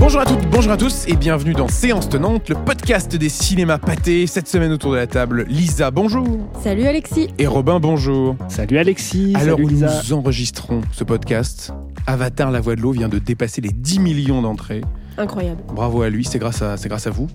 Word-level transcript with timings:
Bonjour 0.00 0.22
à 0.22 0.24
toutes, 0.24 0.48
bonjour 0.50 0.72
à 0.72 0.78
tous 0.78 1.06
et 1.08 1.14
bienvenue 1.14 1.52
dans 1.52 1.68
Séance 1.68 2.08
Tenante, 2.08 2.48
le 2.48 2.54
podcast 2.54 3.14
des 3.14 3.28
cinémas 3.28 3.76
pâtés. 3.76 4.26
Cette 4.26 4.48
semaine 4.48 4.72
autour 4.72 4.92
de 4.92 4.96
la 4.96 5.06
table, 5.06 5.44
Lisa, 5.46 5.90
bonjour. 5.90 6.26
Salut 6.62 6.86
Alexis. 6.86 7.28
Et 7.38 7.46
Robin, 7.46 7.80
bonjour. 7.80 8.34
Salut 8.48 8.78
Alexis. 8.78 9.34
Alors 9.36 9.58
salut 9.58 9.64
où 9.66 9.68
Lisa. 9.68 10.00
nous 10.02 10.12
enregistrons 10.14 10.80
ce 10.90 11.04
podcast, 11.04 11.74
Avatar 12.06 12.50
La 12.50 12.60
Voix 12.62 12.76
de 12.76 12.80
l'eau 12.80 12.92
vient 12.92 13.10
de 13.10 13.18
dépasser 13.18 13.60
les 13.60 13.72
10 13.72 13.98
millions 14.00 14.40
d'entrées. 14.40 14.80
Incroyable. 15.18 15.60
Bravo 15.74 16.00
à 16.00 16.08
lui, 16.08 16.24
c'est 16.24 16.38
grâce 16.38 16.62
à, 16.62 16.78
c'est 16.78 16.88
grâce 16.88 17.06
à 17.06 17.10
vous. 17.10 17.28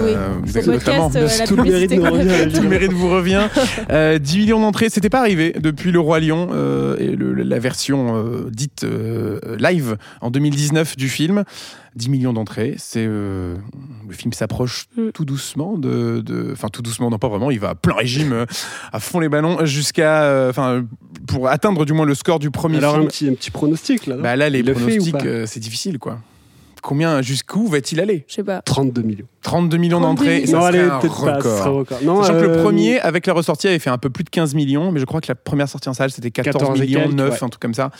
Oui, 0.00 0.12
Euh, 0.14 0.28
vous 0.42 0.52
ce 0.52 0.58
êtes 0.58 0.64
podcast, 0.66 1.16
euh, 1.16 1.28
la 1.38 1.46
tout 1.46 1.56
le 1.56 1.62
mérite 1.64 1.90
nous 1.92 2.02
revient. 2.02 2.52
Tout 2.54 2.62
le 2.62 2.68
mérite 2.68 2.92
vous 2.92 3.08
revient. 3.10 3.48
Euh, 3.90 4.18
10 4.18 4.38
millions 4.38 4.60
d'entrées, 4.60 4.88
c'était 4.90 5.10
pas 5.10 5.20
arrivé 5.20 5.52
depuis 5.58 5.90
Le 5.92 6.00
Roi 6.00 6.20
Lion 6.20 6.48
euh, 6.52 6.96
et 6.98 7.14
le- 7.16 7.32
la 7.34 7.58
version 7.58 8.16
euh, 8.16 8.48
dite 8.50 8.84
euh, 8.84 9.40
live 9.58 9.96
en 10.20 10.30
2019 10.30 10.96
du 10.96 11.08
film. 11.08 11.44
10 11.96 12.10
millions 12.10 12.32
d'entrées, 12.32 12.74
c'est 12.78 13.04
euh, 13.08 13.56
le 14.08 14.14
film 14.14 14.32
s'approche 14.32 14.86
Mm. 14.96 15.08
tout 15.12 15.24
doucement 15.24 15.76
de, 15.76 16.22
enfin 16.52 16.68
tout 16.68 16.82
doucement, 16.82 17.10
non 17.10 17.18
pas 17.18 17.28
vraiment, 17.28 17.50
il 17.50 17.58
va 17.58 17.70
à 17.70 17.74
plein 17.74 17.94
régime, 17.94 18.32
euh, 18.32 18.46
à 18.92 19.00
fond 19.00 19.18
les 19.18 19.28
ballons 19.28 19.64
jusqu'à, 19.66 20.22
euh, 20.24 20.50
enfin 20.50 20.84
pour 21.26 21.48
atteindre 21.48 21.84
du 21.84 21.92
moins 21.94 22.06
le 22.06 22.14
score 22.14 22.38
du 22.38 22.50
premier 22.52 22.78
Alors 22.78 22.92
film. 22.94 23.04
un 23.04 23.08
petit, 23.08 23.28
un 23.28 23.34
petit 23.34 23.50
pronostic 23.50 24.06
là. 24.06 24.16
Bah 24.16 24.36
là, 24.36 24.48
les 24.48 24.62
le 24.62 24.74
fait 24.74 24.80
ou 24.80 24.84
pronostics, 24.84 25.12
pas? 25.18 25.24
euh, 25.24 25.44
c'est 25.46 25.60
difficile 25.60 25.98
quoi. 25.98 26.20
Combien, 26.82 27.22
jusqu'où 27.22 27.66
va-t-il 27.66 28.00
aller 28.00 28.24
Je 28.28 28.34
sais 28.34 28.44
pas. 28.44 28.62
32 28.62 29.02
millions. 29.02 29.26
32 29.42 29.76
millions 29.78 30.00
32 30.00 30.08
d'entrées, 30.24 30.46
ça 30.46 30.52
non, 30.52 30.58
serait 30.60 30.68
allez, 30.80 30.88
un 30.90 30.98
record. 30.98 31.42
serait 31.42 31.60
un 31.68 31.68
record. 31.70 31.98
Non, 32.02 32.22
Sachant 32.22 32.38
que 32.38 32.44
le 32.44 32.50
euh, 32.58 32.62
premier, 32.62 33.00
avec 33.00 33.26
la 33.26 33.32
ressortie, 33.32 33.68
avait 33.68 33.78
fait 33.78 33.90
un 33.90 33.98
peu 33.98 34.10
plus 34.10 34.24
de 34.24 34.30
15 34.30 34.54
millions, 34.54 34.92
mais 34.92 35.00
je 35.00 35.04
crois 35.04 35.20
que 35.20 35.28
la 35.28 35.34
première 35.34 35.68
sortie 35.68 35.88
en 35.88 35.94
salle, 35.94 36.10
c'était 36.10 36.30
14, 36.30 36.52
14 36.58 36.78
et 36.78 36.82
millions, 36.82 37.00
quelques, 37.02 37.14
9, 37.14 37.30
ouais. 37.30 37.44
un 37.44 37.48
truc 37.48 37.62
comme 37.62 37.74
ça. 37.74 37.90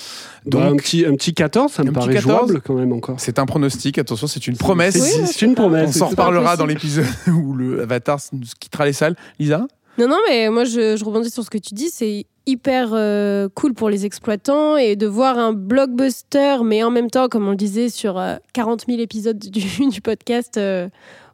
bah, 0.46 0.58
un, 0.62 0.70
Donc, 0.70 0.82
petit, 0.82 1.04
un 1.06 1.14
petit 1.14 1.34
14, 1.34 1.72
ça 1.72 1.82
me 1.82 1.88
un 1.88 1.92
petit 1.92 1.98
paraît 2.00 2.14
14. 2.14 2.38
jouable 2.48 2.60
quand 2.62 2.74
même 2.74 2.92
encore. 2.92 3.16
c'est 3.18 3.38
un 3.38 3.46
pronostic, 3.46 3.98
attention, 3.98 4.26
c'est 4.26 4.46
une 4.46 4.56
promesse. 4.56 4.94
C'est 4.96 5.20
Oui, 5.22 5.42
une 5.42 5.50
On 5.52 5.54
promesse. 5.54 5.92
s'en 5.96 6.06
c'est- 6.06 6.10
reparlera 6.12 6.56
dans 6.56 6.66
l'épisode 6.66 7.06
où 7.28 7.54
le 7.54 7.82
Avatar 7.82 8.18
quittera 8.60 8.86
les 8.86 8.92
salles. 8.92 9.16
Lisa? 9.38 9.66
Non, 9.98 10.06
non, 10.08 10.18
mais 10.28 10.48
moi 10.50 10.64
je, 10.64 10.96
je 10.96 11.04
rebondis 11.04 11.30
sur 11.30 11.42
ce 11.42 11.50
que 11.50 11.58
tu 11.58 11.74
dis. 11.74 11.90
C'est 11.90 12.26
hyper 12.48 12.90
euh, 12.92 13.48
cool 13.54 13.74
pour 13.74 13.90
les 13.90 14.06
exploitants 14.06 14.78
et 14.78 14.96
de 14.96 15.06
voir 15.06 15.38
un 15.38 15.52
blockbuster, 15.52 16.56
mais 16.64 16.82
en 16.82 16.90
même 16.90 17.10
temps, 17.10 17.28
comme 17.28 17.46
on 17.46 17.50
le 17.50 17.56
disait 17.56 17.90
sur 17.90 18.18
euh, 18.18 18.36
40 18.54 18.86
000 18.88 19.00
épisodes 19.00 19.38
du, 19.38 19.88
du 19.90 20.00
podcast, 20.00 20.56
euh, 20.56 20.88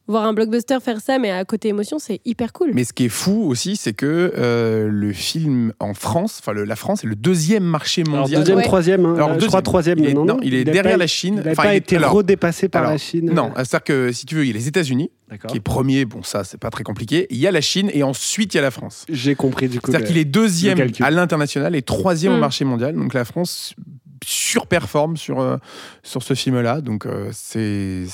voir 0.06 0.24
un 0.24 0.32
blockbuster 0.34 0.78
faire 0.82 1.00
ça, 1.00 1.18
mais 1.18 1.30
à 1.30 1.44
côté 1.44 1.68
émotion, 1.68 1.98
c'est 1.98 2.20
hyper 2.24 2.52
cool. 2.52 2.70
Mais 2.74 2.84
ce 2.84 2.92
qui 2.92 3.06
est 3.06 3.08
fou 3.08 3.44
aussi, 3.48 3.76
c'est 3.76 3.92
que 3.94 4.32
euh, 4.36 4.88
le 4.90 5.12
film 5.12 5.72
en 5.80 5.94
France, 5.94 6.40
enfin 6.40 6.52
la 6.52 6.76
France 6.76 7.04
est 7.04 7.06
le 7.06 7.16
deuxième 7.16 7.64
marché 7.64 8.02
Alors, 8.06 8.20
mondial. 8.20 8.40
deuxième, 8.40 8.58
Ouais. 8.58 8.64
troisième. 8.64 9.06
hein. 9.06 9.14
Alors, 9.14 9.28
je 9.30 9.34
deuxième. 9.34 9.48
crois 9.48 9.62
troisième. 9.62 9.98
il 9.98 10.06
est, 10.06 10.14
non, 10.14 10.24
non, 10.24 10.38
il 10.42 10.54
est 10.54 10.64
derrière 10.64 10.84
pas- 10.84 10.96
la 10.98 11.06
Chine. 11.06 11.36
Il 11.38 11.44
n'a 11.46 11.52
Enfin, 11.52 11.62
pas 11.62 11.72
il 11.72 11.74
est- 11.76 11.78
été 11.78 11.96
alors, 11.96 12.12
redépassé 12.12 12.68
par 12.68 12.82
alors, 12.82 12.92
la 12.92 12.98
Chine. 12.98 13.30
Non, 13.32 13.50
c'est-à-dire 13.56 13.84
que 13.84 14.12
si 14.12 14.26
tu 14.26 14.34
veux, 14.34 14.44
il 14.44 14.48
y 14.48 14.50
a 14.50 14.54
les 14.54 14.68
États-Unis 14.68 15.10
qui 15.48 15.56
est 15.56 15.60
premier, 15.60 16.04
bon 16.04 16.22
ça 16.22 16.44
c'est 16.44 16.58
pas 16.60 16.70
très 16.70 16.84
compliqué. 16.84 17.26
Il 17.30 17.38
y 17.38 17.46
a 17.46 17.50
la 17.50 17.60
Chine 17.62 17.90
et 17.92 18.02
ensuite 18.02 18.54
il 18.54 18.58
y 18.58 18.60
a 18.60 18.62
la 18.62 18.70
France. 18.70 19.04
J'ai 19.08 19.34
compris 19.34 19.68
du 19.68 19.80
coup. 19.80 19.90
C'est-à-dire 19.90 20.06
qu'il 20.08 20.18
est 20.18 20.24
deuxième 20.26 20.78
à 21.00 21.10
l'international 21.10 21.74
et 21.74 21.82
troisième 21.82 22.34
au 22.34 22.36
Mm. 22.36 22.40
marché 22.40 22.64
mondial. 22.64 22.94
Donc 22.94 23.14
la 23.14 23.24
France 23.24 23.74
surperforme 24.26 25.16
sur, 25.16 25.40
euh, 25.40 25.56
sur 26.02 26.22
ce 26.22 26.34
film-là. 26.34 26.80
Donc 26.80 27.06
euh, 27.06 27.30
c'est 27.32 28.06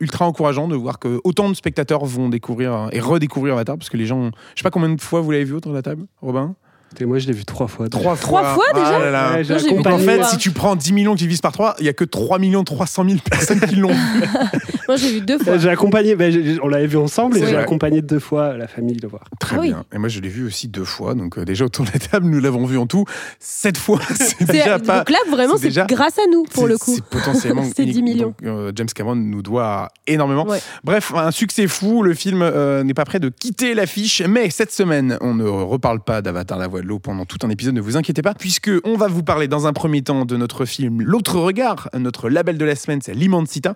ultra 0.00 0.26
encourageant 0.26 0.68
de 0.68 0.76
voir 0.76 0.98
que 0.98 1.20
autant 1.24 1.48
de 1.48 1.54
spectateurs 1.54 2.04
vont 2.04 2.28
découvrir 2.28 2.88
et 2.92 3.00
redécouvrir 3.00 3.54
Avatar 3.54 3.76
parce 3.76 3.90
que 3.90 3.96
les 3.96 4.06
gens. 4.06 4.30
Je 4.54 4.60
sais 4.60 4.62
pas 4.62 4.70
combien 4.70 4.88
de 4.88 5.00
fois 5.00 5.20
vous 5.20 5.30
l'avez 5.30 5.44
vu 5.44 5.54
autour 5.54 5.72
de 5.72 5.76
la 5.76 5.82
table, 5.82 6.06
Robin? 6.20 6.54
Et 7.00 7.04
moi, 7.04 7.18
je 7.18 7.26
l'ai 7.28 7.32
vu 7.32 7.44
trois 7.44 7.68
fois. 7.68 7.88
Trois 7.88 8.16
Trois 8.16 8.54
fois 8.54 8.64
déjà 8.74 8.96
Ah 8.96 8.98
là 8.98 9.10
là. 9.10 9.32
Ouais, 9.34 9.44
j'ai 9.44 9.54
Donc 9.70 9.86
en 9.86 9.98
fait, 9.98 10.16
fois. 10.16 10.24
si 10.24 10.36
tu 10.38 10.50
prends 10.50 10.74
10 10.74 10.92
millions 10.92 11.12
qui 11.14 11.24
divisent 11.24 11.40
par 11.40 11.52
3, 11.52 11.76
il 11.78 11.86
y 11.86 11.88
a 11.88 11.92
que 11.92 12.04
3 12.04 12.38
300 12.64 13.04
000 13.08 13.18
personnes 13.30 13.60
qui 13.60 13.76
l'ont 13.76 13.88
vu. 13.92 13.94
Moi 14.88 14.96
j'ai 14.96 15.12
vu 15.12 15.20
deux 15.20 15.38
fois. 15.38 15.58
J'ai 15.58 15.68
accompagné, 15.68 16.16
ben, 16.16 16.32
j'ai- 16.32 16.58
on 16.62 16.66
l'avait 16.68 16.86
vu 16.86 16.96
ensemble 16.96 17.36
et 17.36 17.40
C'est 17.40 17.46
j'ai 17.46 17.52
vrai. 17.52 17.62
accompagné 17.62 18.00
deux 18.00 18.18
fois 18.18 18.56
la 18.56 18.66
famille 18.66 18.96
le 18.96 19.06
voir. 19.06 19.24
Très 19.38 19.56
Ah 19.56 19.60
oui. 19.60 19.68
bien. 19.68 19.84
Et 19.94 19.98
moi, 19.98 20.08
je 20.08 20.18
l'ai 20.20 20.30
vu 20.30 20.46
aussi 20.46 20.66
deux 20.66 20.84
fois. 20.84 21.14
Donc 21.14 21.36
euh, 21.38 21.44
déjà 21.44 21.66
autour 21.66 21.84
de 21.84 21.90
la 21.92 21.98
table, 22.00 22.26
nous 22.26 22.40
l'avons 22.40 22.64
vu 22.64 22.78
en 22.78 22.86
tout 22.86 23.04
sept 23.38 23.76
fois. 23.76 24.00
C'est 24.14 24.24
C'est- 24.38 24.44
déjà 24.50 24.78
pas. 24.78 24.98
Donc 25.00 25.10
là, 25.10 25.18
vraiment, 25.30 25.54
c'est 25.56 25.64
c'est 25.64 25.68
déjà- 25.68 25.84
grâce 25.86 26.18
à 26.18 26.22
nous, 26.32 26.44
pour 26.44 26.62
C'est- 26.64 26.68
le 26.70 26.78
coup. 26.78 26.94
C'est 26.94 27.04
potentiellement 27.04 27.64
C'est 27.76 27.84
10 27.84 27.98
unique. 27.98 28.02
millions. 28.14 28.28
Donc, 28.28 28.36
euh, 28.44 28.72
James 28.74 28.88
Cameron 28.94 29.14
nous 29.16 29.42
doit 29.42 29.88
énormément. 30.06 30.46
Ouais. 30.46 30.60
Bref, 30.84 31.12
un 31.14 31.30
succès 31.32 31.66
fou. 31.66 32.02
Le 32.02 32.14
film 32.14 32.40
euh, 32.42 32.82
n'est 32.82 32.94
pas 32.94 33.04
prêt 33.04 33.20
de 33.20 33.28
quitter 33.28 33.74
l'affiche. 33.74 34.22
Mais 34.26 34.48
cette 34.50 34.72
semaine, 34.72 35.18
on 35.20 35.34
ne 35.34 35.44
reparle 35.46 36.00
pas 36.00 36.22
d'Avatar 36.22 36.58
la 36.58 36.66
voix 36.66 36.77
de 36.82 36.86
l'eau 36.86 36.98
pendant 36.98 37.24
tout 37.24 37.38
un 37.42 37.50
épisode. 37.50 37.74
Ne 37.74 37.80
vous 37.80 37.96
inquiétez 37.96 38.22
pas, 38.22 38.34
puisque 38.34 38.70
on 38.84 38.96
va 38.96 39.08
vous 39.08 39.22
parler 39.22 39.48
dans 39.48 39.66
un 39.66 39.72
premier 39.72 40.02
temps 40.02 40.24
de 40.24 40.36
notre 40.36 40.64
film 40.64 41.02
L'autre 41.02 41.38
regard. 41.38 41.88
Notre 41.94 42.28
label 42.28 42.58
de 42.58 42.64
la 42.64 42.76
semaine, 42.76 43.00
c'est 43.02 43.14
l'Immensita. 43.14 43.74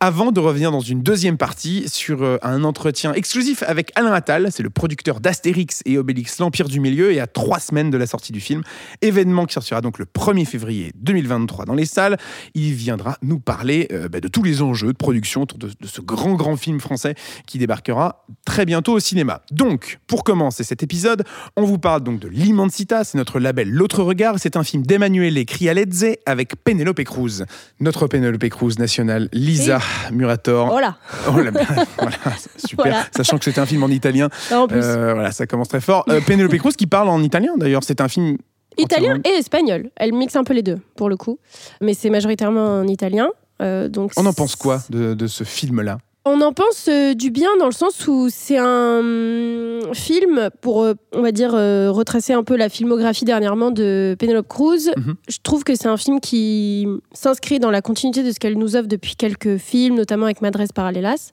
Avant 0.00 0.32
de 0.32 0.40
revenir 0.40 0.70
dans 0.70 0.80
une 0.80 1.02
deuxième 1.02 1.36
partie 1.36 1.84
sur 1.88 2.22
euh, 2.22 2.38
un 2.42 2.64
entretien 2.64 3.12
exclusif 3.12 3.62
avec 3.66 3.92
Alain 3.94 4.12
Attal. 4.12 4.48
C'est 4.50 4.62
le 4.62 4.70
producteur 4.70 5.20
d'Astérix 5.20 5.82
et 5.86 5.98
Obélix, 5.98 6.38
l'Empire 6.38 6.68
du 6.68 6.80
Milieu. 6.80 7.12
Et 7.12 7.20
à 7.20 7.26
trois 7.26 7.60
semaines 7.60 7.90
de 7.90 7.96
la 7.96 8.06
sortie 8.06 8.32
du 8.32 8.40
film, 8.40 8.62
événement 9.02 9.46
qui 9.46 9.54
sortira 9.54 9.80
donc 9.80 9.98
le 9.98 10.04
1er 10.04 10.44
février 10.44 10.92
2023 10.96 11.64
dans 11.64 11.74
les 11.74 11.86
salles. 11.86 12.16
Il 12.54 12.72
viendra 12.74 13.18
nous 13.22 13.38
parler 13.38 13.88
euh, 13.92 14.08
bah, 14.08 14.20
de 14.20 14.28
tous 14.28 14.42
les 14.42 14.62
enjeux 14.62 14.92
de 14.92 14.98
production 14.98 15.42
autour 15.42 15.58
de 15.58 15.70
ce 15.84 16.00
grand, 16.00 16.34
grand 16.34 16.56
film 16.56 16.80
français 16.80 17.14
qui 17.46 17.58
débarquera 17.58 18.24
très 18.44 18.64
bientôt 18.64 18.92
au 18.92 19.00
cinéma. 19.00 19.42
Donc, 19.50 19.98
pour 20.06 20.24
commencer 20.24 20.64
cet 20.64 20.82
épisode, 20.82 21.24
on 21.56 21.64
vous 21.64 21.78
parle 21.78 22.02
donc 22.02 22.20
de 22.20 22.28
l'Immensita, 22.34 23.04
c'est 23.04 23.16
notre 23.16 23.38
label 23.40 23.70
L'autre 23.70 24.02
regard, 24.02 24.34
c'est 24.38 24.56
un 24.56 24.64
film 24.64 24.82
d'Emmanuele 24.84 25.44
Crialedze 25.46 26.06
avec 26.26 26.52
Penelope 26.64 27.02
Cruz. 27.04 27.44
Notre 27.80 28.06
Penelope 28.06 28.48
Cruz 28.48 28.74
nationale, 28.78 29.28
Lisa 29.32 29.78
Murator. 30.12 30.72
Oh 30.74 30.80
là 30.80 30.96
Oh 31.28 31.38
là, 31.40 31.50
voilà, 31.98 32.16
super. 32.58 32.84
Voilà. 32.84 33.06
Sachant 33.16 33.38
que 33.38 33.44
c'était 33.44 33.60
un 33.60 33.66
film 33.66 33.82
en 33.84 33.88
italien, 33.88 34.28
En 34.52 34.66
plus. 34.66 34.80
euh, 34.82 35.14
voilà, 35.14 35.32
ça 35.32 35.46
commence 35.46 35.68
très 35.68 35.80
fort. 35.80 36.04
Euh, 36.08 36.20
Penelope 36.20 36.56
Cruz 36.58 36.72
qui 36.72 36.86
parle 36.86 37.08
en 37.08 37.22
italien 37.22 37.52
d'ailleurs, 37.56 37.84
c'est 37.84 38.00
un 38.00 38.08
film 38.08 38.36
Italien 38.76 39.20
et 39.24 39.28
espagnol. 39.38 39.90
Elle 39.94 40.12
mixe 40.12 40.34
un 40.34 40.42
peu 40.42 40.52
les 40.52 40.62
deux, 40.62 40.80
pour 40.96 41.08
le 41.08 41.16
coup. 41.16 41.38
Mais 41.80 41.94
c'est 41.94 42.10
majoritairement 42.10 42.80
en 42.80 42.88
italien. 42.88 43.28
euh, 43.62 43.88
donc 43.88 44.10
On 44.16 44.26
en 44.26 44.32
pense 44.32 44.56
quoi 44.56 44.82
de, 44.90 45.14
de 45.14 45.26
ce 45.28 45.44
film-là? 45.44 45.98
On 46.26 46.40
en 46.40 46.52
pense 46.52 46.88
euh, 46.88 47.12
du 47.12 47.30
bien 47.30 47.50
dans 47.58 47.66
le 47.66 47.72
sens 47.72 48.08
où 48.08 48.28
c'est 48.30 48.56
un 48.56 49.00
hum, 49.00 49.94
film 49.94 50.48
pour, 50.62 50.82
euh, 50.82 50.94
on 51.12 51.20
va 51.20 51.32
dire, 51.32 51.54
euh, 51.54 51.90
retracer 51.90 52.32
un 52.32 52.42
peu 52.42 52.56
la 52.56 52.70
filmographie 52.70 53.26
dernièrement 53.26 53.70
de 53.70 54.16
Penelope 54.18 54.48
Cruz. 54.48 54.90
Mhm. 54.96 55.14
Je 55.28 55.38
trouve 55.42 55.64
que 55.64 55.74
c'est 55.74 55.88
un 55.88 55.98
film 55.98 56.20
qui 56.20 56.86
s'inscrit 57.12 57.58
dans 57.58 57.70
la 57.70 57.82
continuité 57.82 58.22
de 58.22 58.32
ce 58.32 58.40
qu'elle 58.40 58.56
nous 58.56 58.74
offre 58.74 58.88
depuis 58.88 59.16
quelques 59.16 59.58
films, 59.58 59.96
notamment 59.96 60.24
avec 60.24 60.40
Madres 60.40 60.64
Paralelas. 60.74 61.30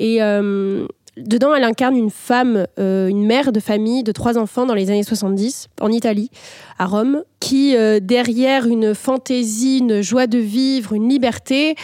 Et 0.00 0.22
euh, 0.22 0.86
dedans, 1.16 1.54
elle 1.54 1.64
incarne 1.64 1.96
une 1.96 2.10
femme, 2.10 2.66
euh, 2.78 3.08
une 3.08 3.26
mère 3.26 3.52
de 3.52 3.60
famille 3.60 4.02
de 4.02 4.12
trois 4.12 4.38
enfants 4.38 4.66
dans 4.66 4.74
les 4.74 4.90
années 4.90 5.02
70, 5.02 5.68
en 5.80 5.90
Italie, 5.90 6.30
à 6.78 6.86
Rome, 6.86 7.22
qui, 7.40 7.76
euh, 7.76 8.00
derrière 8.00 8.66
une 8.66 8.94
fantaisie, 8.94 9.78
une 9.78 10.00
joie 10.00 10.26
de 10.26 10.38
vivre, 10.38 10.94
une 10.94 11.08
liberté, 11.08 11.74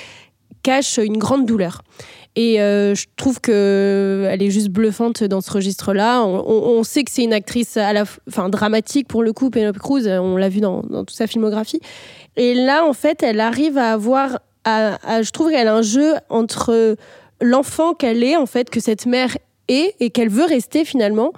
cache 0.63 0.99
une 0.99 1.19
grande 1.19 1.47
douleur. 1.47 1.83
Et 2.41 2.61
euh, 2.61 2.95
je 2.95 3.07
trouve 3.17 3.41
que 3.41 4.29
elle 4.31 4.45
est 4.45 4.51
juste 4.53 4.69
bluffante 4.69 5.25
dans 5.25 5.41
ce 5.41 5.51
registre-là. 5.51 6.23
On, 6.25 6.85
sait 6.85 7.03
que 7.03 7.11
c'est 7.11 7.25
une 7.25 7.33
actrice 7.33 7.77
à 7.77 7.93
dramatique 8.49 9.09
pour 9.09 9.25
le 9.25 9.33
coup, 9.33 9.51
Penelope 9.51 9.79
Cruz. 9.79 10.07
On 10.07 10.37
l'a 10.37 10.49
vu 10.49 10.61
dans, 10.61 10.83
toute 10.83 11.11
sa 11.11 11.27
filmographie. 11.27 11.81
Et 12.37 12.55
là, 12.55 12.87
en 12.87 12.93
fait, 12.93 13.25
elle 13.25 13.41
arrive 13.41 13.77
à 13.77 13.91
avoir, 13.91 14.39
je 14.65 15.31
trouve 15.33 15.51
qu'elle 15.51 15.67
a 15.67 15.75
un 15.75 15.83
jeu 15.83 16.15
entre 16.29 16.95
l'enfant 17.41 17.93
qu'elle 17.95 18.23
est, 18.23 18.37
en 18.37 18.47
fait, 18.47 18.71
que 18.71 18.79
cette 18.79 19.07
mère 19.07 19.37
est 19.67 19.97
et 19.99 20.11
qu'elle 20.11 20.29
veut 20.29 20.47
rester 20.47 20.85
finalement, 20.85 21.33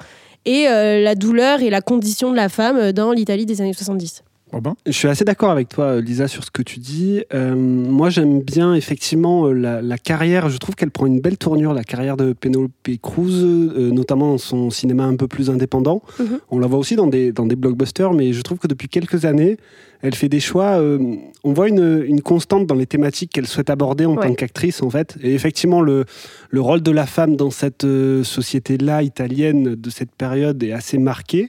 et 0.44 0.68
euh, 0.68 1.02
la 1.02 1.14
douleur 1.14 1.62
et 1.62 1.70
la 1.70 1.80
condition 1.80 2.30
de 2.30 2.36
la 2.36 2.50
femme 2.50 2.92
dans 2.92 3.12
l'Italie 3.12 3.46
des 3.46 3.62
années 3.62 3.72
70. 3.72 4.22
Robin 4.52 4.74
Je 4.86 4.92
suis 4.92 5.08
assez 5.08 5.24
d'accord 5.24 5.50
avec 5.50 5.68
toi, 5.68 6.00
Lisa, 6.00 6.26
sur 6.28 6.44
ce 6.44 6.50
que 6.50 6.62
tu 6.62 6.78
dis. 6.80 7.22
Euh, 7.32 7.54
moi, 7.54 8.10
j'aime 8.10 8.40
bien 8.40 8.74
effectivement 8.74 9.46
euh, 9.46 9.52
la, 9.52 9.80
la 9.82 9.96
carrière. 9.98 10.48
Je 10.48 10.58
trouve 10.58 10.74
qu'elle 10.74 10.90
prend 10.90 11.06
une 11.06 11.20
belle 11.20 11.38
tournure, 11.38 11.72
la 11.72 11.84
carrière 11.84 12.16
de 12.16 12.32
Penelope 12.32 12.72
Cruz, 13.00 13.42
euh, 13.44 13.90
notamment 13.90 14.28
dans 14.32 14.38
son 14.38 14.70
cinéma 14.70 15.04
un 15.04 15.16
peu 15.16 15.28
plus 15.28 15.50
indépendant. 15.50 16.02
Mhm. 16.18 16.38
On 16.50 16.58
la 16.58 16.66
voit 16.66 16.78
aussi 16.78 16.96
dans 16.96 17.06
des, 17.06 17.32
dans 17.32 17.46
des 17.46 17.56
blockbusters, 17.56 18.12
mais 18.12 18.32
je 18.32 18.42
trouve 18.42 18.58
que 18.58 18.66
depuis 18.66 18.88
quelques 18.88 19.24
années, 19.24 19.56
elle 20.02 20.14
fait 20.14 20.28
des 20.28 20.40
choix. 20.40 20.80
euh, 20.80 20.98
on 21.44 21.52
voit 21.52 21.68
une, 21.68 22.02
une 22.06 22.20
constante 22.20 22.66
dans 22.66 22.74
les 22.74 22.86
thématiques 22.86 23.30
qu'elle 23.32 23.46
souhaite 23.46 23.70
aborder 23.70 24.06
en 24.06 24.16
Ouais. 24.16 24.26
tant 24.28 24.34
qu'actrice, 24.34 24.82
en 24.82 24.90
fait. 24.90 25.16
Et 25.22 25.34
effectivement, 25.34 25.80
le, 25.80 26.04
le 26.50 26.60
rôle 26.60 26.80
de 26.82 26.90
la 26.90 27.06
femme 27.06 27.36
dans 27.36 27.50
cette 27.50 27.84
euh, 27.84 28.24
société-là 28.24 29.02
italienne 29.02 29.74
de 29.76 29.90
cette 29.90 30.10
période 30.12 30.62
est 30.62 30.72
assez 30.72 30.98
marqué. 30.98 31.48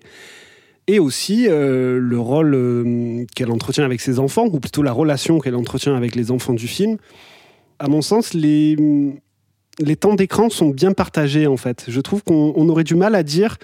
Et 0.94 1.00
aussi 1.00 1.48
euh, 1.48 2.00
le 2.02 2.20
rôle 2.20 2.54
euh, 2.54 3.26
qu'elle 3.34 3.50
entretient 3.52 3.86
avec 3.86 4.02
ses 4.02 4.20
enfants, 4.20 4.48
ou 4.52 4.60
plutôt 4.60 4.84
la 4.84 4.92
relation 4.92 5.40
qu'elle 5.40 5.56
entretient 5.56 5.96
avec 5.96 6.16
les 6.16 6.32
enfants 6.32 6.54
du 6.54 6.68
film. 6.68 6.98
À 7.80 7.88
mon 7.88 8.02
sens, 8.02 8.34
les, 8.34 8.76
les 9.80 9.96
temps 9.96 10.16
d'écran 10.16 10.50
sont 10.50 10.68
bien 10.70 10.92
partagés 10.92 11.48
en 11.48 11.56
fait. 11.56 11.86
Je 11.88 12.02
trouve 12.02 12.24
qu'on 12.24 12.52
on 12.58 12.68
aurait 12.68 12.84
du 12.84 12.96
mal 12.96 13.16
à 13.16 13.24
dire 13.24 13.56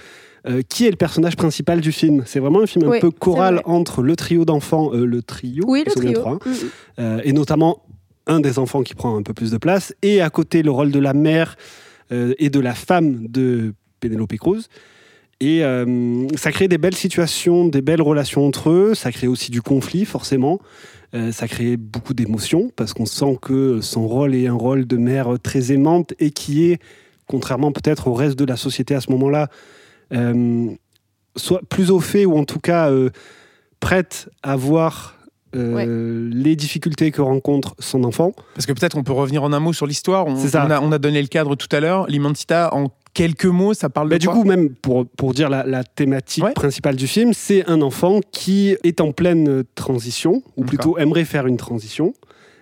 euh, 0.48 0.62
qui 0.70 0.86
est 0.88 0.90
le 0.90 0.96
personnage 0.96 1.36
principal 1.36 1.82
du 1.82 1.92
film. 1.92 2.24
C'est 2.26 2.40
vraiment 2.40 2.62
un 2.62 2.66
film 2.68 2.90
un 2.90 3.00
peu 3.00 3.12
choral 3.12 3.62
entre 3.66 4.02
le 4.04 4.16
trio 4.16 4.46
d'enfants, 4.46 4.92
le 4.94 5.22
trio, 5.22 5.66
Oui, 5.68 5.84
le 5.86 5.92
trio. 5.92 6.14
trois, 6.14 6.40
Mm, 6.46 7.04
mm. 7.04 7.22
et 7.26 7.34
notamment 7.34 7.84
un 8.28 8.40
des 8.40 8.58
enfants 8.58 8.84
qui 8.84 8.96
prend 8.96 9.18
un 9.18 9.24
peu 9.24 9.34
plus 9.34 9.52
de 9.52 9.58
place, 9.58 9.94
et 10.02 10.22
à 10.22 10.30
côté 10.30 10.64
le 10.64 10.72
rôle 10.72 10.92
de 10.92 11.00
la 11.00 11.14
mère 11.14 11.58
et 12.12 12.50
de 12.50 12.60
la 12.62 12.74
femme 12.74 13.28
de 13.28 13.74
Penelope 14.00 14.38
Cruz. 14.38 14.68
Et 15.40 15.64
euh, 15.64 16.28
ça 16.36 16.52
crée 16.52 16.68
des 16.68 16.78
belles 16.80 16.96
situations, 16.96 17.68
des 17.68 17.82
belles 17.82 18.02
relations 18.02 18.46
entre 18.46 18.70
eux, 18.72 18.96
ça 18.96 19.12
crée 19.12 19.28
aussi 19.28 19.52
du 19.52 19.62
conflit 19.62 20.06
forcément, 20.06 20.60
Euh, 21.14 21.32
ça 21.32 21.48
crée 21.48 21.78
beaucoup 21.78 22.14
d'émotions 22.14 22.70
parce 22.76 22.94
qu'on 22.94 23.06
sent 23.06 23.38
que 23.42 23.80
son 23.80 24.06
rôle 24.06 24.36
est 24.36 24.48
un 24.48 24.54
rôle 24.54 24.86
de 24.86 24.98
mère 24.98 25.40
très 25.42 25.72
aimante 25.72 26.14
et 26.20 26.32
qui 26.32 26.66
est, 26.70 26.82
contrairement 27.28 27.72
peut-être 27.72 28.10
au 28.10 28.14
reste 28.14 28.38
de 28.38 28.44
la 28.44 28.58
société 28.58 28.94
à 28.94 29.00
ce 29.00 29.10
moment-là, 29.12 29.48
euh, 30.14 30.70
soit 31.38 31.62
plus 31.70 31.92
au 31.92 32.02
fait 32.02 32.26
ou 32.26 32.38
en 32.38 32.44
tout 32.44 32.60
cas 32.60 32.92
euh, 32.92 33.10
prête 33.80 34.30
à 34.44 34.58
voir 34.58 35.16
euh, 35.56 36.30
les 36.34 36.58
difficultés 36.58 37.12
que 37.12 37.22
rencontre 37.22 37.74
son 37.80 38.04
enfant. 38.04 38.34
Parce 38.54 38.66
que 38.66 38.74
peut-être 38.74 38.98
on 38.98 39.04
peut 39.04 39.14
revenir 39.14 39.44
en 39.44 39.54
un 39.54 39.62
mot 39.62 39.72
sur 39.72 39.88
l'histoire. 39.88 40.28
On, 40.28 40.36
a, 40.36 40.82
on 40.82 40.92
a 40.92 40.98
donné 41.00 41.22
le 41.22 41.30
cadre 41.30 41.56
tout 41.56 41.74
à 41.74 41.80
l'heure. 41.80 42.06
L'Immensita, 42.08 42.74
en 42.74 42.90
quelques 43.18 43.46
mots, 43.46 43.74
ça 43.74 43.90
parle 43.90 44.10
Bah, 44.10 44.16
de 44.18 44.20
du 44.22 44.28
quoi 44.28 44.36
coup, 44.36 44.44
même 44.44 44.70
pour, 44.70 45.08
pour 45.08 45.34
dire 45.34 45.50
la, 45.50 45.66
la 45.66 45.84
thématique 45.84 46.44
Ouais. 46.44 46.54
principale 46.54 46.96
du 46.96 47.08
film, 47.08 47.34
c'est 47.34 47.68
un 47.68 47.82
enfant 47.82 48.20
qui 48.32 48.76
est 48.84 49.02
en 49.02 49.12
pleine 49.12 49.64
transition, 49.74 50.44
ou 50.56 50.64
plutôt 50.64 51.00
aimerait 51.00 51.26
faire 51.26 51.48
une 51.48 51.58
transition, 51.58 52.14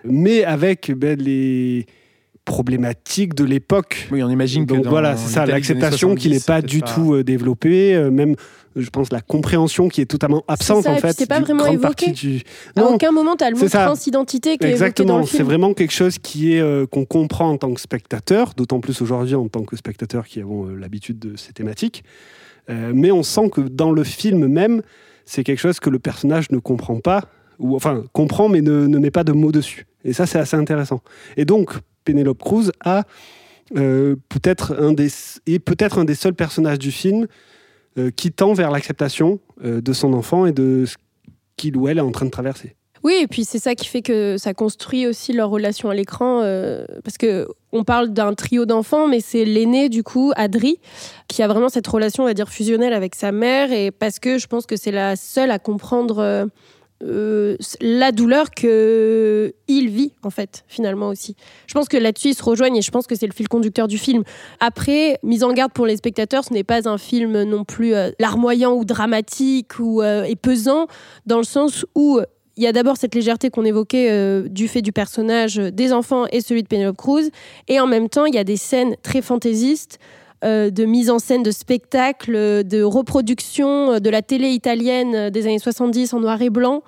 mais 0.02 0.44
avec 0.44 0.90
ben, 0.96 1.18
les 1.20 1.84
problématiques 2.46 3.34
de 3.34 3.44
l'époque. 3.44 4.08
Oui, 4.10 4.22
on 4.22 4.30
imagine 4.30 4.64
que 4.66 4.72
Donc 4.72 4.84
dans 4.84 4.90
voilà, 4.90 5.16
c'est 5.18 5.28
ça, 5.34 5.44
l'acceptation 5.44 6.14
qui 6.14 6.30
n'est 6.30 6.38
70, 6.38 6.46
pas 6.46 6.62
du 6.62 6.80
tout 6.80 7.14
euh, 7.14 7.22
développée, 7.24 7.94
euh, 7.94 8.10
même, 8.10 8.34
je 8.76 8.90
pense, 8.90 9.10
la 9.10 9.20
compréhension 9.20 9.88
qui 9.88 10.00
est 10.00 10.06
totalement 10.06 10.44
absente 10.48 10.84
ça, 10.84 10.92
en 10.92 10.96
et 10.96 11.00
fait. 11.00 11.12
c'est 11.16 11.26
pas 11.26 11.40
vraiment 11.40 11.66
évoqué. 11.66 12.12
du... 12.12 12.42
À 12.76 12.84
aucun 12.84 13.10
moment, 13.10 13.36
tu 13.36 13.44
as 13.44 13.50
le 13.50 13.56
mot 13.56 13.68
transidentité 13.68 14.58
qui 14.58 14.66
Exactement, 14.66 15.24
c'est 15.24 15.42
vraiment 15.42 15.74
quelque 15.74 15.92
chose 15.92 16.18
qui 16.18 16.54
est 16.54 16.60
euh, 16.60 16.86
qu'on 16.86 17.04
comprend 17.04 17.50
en 17.50 17.58
tant 17.58 17.72
que 17.72 17.80
spectateur, 17.80 18.52
d'autant 18.56 18.80
plus 18.80 19.00
aujourd'hui 19.00 19.34
en 19.34 19.48
tant 19.48 19.64
que 19.64 19.76
spectateur 19.76 20.26
qui 20.26 20.40
avons 20.40 20.66
euh, 20.66 20.74
l'habitude 20.74 21.18
de 21.18 21.36
ces 21.36 21.52
thématiques. 21.52 22.04
Euh, 22.68 22.92
mais 22.94 23.10
on 23.10 23.22
sent 23.22 23.50
que 23.50 23.60
dans 23.60 23.92
le 23.92 24.04
film 24.04 24.46
même, 24.46 24.82
c'est 25.24 25.44
quelque 25.44 25.60
chose 25.60 25.80
que 25.80 25.90
le 25.90 25.98
personnage 25.98 26.50
ne 26.50 26.58
comprend 26.58 27.00
pas, 27.00 27.22
ou 27.58 27.74
enfin 27.76 28.04
comprend 28.12 28.48
mais 28.48 28.60
ne, 28.60 28.86
ne 28.86 28.98
met 28.98 29.10
pas 29.10 29.24
de 29.24 29.32
mots 29.32 29.52
dessus. 29.52 29.86
Et 30.04 30.12
ça, 30.12 30.26
c'est 30.26 30.38
assez 30.38 30.56
intéressant. 30.56 31.00
Et 31.36 31.44
donc, 31.44 31.72
Penelope 32.04 32.42
Cruz 32.42 32.70
a 32.84 33.04
euh, 33.76 34.14
peut-être 34.28 34.80
un 34.80 34.92
des 34.92 35.10
est 35.46 35.58
peut-être 35.58 35.98
un 35.98 36.04
des 36.04 36.14
seuls 36.14 36.34
personnages 36.34 36.78
du 36.78 36.92
film 36.92 37.26
qui 38.14 38.32
tend 38.32 38.52
vers 38.52 38.70
l'acceptation 38.70 39.40
euh, 39.64 39.80
de 39.80 39.92
son 39.92 40.12
enfant 40.12 40.46
et 40.46 40.52
de 40.52 40.84
ce 40.86 40.96
qu'il 41.56 41.76
ou 41.76 41.88
elle 41.88 41.98
est 41.98 42.02
en 42.02 42.12
train 42.12 42.26
de 42.26 42.30
traverser. 42.30 42.76
Oui, 43.02 43.14
et 43.22 43.26
puis 43.26 43.44
c'est 43.44 43.58
ça 43.58 43.74
qui 43.74 43.86
fait 43.86 44.02
que 44.02 44.36
ça 44.36 44.52
construit 44.52 45.06
aussi 45.06 45.32
leur 45.32 45.48
relation 45.48 45.90
à 45.90 45.94
l'écran, 45.94 46.40
euh, 46.42 46.84
parce 47.04 47.16
que 47.18 47.46
on 47.72 47.84
parle 47.84 48.08
d'un 48.08 48.34
trio 48.34 48.66
d'enfants, 48.66 49.06
mais 49.06 49.20
c'est 49.20 49.44
l'aîné 49.44 49.88
du 49.88 50.02
coup, 50.02 50.32
Adri, 50.34 50.78
qui 51.28 51.42
a 51.42 51.48
vraiment 51.48 51.68
cette 51.68 51.86
relation, 51.86 52.24
on 52.24 52.26
va 52.26 52.34
dire 52.34 52.48
fusionnelle 52.48 52.92
avec 52.92 53.14
sa 53.14 53.32
mère, 53.32 53.70
et 53.70 53.90
parce 53.90 54.18
que 54.18 54.38
je 54.38 54.46
pense 54.46 54.66
que 54.66 54.76
c'est 54.76 54.90
la 54.90 55.14
seule 55.14 55.50
à 55.50 55.58
comprendre 55.58 56.18
euh, 56.18 56.46
euh, 57.02 57.56
la 57.82 58.10
douleur 58.10 58.50
que 58.50 59.52
il 59.68 59.90
vit 59.90 60.12
en 60.22 60.30
fait, 60.30 60.64
finalement 60.66 61.08
aussi. 61.08 61.36
Je 61.66 61.74
pense 61.74 61.88
que 61.88 61.96
là-dessus 61.96 62.28
ils 62.28 62.34
se 62.34 62.42
rejoignent, 62.42 62.76
et 62.76 62.82
je 62.82 62.90
pense 62.90 63.06
que 63.06 63.14
c'est 63.14 63.26
le 63.26 63.34
fil 63.34 63.48
conducteur 63.48 63.86
du 63.86 63.98
film. 63.98 64.22
Après, 64.60 65.18
mise 65.22 65.44
en 65.44 65.52
garde 65.52 65.72
pour 65.72 65.84
les 65.84 65.96
spectateurs, 65.96 66.44
ce 66.44 66.54
n'est 66.54 66.64
pas 66.64 66.88
un 66.88 66.96
film 66.96 67.42
non 67.42 67.64
plus 67.64 67.94
euh, 67.94 68.10
larmoyant 68.18 68.72
ou 68.74 68.84
dramatique 68.84 69.78
ou 69.78 70.00
euh, 70.00 70.24
et 70.24 70.36
pesant, 70.36 70.86
dans 71.26 71.38
le 71.38 71.44
sens 71.44 71.84
où 71.94 72.20
il 72.56 72.64
y 72.64 72.66
a 72.66 72.72
d'abord 72.72 72.96
cette 72.96 73.14
légèreté 73.14 73.50
qu'on 73.50 73.66
évoquait 73.66 74.48
du 74.48 74.66
fait 74.66 74.80
du 74.80 74.90
personnage 74.90 75.56
des 75.56 75.92
enfants 75.92 76.24
et 76.32 76.40
celui 76.40 76.62
de 76.62 76.68
Penelope 76.68 76.96
Cruz. 76.96 77.28
Et 77.68 77.80
en 77.80 77.86
même 77.86 78.08
temps, 78.08 78.24
il 78.24 78.34
y 78.34 78.38
a 78.38 78.44
des 78.44 78.56
scènes 78.56 78.96
très 79.02 79.20
fantaisistes, 79.20 79.98
de 80.42 80.84
mise 80.84 81.10
en 81.10 81.18
scène 81.18 81.42
de 81.42 81.50
spectacles, 81.50 82.34
euh, 82.36 82.62
de 82.62 82.82
reproduction 82.82 83.92
euh, 83.92 83.98
de 84.00 84.10
la 84.10 84.22
télé 84.22 84.48
italienne 84.50 85.14
euh, 85.14 85.30
des 85.30 85.46
années 85.46 85.58
70 85.58 86.12
en 86.14 86.20
noir 86.20 86.40
et 86.42 86.50
blanc, 86.50 86.82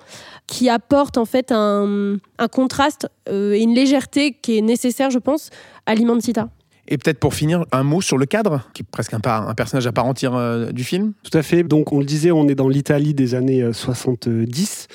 qui 0.47 0.69
apportent 0.69 1.17
en 1.17 1.25
fait 1.25 1.51
un, 1.51 2.17
un 2.37 2.47
contraste 2.47 3.07
euh, 3.27 3.53
et 3.53 3.59
une 3.61 3.73
légèreté 3.73 4.33
qui 4.41 4.57
est 4.57 4.61
nécessaire, 4.61 5.09
je 5.09 5.19
pense, 5.19 5.49
à 5.85 5.95
l'Immensita. 5.95 6.49
Et 6.91 6.97
peut-être 6.97 7.19
pour 7.19 7.35
finir, 7.35 7.65
un 7.71 7.83
mot 7.83 8.01
sur 8.01 8.17
le 8.17 8.25
cadre, 8.25 8.61
qui 8.73 8.81
est 8.81 8.85
presque 8.89 9.13
un, 9.13 9.19
par- 9.19 9.47
un 9.47 9.53
personnage 9.53 9.85
à 9.85 9.91
part 9.91 10.05
entière 10.07 10.33
euh, 10.35 10.71
du 10.71 10.83
film. 10.83 11.13
Tout 11.23 11.37
à 11.37 11.43
fait. 11.43 11.61
Donc, 11.63 11.93
on 11.93 11.99
le 11.99 12.05
disait, 12.05 12.31
on 12.31 12.47
est 12.47 12.55
dans 12.55 12.67
l'Italie 12.67 13.13
des 13.13 13.35
années 13.35 13.61
euh, 13.61 13.73
70. 13.73 14.87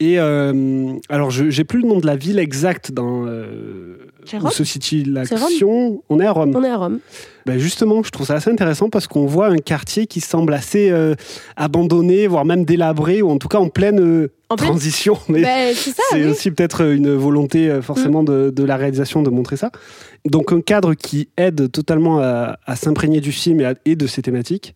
Et 0.00 0.18
euh, 0.18 0.92
alors, 1.08 1.30
je 1.30 1.48
j'ai 1.50 1.62
plus 1.64 1.80
le 1.82 1.88
nom 1.88 2.00
de 2.00 2.06
la 2.06 2.16
ville 2.16 2.38
exacte 2.40 2.90
dans 2.92 3.26
euh, 3.26 3.96
où 4.42 4.50
se 4.50 4.64
situe 4.64 5.04
l'action. 5.04 6.02
On 6.10 6.18
est 6.20 6.26
à 6.26 6.32
Rome. 6.32 6.52
On 6.56 6.64
est 6.64 6.68
à 6.68 6.76
Rome. 6.76 6.98
Ben 7.46 7.58
justement, 7.58 8.02
je 8.02 8.10
trouve 8.10 8.26
ça 8.26 8.34
assez 8.34 8.50
intéressant 8.50 8.90
parce 8.90 9.06
qu'on 9.06 9.24
voit 9.24 9.46
un 9.46 9.58
quartier 9.58 10.06
qui 10.06 10.20
semble 10.20 10.52
assez 10.52 10.90
euh, 10.90 11.14
abandonné, 11.56 12.26
voire 12.26 12.44
même 12.44 12.64
délabré, 12.64 13.22
ou 13.22 13.30
en 13.30 13.38
tout 13.38 13.48
cas 13.48 13.58
en 13.58 13.68
pleine 13.68 14.00
euh, 14.00 14.28
En 14.50 14.56
transition. 14.56 15.16
Mais 15.28 15.42
Ben, 15.42 15.74
c'est 15.74 15.92
oui. 16.14 16.24
Mm. 16.24 16.30
aussi 16.30 16.50
peut-être 16.50 16.82
une 16.84 17.14
volonté 17.14 17.70
euh, 17.70 17.82
forcément 17.82 18.22
de, 18.24 18.50
de 18.50 18.64
la 18.64 18.76
réalisation 18.76 19.22
de 19.22 19.30
montrer 19.30 19.56
ça. 19.56 19.70
Donc 20.24 20.52
un 20.52 20.60
cadre 20.60 20.94
qui 20.94 21.28
aide 21.36 21.70
totalement 21.70 22.20
à, 22.20 22.58
à 22.66 22.76
s'imprégner 22.76 23.20
du 23.20 23.32
film 23.32 23.60
et, 23.60 23.64
à- 23.64 23.74
et 23.84 23.96
de 23.96 24.06
ses 24.06 24.22
thématiques. 24.22 24.74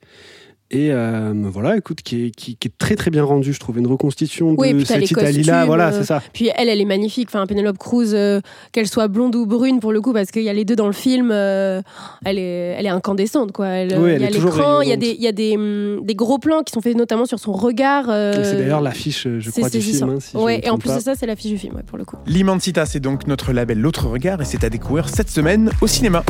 Et 0.72 0.92
euh, 0.92 1.32
voilà, 1.34 1.76
écoute, 1.76 2.00
qui 2.02 2.26
est, 2.26 2.30
qui, 2.30 2.54
qui 2.54 2.68
est 2.68 2.72
très 2.78 2.94
très 2.94 3.10
bien 3.10 3.24
rendu, 3.24 3.52
je 3.52 3.58
trouve, 3.58 3.78
une 3.78 3.88
reconstitution 3.88 4.54
Oui, 4.56 4.68
et 4.68 4.72
de 4.72 4.78
puis 4.84 4.86
les 4.94 5.00
cette 5.06 5.10
Italie-là. 5.10 5.64
Voilà, 5.66 5.88
euh, 5.88 5.92
c'est 5.98 6.04
ça. 6.04 6.22
Puis 6.32 6.48
elle, 6.56 6.68
elle 6.68 6.80
est 6.80 6.84
magnifique. 6.84 7.28
Enfin, 7.28 7.44
Penelope 7.46 7.76
Cruz, 7.76 8.12
euh, 8.14 8.40
qu'elle 8.70 8.86
soit 8.86 9.08
blonde 9.08 9.34
ou 9.34 9.46
brune 9.46 9.80
pour 9.80 9.92
le 9.92 10.00
coup, 10.00 10.12
parce 10.12 10.30
qu'il 10.30 10.42
y 10.42 10.48
a 10.48 10.52
les 10.52 10.64
deux 10.64 10.76
dans 10.76 10.86
le 10.86 10.92
film, 10.92 11.30
euh, 11.32 11.82
elle, 12.24 12.38
est, 12.38 12.76
elle 12.78 12.86
est 12.86 12.90
incandescente, 12.90 13.50
quoi. 13.50 13.66
Elle, 13.66 13.98
Oui, 13.98 14.10
il 14.10 14.14
elle 14.14 14.22
y 14.22 14.26
a 14.26 14.30
l'écran, 14.30 14.80
il 14.82 14.88
y 14.88 14.92
a, 14.92 14.96
des, 14.96 15.10
il 15.10 15.22
y 15.22 15.26
a 15.26 15.32
des, 15.32 15.56
hum, 15.56 16.04
des 16.04 16.14
gros 16.14 16.38
plans 16.38 16.62
qui 16.62 16.72
sont 16.72 16.80
faits 16.80 16.96
notamment 16.96 17.26
sur 17.26 17.40
son 17.40 17.52
regard. 17.52 18.04
euh, 18.08 18.44
c'est 18.44 18.56
d'ailleurs 18.56 18.80
l'affiche, 18.80 19.26
je 19.38 19.50
crois, 19.50 19.68
du 19.70 19.80
film. 19.80 20.08
hein, 20.08 20.18
si 20.20 20.36
ouais, 20.36 20.60
et 20.62 20.70
en 20.70 20.78
plus 20.78 20.90
pas. 20.90 20.98
de 20.98 21.02
ça, 21.02 21.14
c'est 21.16 21.26
la 21.26 21.34
fiche 21.34 21.50
du 21.50 21.58
film, 21.58 21.74
ouais, 21.74 21.82
pour 21.84 21.98
le 21.98 22.04
coup. 22.04 22.16
L'Immensita, 22.26 22.86
c'est 22.86 23.00
donc 23.00 23.26
notre 23.26 23.52
label 23.52 23.80
L'autre 23.80 24.06
Regard 24.06 24.40
et 24.40 24.44
c'est 24.44 24.62
à 24.62 24.70
découvrir 24.70 25.08
cette 25.08 25.30
semaine 25.30 25.70
au 25.80 25.88
cinéma. 25.88 26.22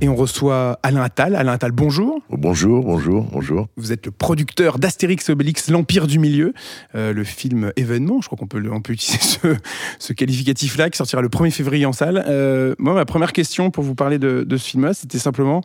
Et 0.00 0.08
on 0.08 0.14
reçoit 0.14 0.78
Alain 0.84 1.02
Attal. 1.02 1.34
Alain 1.34 1.52
Attal, 1.52 1.72
bonjour. 1.72 2.20
Bonjour, 2.30 2.84
bonjour, 2.84 3.24
bonjour. 3.32 3.66
Vous 3.76 3.92
êtes 3.92 4.06
le 4.06 4.12
producteur 4.12 4.78
d'Astérix 4.78 5.28
Obélix, 5.28 5.68
l'Empire 5.70 6.06
du 6.06 6.20
Milieu, 6.20 6.54
euh, 6.94 7.12
le 7.12 7.24
film 7.24 7.72
événement, 7.74 8.20
je 8.20 8.26
crois 8.26 8.38
qu'on 8.38 8.46
peut, 8.46 8.62
on 8.70 8.80
peut 8.80 8.92
utiliser 8.92 9.18
ce, 9.20 9.56
ce 9.98 10.12
qualificatif-là, 10.12 10.90
qui 10.90 10.98
sortira 10.98 11.20
le 11.20 11.28
1er 11.28 11.50
février 11.50 11.84
en 11.84 11.92
salle. 11.92 12.24
Euh, 12.28 12.76
moi, 12.78 12.94
ma 12.94 13.06
première 13.06 13.32
question 13.32 13.72
pour 13.72 13.82
vous 13.82 13.96
parler 13.96 14.20
de, 14.20 14.44
de 14.44 14.56
ce 14.56 14.70
film-là, 14.70 14.94
c'était 14.94 15.18
simplement, 15.18 15.62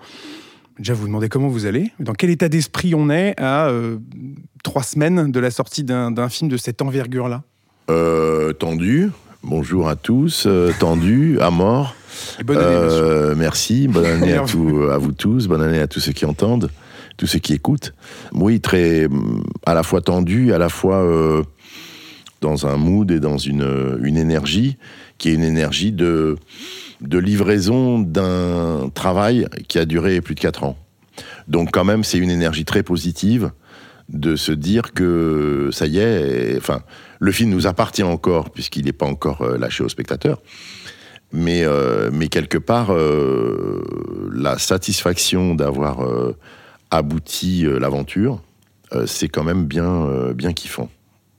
déjà 0.79 0.95
vous 0.95 1.05
demander 1.05 1.29
comment 1.29 1.47
vous 1.47 1.67
allez, 1.67 1.91
dans 1.99 2.13
quel 2.13 2.31
état 2.31 2.49
d'esprit 2.49 2.95
on 2.95 3.11
est 3.11 3.39
à 3.39 3.67
euh, 3.67 3.97
trois 4.63 4.83
semaines 4.83 5.31
de 5.31 5.39
la 5.39 5.51
sortie 5.51 5.83
d'un 5.83 6.09
d'un 6.09 6.29
film 6.29 6.49
de 6.49 6.57
cette 6.57 6.81
envergure-là? 6.81 7.43
Euh, 7.91 8.53
tendu, 8.53 9.11
bonjour 9.43 9.87
à 9.87 9.95
tous, 9.95 10.45
euh, 10.47 10.71
tendu, 10.79 11.37
à 11.39 11.51
mort. 11.51 11.95
Et 12.39 12.43
bonne 12.43 12.57
année. 12.57 12.67
Euh, 12.67 13.35
merci, 13.35 13.87
bonne 13.87 14.05
année 14.05 14.33
à, 14.33 14.35
Merci. 14.41 14.53
tout- 14.53 14.87
à 14.91 14.97
vous 14.97 15.11
tous, 15.11 15.47
bonne 15.47 15.61
année 15.61 15.79
à 15.79 15.87
tous 15.87 15.99
ceux 15.99 16.11
qui 16.13 16.25
entendent, 16.25 16.69
tous 17.17 17.27
ceux 17.27 17.39
qui 17.39 17.53
écoutent. 17.53 17.93
Oui, 18.33 18.59
très, 18.61 19.07
à 19.65 19.73
la 19.73 19.83
fois 19.83 20.01
tendu, 20.01 20.53
à 20.53 20.57
la 20.57 20.69
fois 20.69 21.03
euh, 21.03 21.43
dans 22.41 22.65
un 22.67 22.77
mood 22.77 23.09
et 23.11 23.19
dans 23.19 23.37
une, 23.37 23.61
euh, 23.63 23.97
une 24.03 24.17
énergie, 24.17 24.77
qui 25.17 25.29
est 25.29 25.33
une 25.33 25.43
énergie 25.43 25.91
de, 25.91 26.37
de 27.01 27.17
livraison 27.17 27.99
d'un 27.99 28.89
travail 28.93 29.47
qui 29.67 29.79
a 29.79 29.85
duré 29.85 30.19
plus 30.21 30.35
de 30.35 30.39
4 30.41 30.63
ans. 30.63 30.77
Donc 31.47 31.69
quand 31.71 31.83
même, 31.85 32.03
c'est 32.03 32.17
une 32.17 32.31
énergie 32.31 32.65
très 32.65 32.83
positive 32.83 33.51
de 34.09 34.35
se 34.35 34.51
dire 34.51 34.91
que 34.93 35.69
ça 35.71 35.85
y 35.87 35.97
est, 35.99 36.51
et- 36.53 36.57
enfin, 36.57 36.81
le 37.19 37.31
film 37.31 37.51
nous 37.51 37.67
appartient 37.67 38.03
encore 38.03 38.49
puisqu'il 38.49 38.83
n'est 38.85 38.91
pas 38.91 39.05
encore 39.05 39.45
lâché 39.57 39.81
aux 39.83 39.89
spectateurs. 39.89 40.41
Mais, 41.33 41.63
euh, 41.63 42.11
mais 42.13 42.27
quelque 42.27 42.59
part, 42.59 42.93
euh, 42.93 43.83
la 44.31 44.59
satisfaction 44.59 45.55
d'avoir 45.55 46.05
euh, 46.05 46.37
abouti 46.91 47.65
l'aventure, 47.65 48.41
c'est 49.07 49.27
quand 49.27 49.43
même 49.43 49.65
bien, 49.65 50.31
bien 50.35 50.53
kiffant. 50.53 50.87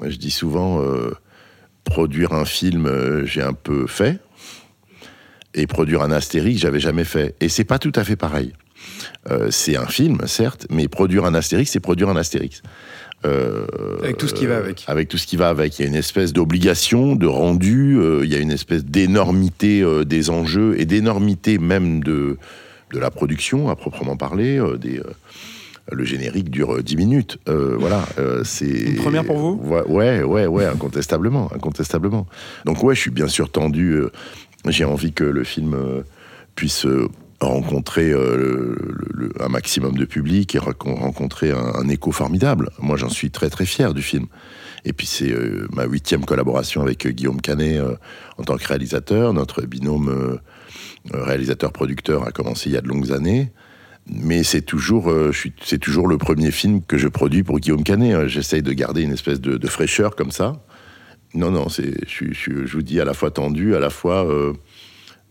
Je 0.04 0.16
dis 0.16 0.32
souvent, 0.32 0.82
produire 1.84 2.32
un 2.32 2.44
film, 2.44 2.90
j'ai 3.24 3.42
un 3.42 3.52
peu 3.52 3.86
fait, 3.86 4.18
et 5.54 5.68
produire 5.68 6.02
un 6.02 6.10
Astérix, 6.10 6.60
j'avais 6.60 6.80
jamais 6.80 7.04
fait. 7.04 7.36
Et 7.40 7.48
c'est 7.48 7.62
pas 7.62 7.78
tout 7.78 7.92
à 7.94 8.02
fait 8.02 8.16
pareil. 8.16 8.54
C'est 9.50 9.76
un 9.76 9.86
film, 9.86 10.18
certes, 10.26 10.66
mais 10.68 10.88
produire 10.88 11.26
un 11.26 11.34
Astérix, 11.34 11.70
c'est 11.70 11.78
produire 11.78 12.08
un 12.08 12.16
Astérix. 12.16 12.60
Euh, 13.24 13.66
Avec 14.02 14.18
tout 14.18 14.28
ce 14.28 14.34
qui 14.34 14.46
va 14.46 14.56
avec. 14.56 14.84
Avec 14.86 15.08
tout 15.08 15.18
ce 15.18 15.26
qui 15.26 15.36
va 15.36 15.48
avec. 15.48 15.78
Il 15.78 15.82
y 15.82 15.84
a 15.84 15.88
une 15.88 15.94
espèce 15.94 16.32
d'obligation, 16.32 17.16
de 17.16 17.26
rendu, 17.26 17.98
euh, 17.98 18.20
il 18.24 18.30
y 18.30 18.34
a 18.34 18.38
une 18.38 18.50
espèce 18.50 18.84
d'énormité 18.84 19.82
euh, 19.82 20.04
des 20.04 20.30
enjeux 20.30 20.78
et 20.78 20.84
d'énormité 20.84 21.58
même 21.58 22.02
de, 22.02 22.36
de 22.92 22.98
la 22.98 23.10
production, 23.10 23.70
à 23.70 23.76
proprement 23.76 24.16
parler, 24.16 24.60
des, 24.78 25.00
le 25.90 26.04
générique 26.04 26.50
dure 26.50 26.82
10 26.82 26.96
minutes. 26.96 27.38
voilà, 27.46 28.06
c'est 28.44 28.66
une 28.66 28.96
première 28.96 29.24
pour 29.24 29.38
vous? 29.38 29.60
Ouais, 29.88 30.22
ouais, 30.22 30.46
ouais, 30.46 30.66
incontestablement, 30.66 31.50
incontestablement. 31.54 32.26
Donc 32.64 32.82
ouais, 32.82 32.94
je 32.94 33.00
suis 33.00 33.10
bien 33.10 33.28
sûr 33.28 33.50
tendu. 33.50 34.00
J'ai 34.68 34.84
envie 34.84 35.12
que 35.12 35.24
le 35.24 35.44
film 35.44 35.76
puisse 36.54 36.86
rencontrer 37.46 38.12
un 39.40 39.48
maximum 39.48 39.96
de 39.96 40.04
public 40.04 40.54
et 40.54 40.58
rencontrer 40.58 41.50
un 41.52 41.88
écho 41.88 42.12
formidable. 42.12 42.70
Moi, 42.78 42.96
j'en 42.96 43.08
suis 43.08 43.30
très 43.30 43.50
très 43.50 43.66
fier 43.66 43.94
du 43.94 44.02
film. 44.02 44.26
Et 44.84 44.92
puis 44.92 45.06
c'est 45.06 45.30
euh, 45.30 45.66
ma 45.72 45.84
huitième 45.84 46.24
collaboration 46.24 46.82
avec 46.82 47.06
euh, 47.06 47.10
Guillaume 47.10 47.40
Canet 47.40 47.78
euh, 47.78 47.96
en 48.38 48.44
tant 48.44 48.56
que 48.56 48.66
réalisateur. 48.66 49.32
Notre 49.32 49.62
binôme 49.62 50.38
réalisateur-producteur 51.12 52.26
a 52.26 52.32
commencé 52.32 52.68
il 52.68 52.74
y 52.74 52.76
a 52.76 52.80
de 52.80 52.88
longues 52.88 53.12
années. 53.12 53.52
Mais 54.06 54.42
c'est 54.42 54.60
toujours, 54.60 55.10
c'est 55.62 55.78
toujours 55.78 56.08
le 56.08 56.18
premier 56.18 56.50
film 56.50 56.82
que 56.82 56.98
je 56.98 57.08
produis 57.08 57.42
pour 57.42 57.58
Guillaume 57.58 57.84
Canet. 57.84 58.28
J'essaye 58.28 58.60
de 58.60 58.72
garder 58.74 59.00
une 59.00 59.12
espèce 59.12 59.40
de, 59.40 59.66
fraîcheur 59.66 60.14
comme 60.14 60.30
ça. 60.30 60.62
Non, 61.32 61.50
non, 61.50 61.68
je, 61.68 62.66
vous 62.70 62.82
dis 62.82 63.00
à 63.00 63.06
la 63.06 63.14
fois 63.14 63.30
tendu, 63.30 63.74
à 63.74 63.80
la 63.80 63.88
fois 63.88 64.28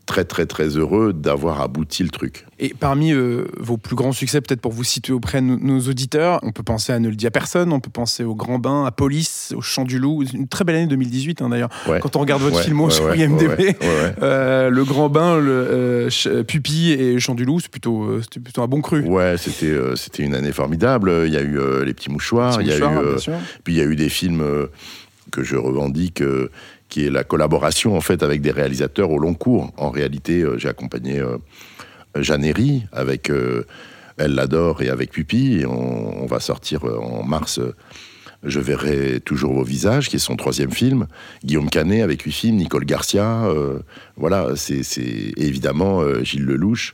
très 0.05 0.25
très 0.25 0.45
très 0.45 0.67
heureux 0.67 1.13
d'avoir 1.13 1.61
abouti 1.61 2.03
le 2.03 2.09
truc. 2.09 2.45
Et 2.59 2.73
parmi 2.77 3.13
euh, 3.13 3.45
vos 3.57 3.77
plus 3.77 3.95
grands 3.95 4.11
succès, 4.11 4.41
peut-être 4.41 4.61
pour 4.61 4.71
vous 4.71 4.83
situer 4.83 5.13
auprès 5.13 5.41
de 5.41 5.45
nos, 5.45 5.79
auditeurs, 5.81 6.39
on 6.43 6.51
peut 6.51 6.63
penser 6.63 6.91
à 6.91 6.99
Ne 6.99 7.09
le 7.09 7.15
dit 7.15 7.27
à 7.27 7.31
personne, 7.31 7.71
on 7.71 7.79
peut 7.79 7.89
penser 7.89 8.23
au 8.23 8.35
Grand 8.35 8.59
Bain, 8.59 8.85
à 8.85 8.91
Police, 8.91 9.53
au 9.55 9.61
Chant 9.61 9.85
du 9.85 9.99
Loup, 9.99 10.23
une 10.33 10.47
très 10.47 10.63
belle 10.65 10.75
année 10.75 10.87
2018 10.87 11.41
hein, 11.41 11.49
d'ailleurs. 11.49 11.69
Quand 12.01 12.15
on 12.15 12.19
regarde 12.19 12.41
votre 12.41 12.59
film 12.59 12.89
sur 12.89 13.13
IMDb, 13.15 13.75
euh, 14.21 14.69
Le 14.69 14.83
Grand 14.83 15.09
Bain, 15.09 15.39
le, 15.39 15.51
euh, 15.51 16.43
Pupille 16.43 16.91
et 16.91 17.19
Chant 17.19 17.35
du 17.35 17.45
Loup, 17.45 17.59
c'est 17.59 17.71
plutôt, 17.71 18.21
c'était 18.21 18.39
plutôt 18.39 18.61
un 18.61 18.67
bon 18.67 18.81
cru. 18.81 19.01
Ouais, 19.01 19.35
c'était 19.37 19.73
c'était 19.95 20.23
une 20.23 20.35
année 20.35 20.51
formidable. 20.51 21.23
Il 21.25 21.33
y 21.33 21.37
a 21.37 21.41
eu 21.41 21.59
Les 21.85 21.93
Petits 21.93 22.11
Mouchoirs, 22.11 22.61
il 22.61 22.67
y 22.67 22.71
a 22.71 22.77
eu, 22.77 22.81
puis 23.63 23.73
il 23.73 23.77
y 23.77 23.81
a 23.81 23.85
eu 23.85 23.95
des 23.95 24.09
films 24.09 24.43
que 25.31 25.43
je 25.43 25.55
revendique 25.55 26.21
qui 26.93 27.07
est 27.07 27.09
la 27.09 27.23
collaboration 27.23 27.97
en 27.97 28.01
fait 28.01 28.21
avec 28.21 28.39
des 28.41 28.51
réalisateurs 28.51 29.09
au 29.09 29.17
long 29.17 29.33
cours. 29.33 29.73
En 29.77 29.89
réalité, 29.89 30.41
euh, 30.41 30.59
j'ai 30.59 30.69
accompagné 30.69 31.17
euh, 31.17 31.39
Jeanne 32.15 32.45
Herry 32.45 32.83
avec 32.91 33.31
euh, 33.31 33.65
Elle 34.17 34.35
l'adore 34.35 34.83
et 34.83 34.89
avec 34.89 35.09
Pupi. 35.09 35.63
On, 35.67 36.27
va 36.27 36.39
sortir 36.39 36.83
en 36.83 37.23
mars. 37.23 37.59
Je 38.43 38.59
verrai 38.59 39.21
toujours 39.25 39.53
vos 39.53 39.63
visages, 39.63 40.07
qui 40.07 40.17
est 40.17 40.19
son 40.19 40.35
troisième 40.35 40.71
film. 40.71 41.07
Guillaume 41.43 41.71
Canet 41.71 42.03
avec 42.03 42.21
huit 42.21 42.31
films, 42.31 42.57
Nicole 42.57 42.85
Garcia. 42.85 43.41
voilà, 44.15 44.55
c'est 44.55 44.83
évidemment 45.35 46.01
Gilles 46.23 46.45
Lelouch, 46.45 46.93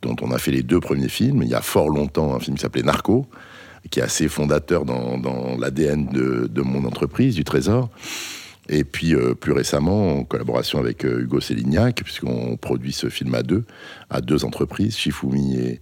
dont 0.00 0.16
on 0.22 0.30
a 0.30 0.38
fait 0.38 0.52
les 0.52 0.62
deux 0.62 0.80
premiers 0.80 1.10
films. 1.10 1.42
Il 1.42 1.50
y 1.50 1.54
a 1.54 1.60
fort 1.60 1.90
longtemps, 1.90 2.34
un 2.34 2.40
film 2.40 2.56
qui 2.56 2.62
s'appelait 2.62 2.82
Narco, 2.82 3.26
qui 3.90 4.00
est 4.00 4.02
assez 4.02 4.28
fondateur 4.28 4.86
dans, 4.86 5.56
l'ADN 5.58 6.06
de, 6.06 6.62
mon 6.62 6.86
entreprise, 6.86 7.34
du 7.34 7.44
Trésor. 7.44 7.90
Et 8.68 8.84
puis 8.84 9.14
euh, 9.14 9.34
plus 9.34 9.52
récemment, 9.52 10.18
en 10.18 10.24
collaboration 10.24 10.78
avec 10.78 11.04
euh, 11.04 11.20
Hugo 11.20 11.40
Sélignac, 11.40 12.02
puisqu'on 12.04 12.56
produit 12.56 12.92
ce 12.92 13.08
film 13.08 13.34
à 13.34 13.42
deux, 13.42 13.64
à 14.10 14.20
deux 14.20 14.44
entreprises, 14.44 14.96
Shifumi 14.96 15.56
et, 15.56 15.80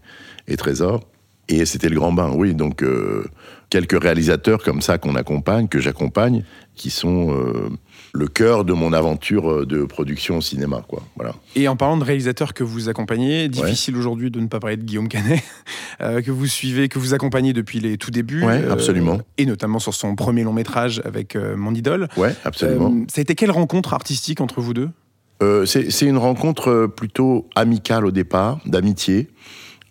et 0.48 0.56
Trésor. 0.56 1.00
Et 1.48 1.64
c'était 1.64 1.88
le 1.88 1.96
grand 1.96 2.12
bain, 2.12 2.32
oui. 2.34 2.54
Donc 2.54 2.82
euh, 2.82 3.24
quelques 3.70 4.00
réalisateurs 4.00 4.62
comme 4.62 4.82
ça 4.82 4.98
qu'on 4.98 5.16
accompagne, 5.16 5.68
que 5.68 5.80
j'accompagne, 5.80 6.44
qui 6.74 6.90
sont 6.90 7.34
le 8.16 8.28
cœur 8.28 8.64
de 8.64 8.72
mon 8.72 8.92
aventure 8.92 9.50
euh, 9.50 9.66
de 9.66 9.84
production 9.84 10.38
au 10.38 10.40
cinéma. 10.40 10.82
Quoi. 10.88 11.02
Voilà. 11.16 11.34
Et 11.54 11.68
en 11.68 11.76
parlant 11.76 11.96
de 11.96 12.04
réalisateurs 12.04 12.54
que 12.54 12.64
vous 12.64 12.88
accompagnez, 12.88 13.48
difficile 13.48 13.96
aujourd'hui 13.96 14.30
de 14.30 14.40
ne 14.40 14.46
pas 14.46 14.58
parler 14.58 14.76
de 14.76 14.82
Guillaume 14.82 15.08
Canet, 15.08 15.42
euh, 16.00 16.22
que 16.22 16.30
vous 16.30 16.46
suivez, 16.46 16.88
que 16.88 16.98
vous 16.98 17.14
accompagnez 17.14 17.52
depuis 17.52 17.80
les 17.80 17.98
tout 17.98 18.10
débuts. 18.10 18.44
Euh, 18.44 18.72
absolument. 18.72 19.20
Et 19.38 19.46
notamment 19.46 19.78
sur 19.78 19.94
son 19.94 20.14
premier 20.16 20.42
long 20.42 20.52
métrage 20.52 21.02
avec 21.04 21.36
Mon 21.36 21.74
Idole. 21.74 22.08
Ouais, 22.16 22.34
absolument. 22.44 23.04
ça 23.08 23.20
a 23.20 23.22
été 23.22 23.34
quelle 23.34 23.50
rencontre 23.50 23.92
artistique 23.94 24.40
entre 24.40 24.60
vous 24.60 24.74
deux? 24.74 24.90
C'est 25.66 26.06
une 26.06 26.16
rencontre 26.16 26.86
plutôt 26.86 27.46
amicale 27.54 28.06
au 28.06 28.10
départ, 28.10 28.58
d'amitié. 28.64 29.28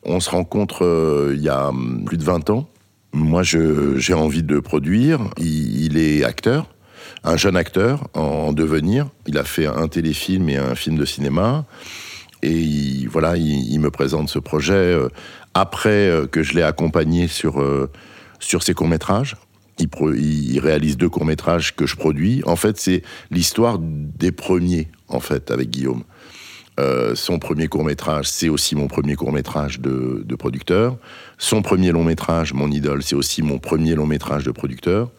On 0.04 0.20
se 0.20 0.30
rencontre 0.30 1.32
il 1.36 1.42
y 1.42 1.50
a 1.50 1.70
hum, 1.70 2.04
plus 2.06 2.18
de 2.18 2.24
20 2.24 2.50
ans. 2.50 2.68
Moi, 3.14 3.44
j'ai 3.44 4.14
envie 4.14 4.44
de 4.44 4.60
produire. 4.60 5.20
il 5.38 5.98
est 5.98 6.24
acteur 6.24 6.75
un 7.26 7.38
jeune 7.38 7.58
acteur 7.58 8.08
en, 8.14 8.54
devenir. 8.54 9.08
Il 9.28 9.38
a 9.38 9.44
fait 9.44 9.66
un 9.66 9.88
téléfilm 9.88 10.48
et 10.50 10.58
un 10.58 10.76
film 10.76 10.96
de 10.96 11.06
cinéma. 11.06 11.66
Et 12.44 13.08
voilà, 13.10 13.36
il, 13.36 13.80
me 13.80 13.90
présente 13.90 14.30
ce 14.30 14.38
projet 14.38 14.74
euh, 14.74 15.10
après 15.56 16.08
euh, 16.08 16.28
que 16.28 16.44
je 16.44 16.54
l'ai 16.54 16.62
accompagné 16.62 17.28
sur, 17.28 17.60
euh, 17.60 17.90
sur 18.40 18.62
ses 18.62 18.76
courts-métrages. 18.76 19.36
Il, 19.80 20.60
réalise 20.60 20.96
deux 20.96 21.10
courts-métrages 21.10 21.76
que 21.76 21.88
je 21.88 21.96
produis. 21.96 22.44
En 22.46 22.56
fait, 22.56 22.78
c'est 22.78 23.02
l'histoire 23.32 23.80
des 23.80 24.32
premiers, 24.32 24.88
en 25.10 25.20
fait, 25.20 25.52
avec 25.52 25.70
Guillaume. 25.70 26.04
son 27.16 27.40
premier 27.40 27.68
court-métrage, 27.68 28.30
c'est 28.30 28.48
aussi 28.48 28.76
mon 28.76 28.88
premier 28.88 29.16
court-métrage 29.16 29.82
de, 29.82 30.36
producteur. 30.38 30.98
Son 31.38 31.62
premier 31.62 31.92
long-métrage, 31.92 32.54
Mon 32.54 32.72
idole, 32.72 33.04
c'est 33.04 33.16
aussi 33.16 33.42
mon 33.42 33.58
premier 33.60 33.96
long-métrage 33.96 34.46
de 34.46 34.52
producteur. 34.52 35.12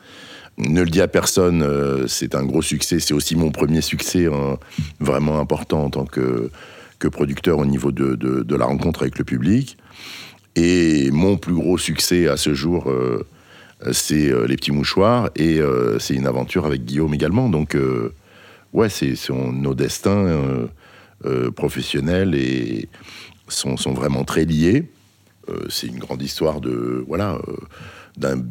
Ne 0.58 0.82
le 0.82 0.88
dis 0.88 1.02
à 1.02 1.08
personne, 1.08 1.62
euh, 1.62 2.06
c'est 2.06 2.34
un 2.34 2.42
gros 2.42 2.62
succès. 2.62 2.98
C'est 2.98 3.12
aussi 3.12 3.36
mon 3.36 3.50
premier 3.50 3.82
succès 3.82 4.26
hein, 4.26 4.58
vraiment 5.00 5.38
important 5.38 5.84
en 5.84 5.90
tant 5.90 6.06
que, 6.06 6.50
producteur 7.12 7.58
au 7.58 7.66
niveau 7.66 7.92
de, 7.92 8.16
de, 8.16 8.56
la 8.56 8.64
rencontre 8.64 9.02
avec 9.02 9.16
le 9.18 9.24
public. 9.24 9.76
Et 10.56 11.10
mon 11.12 11.36
plus 11.36 11.54
gros 11.54 11.78
succès 11.78 12.26
à 12.26 12.36
ce 12.36 12.52
jour, 12.52 12.90
euh, 12.90 13.24
c'est 13.92 14.28
euh, 14.32 14.46
Les 14.48 14.56
Petits 14.56 14.72
Mouchoirs 14.72 15.30
et 15.36 15.60
c'est 16.00 16.14
une 16.14 16.26
aventure 16.26 16.66
avec 16.66 16.84
Guillaume 16.84 17.14
également. 17.14 17.48
Donc, 17.48 17.76
ouais, 18.72 18.88
c'est 18.88 19.14
nos 19.30 19.74
destins 19.74 20.68
professionnels 21.54 22.34
et 22.34 22.88
sont, 23.46 23.76
sont, 23.76 23.92
vraiment 23.92 24.24
très 24.24 24.44
liés. 24.44 24.90
c'est 25.68 25.86
une 25.86 26.00
grande 26.00 26.22
histoire 26.22 26.60
de. 26.60 27.04
Voilà 27.06 27.38
d'un, 28.16 28.42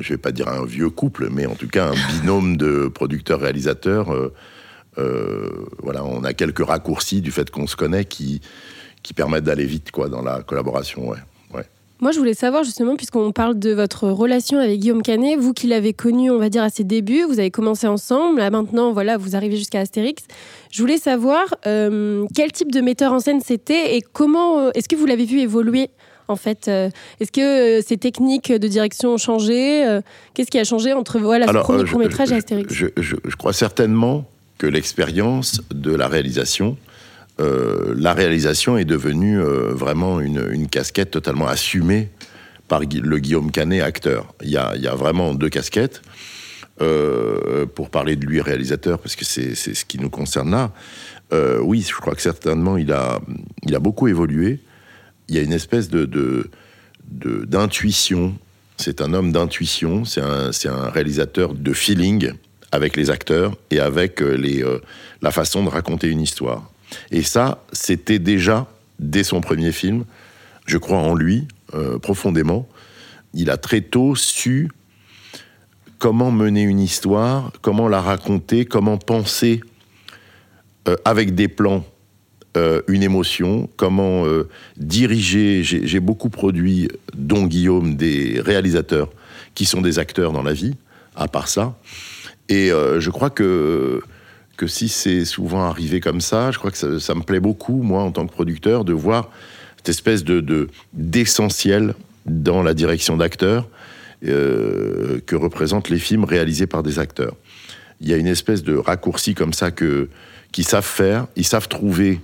je 0.00 0.08
vais 0.08 0.18
pas 0.18 0.32
dire 0.32 0.48
un 0.48 0.64
vieux 0.64 0.90
couple, 0.90 1.28
mais 1.30 1.46
en 1.46 1.54
tout 1.54 1.68
cas 1.68 1.90
un 1.90 1.94
binôme 2.20 2.56
de 2.56 2.88
producteurs-réalisateurs. 2.88 4.12
Euh, 4.12 4.32
euh, 4.98 5.48
voilà, 5.78 6.04
on 6.04 6.24
a 6.24 6.32
quelques 6.32 6.64
raccourcis 6.64 7.20
du 7.20 7.30
fait 7.30 7.50
qu'on 7.50 7.66
se 7.66 7.76
connaît 7.76 8.04
qui, 8.04 8.40
qui 9.02 9.14
permettent 9.14 9.44
d'aller 9.44 9.64
vite 9.64 9.90
quoi, 9.90 10.08
dans 10.08 10.22
la 10.22 10.42
collaboration. 10.42 11.08
Ouais. 11.08 11.18
Ouais. 11.54 11.64
Moi, 12.00 12.12
je 12.12 12.18
voulais 12.18 12.34
savoir 12.34 12.64
justement, 12.64 12.96
puisqu'on 12.96 13.30
parle 13.30 13.58
de 13.58 13.72
votre 13.72 14.08
relation 14.08 14.58
avec 14.58 14.80
Guillaume 14.80 15.02
Canet, 15.02 15.38
vous 15.38 15.52
qui 15.52 15.68
l'avez 15.68 15.92
connu, 15.92 16.30
on 16.30 16.38
va 16.38 16.48
dire, 16.48 16.62
à 16.62 16.70
ses 16.70 16.84
débuts, 16.84 17.22
vous 17.22 17.38
avez 17.38 17.50
commencé 17.50 17.86
ensemble, 17.86 18.40
là 18.40 18.50
maintenant, 18.50 18.92
voilà, 18.92 19.16
vous 19.16 19.36
arrivez 19.36 19.56
jusqu'à 19.56 19.80
Astérix. 19.80 20.24
Je 20.70 20.82
voulais 20.82 20.98
savoir 20.98 21.44
euh, 21.66 22.26
quel 22.34 22.52
type 22.52 22.72
de 22.72 22.80
metteur 22.80 23.12
en 23.12 23.20
scène 23.20 23.40
c'était 23.40 23.96
et 23.96 24.02
comment, 24.02 24.72
est-ce 24.72 24.88
que 24.88 24.96
vous 24.96 25.06
l'avez 25.06 25.24
vu 25.24 25.40
évoluer? 25.40 25.90
En 26.30 26.36
fait 26.36 26.68
euh, 26.68 26.88
Est-ce 27.20 27.32
que 27.32 27.78
euh, 27.78 27.82
ces 27.86 27.96
techniques 27.96 28.52
de 28.52 28.68
direction 28.68 29.14
ont 29.14 29.18
changé 29.18 29.86
euh, 29.86 30.00
Qu'est-ce 30.34 30.50
qui 30.50 30.58
a 30.58 30.64
changé 30.64 30.92
entre 30.92 31.18
voilà, 31.18 31.46
ce 31.46 31.52
premier 31.58 31.84
court-métrage 31.84 32.32
et 32.32 32.36
Astérix? 32.36 32.72
je, 32.72 33.36
crois 33.36 33.52
certainement 33.52 34.30
que 34.58 34.66
l'expérience 34.66 35.62
de 35.70 35.94
la 35.94 36.08
réalisation, 36.08 36.76
la 37.38 38.12
réalisation 38.12 38.76
est 38.76 38.84
devenue 38.84 39.40
vraiment 39.40 40.20
une, 40.20 40.68
casquette 40.68 41.10
totalement 41.10 41.46
assumée 41.46 42.10
par 42.68 42.80
le 42.80 43.18
Guillaume 43.18 43.50
Canet, 43.50 43.80
acteur. 43.80 44.34
Il 44.42 44.50
y 44.50 44.58
a, 44.58 44.72
il 44.76 44.82
y 44.82 44.86
a 44.86 44.94
vraiment 44.94 45.32
deux 45.32 45.48
casquettes. 45.48 46.02
pour 46.76 47.88
parler 47.88 48.16
de 48.16 48.26
lui 48.26 48.42
réalisateur, 48.42 48.98
parce 48.98 49.16
que 49.16 49.24
c'est 49.24 49.54
ce 49.54 49.84
qui 49.86 49.98
nous 49.98 50.10
concerne 50.10 50.50
là, 50.50 50.72
oui, 51.62 51.82
je 51.88 51.94
crois 51.94 52.14
que 52.14 52.22
certainement 52.22 52.76
il 52.76 52.92
a, 52.92 53.20
il 53.62 53.74
a 53.74 53.78
beaucoup 53.78 54.08
évolué 54.08 54.60
il 55.30 55.36
y 55.36 55.38
a 55.38 55.42
une 55.42 55.52
espèce 55.52 55.88
de, 55.88 56.50
d'intuition. 57.08 58.34
C'est 58.76 59.00
un 59.00 59.14
homme 59.14 59.30
d'intuition, 59.30 60.04
c'est 60.04 60.20
un, 60.20 60.90
réalisateur 60.90 61.54
de 61.54 61.72
feeling 61.72 62.32
avec 62.72 62.96
les 62.96 63.10
acteurs 63.10 63.56
et 63.70 63.78
avec 63.80 64.22
euh, 64.22 64.34
les, 64.34 64.62
euh, 64.62 64.78
la 65.22 65.30
façon 65.30 65.64
de 65.64 65.68
raconter 65.68 66.08
une 66.08 66.20
histoire. 66.20 66.70
Et 67.10 67.22
ça, 67.22 67.64
c'était 67.72 68.18
déjà, 68.18 68.66
dès 68.98 69.22
son 69.22 69.40
premier 69.40 69.72
film, 69.72 70.04
je 70.66 70.78
crois 70.78 70.98
en 70.98 71.14
lui 71.14 71.46
euh, 71.74 71.98
profondément. 71.98 72.68
Il 73.34 73.50
a 73.50 73.56
très 73.56 73.80
tôt 73.80 74.16
su 74.16 74.68
comment 75.98 76.32
mener 76.32 76.62
une 76.62 76.80
histoire, 76.80 77.52
comment 77.60 77.88
la 77.88 78.00
raconter, 78.00 78.64
comment 78.64 78.98
penser 78.98 79.60
avec 81.04 81.34
des 81.34 81.46
plans 81.46 81.84
euh, 82.56 82.82
une 82.88 83.04
émotion, 83.04 83.70
comment 83.76 84.26
euh, 84.26 84.48
diriger. 84.76 85.62
J'ai 85.62 86.00
beaucoup 86.00 86.30
produit, 86.30 86.88
dont 87.14 87.46
Guillaume, 87.46 87.94
des 87.94 88.40
réalisateurs 88.44 89.08
qui 89.54 89.64
sont 89.66 89.80
des 89.80 90.00
acteurs 90.00 90.32
dans 90.32 90.42
la 90.42 90.52
vie, 90.52 90.74
à 91.14 91.28
part 91.28 91.46
ça. 91.46 91.78
Et 92.48 92.72
euh, 92.72 92.98
je 92.98 93.10
crois 93.10 93.30
que, 93.30 94.02
que 94.56 94.66
si 94.66 94.88
c'est 94.88 95.24
souvent 95.24 95.62
arrivé 95.62 96.00
comme 96.00 96.20
ça, 96.20 96.50
je 96.50 96.58
crois 96.58 96.72
que 96.72 96.98
ça, 96.98 97.14
me 97.14 97.22
plaît 97.22 97.38
beaucoup, 97.38 97.82
moi, 97.82 98.02
en 98.02 98.10
tant 98.10 98.26
que 98.26 98.32
producteur, 98.32 98.84
de 98.84 98.92
voir 98.92 99.30
cette 99.76 99.90
espèce 99.90 100.24
de 100.24 100.68
d'essentiel 100.92 101.94
dans 102.26 102.64
la 102.64 102.74
direction 102.74 103.16
d'acteurs 103.16 103.68
que 104.22 105.34
représentent 105.34 105.88
les 105.88 106.00
films 106.00 106.24
réalisés 106.24 106.66
par 106.66 106.82
des 106.82 106.98
acteurs. 106.98 107.36
Il 108.00 108.08
y 108.08 108.12
a 108.12 108.16
une 108.16 108.26
espèce 108.26 108.62
de 108.64 108.74
raccourci 108.74 109.34
comme 109.34 109.52
ça 109.52 109.70
que 109.70 110.08
qu'ils 110.52 110.66
savent 110.66 110.84
faire, 110.84 111.26
ils 111.36 111.46
savent 111.46 111.68
trouver 111.68 112.20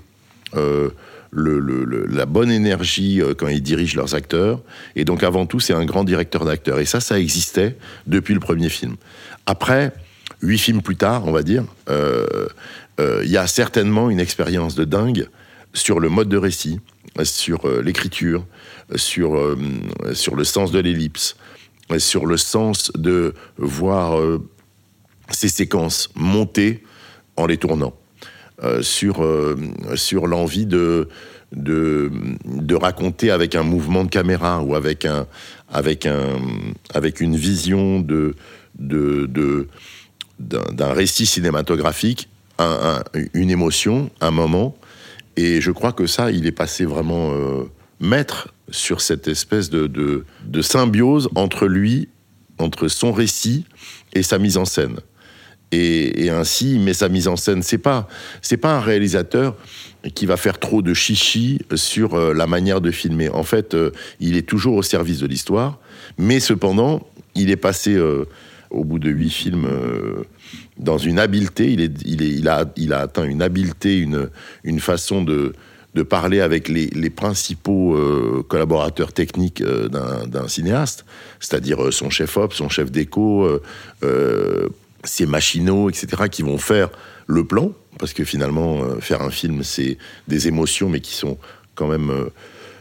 euh, 0.54 0.90
la 1.32 2.24
bonne 2.24 2.50
énergie 2.50 3.20
euh, 3.20 3.34
quand 3.34 3.48
ils 3.48 3.62
dirigent 3.62 3.96
leurs 3.96 4.14
acteurs. 4.14 4.62
Et 4.94 5.04
donc 5.04 5.22
avant 5.22 5.44
tout, 5.44 5.60
c'est 5.60 5.74
un 5.74 5.84
grand 5.84 6.04
directeur 6.04 6.44
d'acteurs. 6.44 6.78
Et 6.78 6.86
ça, 6.86 7.00
ça 7.00 7.18
existait 7.18 7.76
depuis 8.06 8.32
le 8.32 8.40
premier 8.40 8.68
film. 8.68 8.96
Après, 9.44 9.92
huit 10.40 10.58
films 10.58 10.82
plus 10.82 10.96
tard, 10.96 11.26
on 11.26 11.32
va 11.32 11.42
dire, 11.42 11.64
euh, 11.90 12.46
il 12.98 13.30
y 13.30 13.36
a 13.36 13.46
certainement 13.46 14.08
une 14.08 14.20
expérience 14.20 14.74
de 14.74 14.84
dingue 14.84 15.28
sur 15.74 16.00
le 16.00 16.08
mode 16.08 16.28
de 16.28 16.38
récit, 16.38 16.80
sur 17.22 17.68
l'écriture, 17.82 18.46
sur, 18.94 19.56
sur 20.14 20.34
le 20.34 20.44
sens 20.44 20.72
de 20.72 20.78
l'ellipse, 20.78 21.36
sur 21.98 22.24
le 22.24 22.38
sens 22.38 22.90
de 22.94 23.34
voir 23.58 24.18
ces 25.30 25.48
séquences 25.48 26.08
monter 26.14 26.82
en 27.36 27.44
les 27.46 27.58
tournant, 27.58 27.94
sur, 28.82 29.22
euh, 29.22 29.56
sur 29.94 30.26
l'envie 30.26 30.66
de, 30.66 31.08
de, 31.52 32.10
de 32.46 32.74
raconter 32.74 33.30
avec 33.30 33.54
un 33.54 33.62
mouvement 33.62 34.04
de 34.04 34.08
caméra 34.10 34.62
ou 34.62 34.74
avec, 34.74 35.04
un, 35.04 35.26
avec, 35.70 36.06
un, 36.06 36.38
avec 36.94 37.20
une 37.20 37.36
vision 37.36 38.00
de, 38.00 38.34
de, 38.78 39.68
d'un, 40.38 40.92
récit 40.92 41.26
cinématographique, 41.26 42.28
un- 42.58 43.02
un- 43.14 43.20
une 43.34 43.50
émotion, 43.50 44.10
un 44.20 44.30
moment. 44.30 44.76
Et 45.36 45.60
je 45.60 45.70
crois 45.70 45.92
que 45.92 46.06
ça, 46.06 46.30
il 46.30 46.46
est 46.46 46.52
passé 46.52 46.84
vraiment 46.86 47.32
euh, 47.32 47.64
maître 48.00 48.48
sur 48.70 49.00
cette 49.00 49.28
espèce 49.28 49.70
de, 49.70 49.86
de 49.86 50.62
symbiose 50.62 51.28
entre 51.34 51.66
lui, 51.66 52.08
entre 52.58 52.88
son 52.88 53.12
récit 53.12 53.64
et 54.14 54.22
sa 54.22 54.38
mise 54.38 54.56
en 54.56 54.64
scène. 54.64 54.96
Et, 55.72 56.24
et 56.24 56.30
ainsi, 56.30 56.78
met 56.78 56.94
sa 56.94 57.08
mise 57.08 57.26
en 57.28 57.36
scène. 57.36 57.62
C'est 57.62 57.78
pas, 57.78 58.08
c'est 58.40 58.56
pas 58.56 58.76
un 58.76 58.80
réalisateur 58.80 59.56
qui 60.14 60.26
va 60.26 60.36
faire 60.36 60.58
trop 60.58 60.82
de 60.82 60.94
chichi 60.94 61.60
sur 61.74 62.14
euh, 62.14 62.32
la 62.32 62.46
manière 62.46 62.80
de 62.80 62.90
filmer. 62.90 63.28
En 63.28 63.42
fait, 63.42 63.74
euh, 63.74 63.90
il 64.20 64.36
est 64.36 64.46
toujours 64.46 64.76
au 64.76 64.82
service 64.82 65.20
de 65.20 65.26
l'histoire, 65.26 65.78
mais 66.18 66.40
cependant, 66.40 67.06
il 67.34 67.50
est 67.50 67.56
passé 67.56 67.94
euh, 67.94 68.24
au 68.70 68.84
bout 68.84 68.98
de 68.98 69.10
huit 69.10 69.30
films 69.30 69.68
dans 70.78 70.98
une 70.98 71.18
habileté. 71.18 71.72
Il, 71.72 71.80
est, 71.80 71.92
il, 72.04 72.48
a, 72.48 72.64
il 72.76 72.92
a 72.92 73.00
atteint 73.00 73.24
une 73.24 73.42
habileté, 73.42 73.98
une, 73.98 74.28
une 74.64 74.80
façon 74.80 75.22
de, 75.22 75.52
de 75.94 76.02
parler 76.02 76.40
avec 76.40 76.68
les, 76.68 77.10
principaux 77.10 77.96
collaborateurs 78.48 79.12
techniques 79.12 79.62
d'un 79.62 80.48
cinéaste, 80.48 81.04
c'est-à-dire 81.38 81.92
son 81.92 82.10
chef 82.10 82.36
op, 82.36 82.54
son 82.54 82.68
chef 82.68 82.90
déco, 82.90 83.48
ses 85.06 85.26
machinaux, 85.26 85.88
etc., 85.88 86.24
qui 86.30 86.42
vont 86.42 86.58
faire 86.58 86.90
le 87.26 87.44
plan, 87.44 87.72
parce 87.98 88.12
que 88.12 88.24
finalement, 88.24 88.82
euh, 88.82 89.00
faire 89.00 89.22
un 89.22 89.30
film, 89.30 89.62
c'est 89.62 89.98
des 90.28 90.48
émotions, 90.48 90.88
mais 90.88 91.00
qui 91.00 91.14
sont 91.14 91.38
quand 91.74 91.88
même 91.88 92.10
euh, 92.10 92.26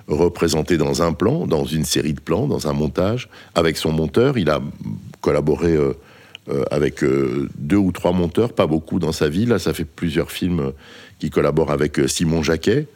représentées 0.08 0.78
dans 0.78 1.02
un 1.02 1.14
plan, 1.14 1.48
dans 1.48 1.66
une 1.66 1.86
série 1.86 2.14
de 2.14 2.20
plans, 2.20 2.48
dans 2.48 2.68
un 2.68 2.74
montage. 2.74 3.30
Avec 3.56 3.78
son 3.78 3.92
monteur, 3.92 4.38
il 4.38 4.50
a 4.50 4.62
collaboré 5.22 5.76
euh, 5.76 5.94
avec 6.70 7.04
deux 7.58 7.78
ou 7.78 7.92
trois 7.92 8.12
monteurs, 8.12 8.54
pas 8.54 8.68
beaucoup 8.68 9.00
dans 9.00 9.12
sa 9.12 9.30
vie. 9.30 9.48
Là, 9.48 9.58
ça 9.58 9.74
fait 9.74 9.86
plusieurs 9.86 10.32
films 10.32 10.74
qui 11.18 11.32
collaborent 11.32 11.72
avec 11.72 12.00
Simon 12.08 12.44
Jacquet, 12.44 12.88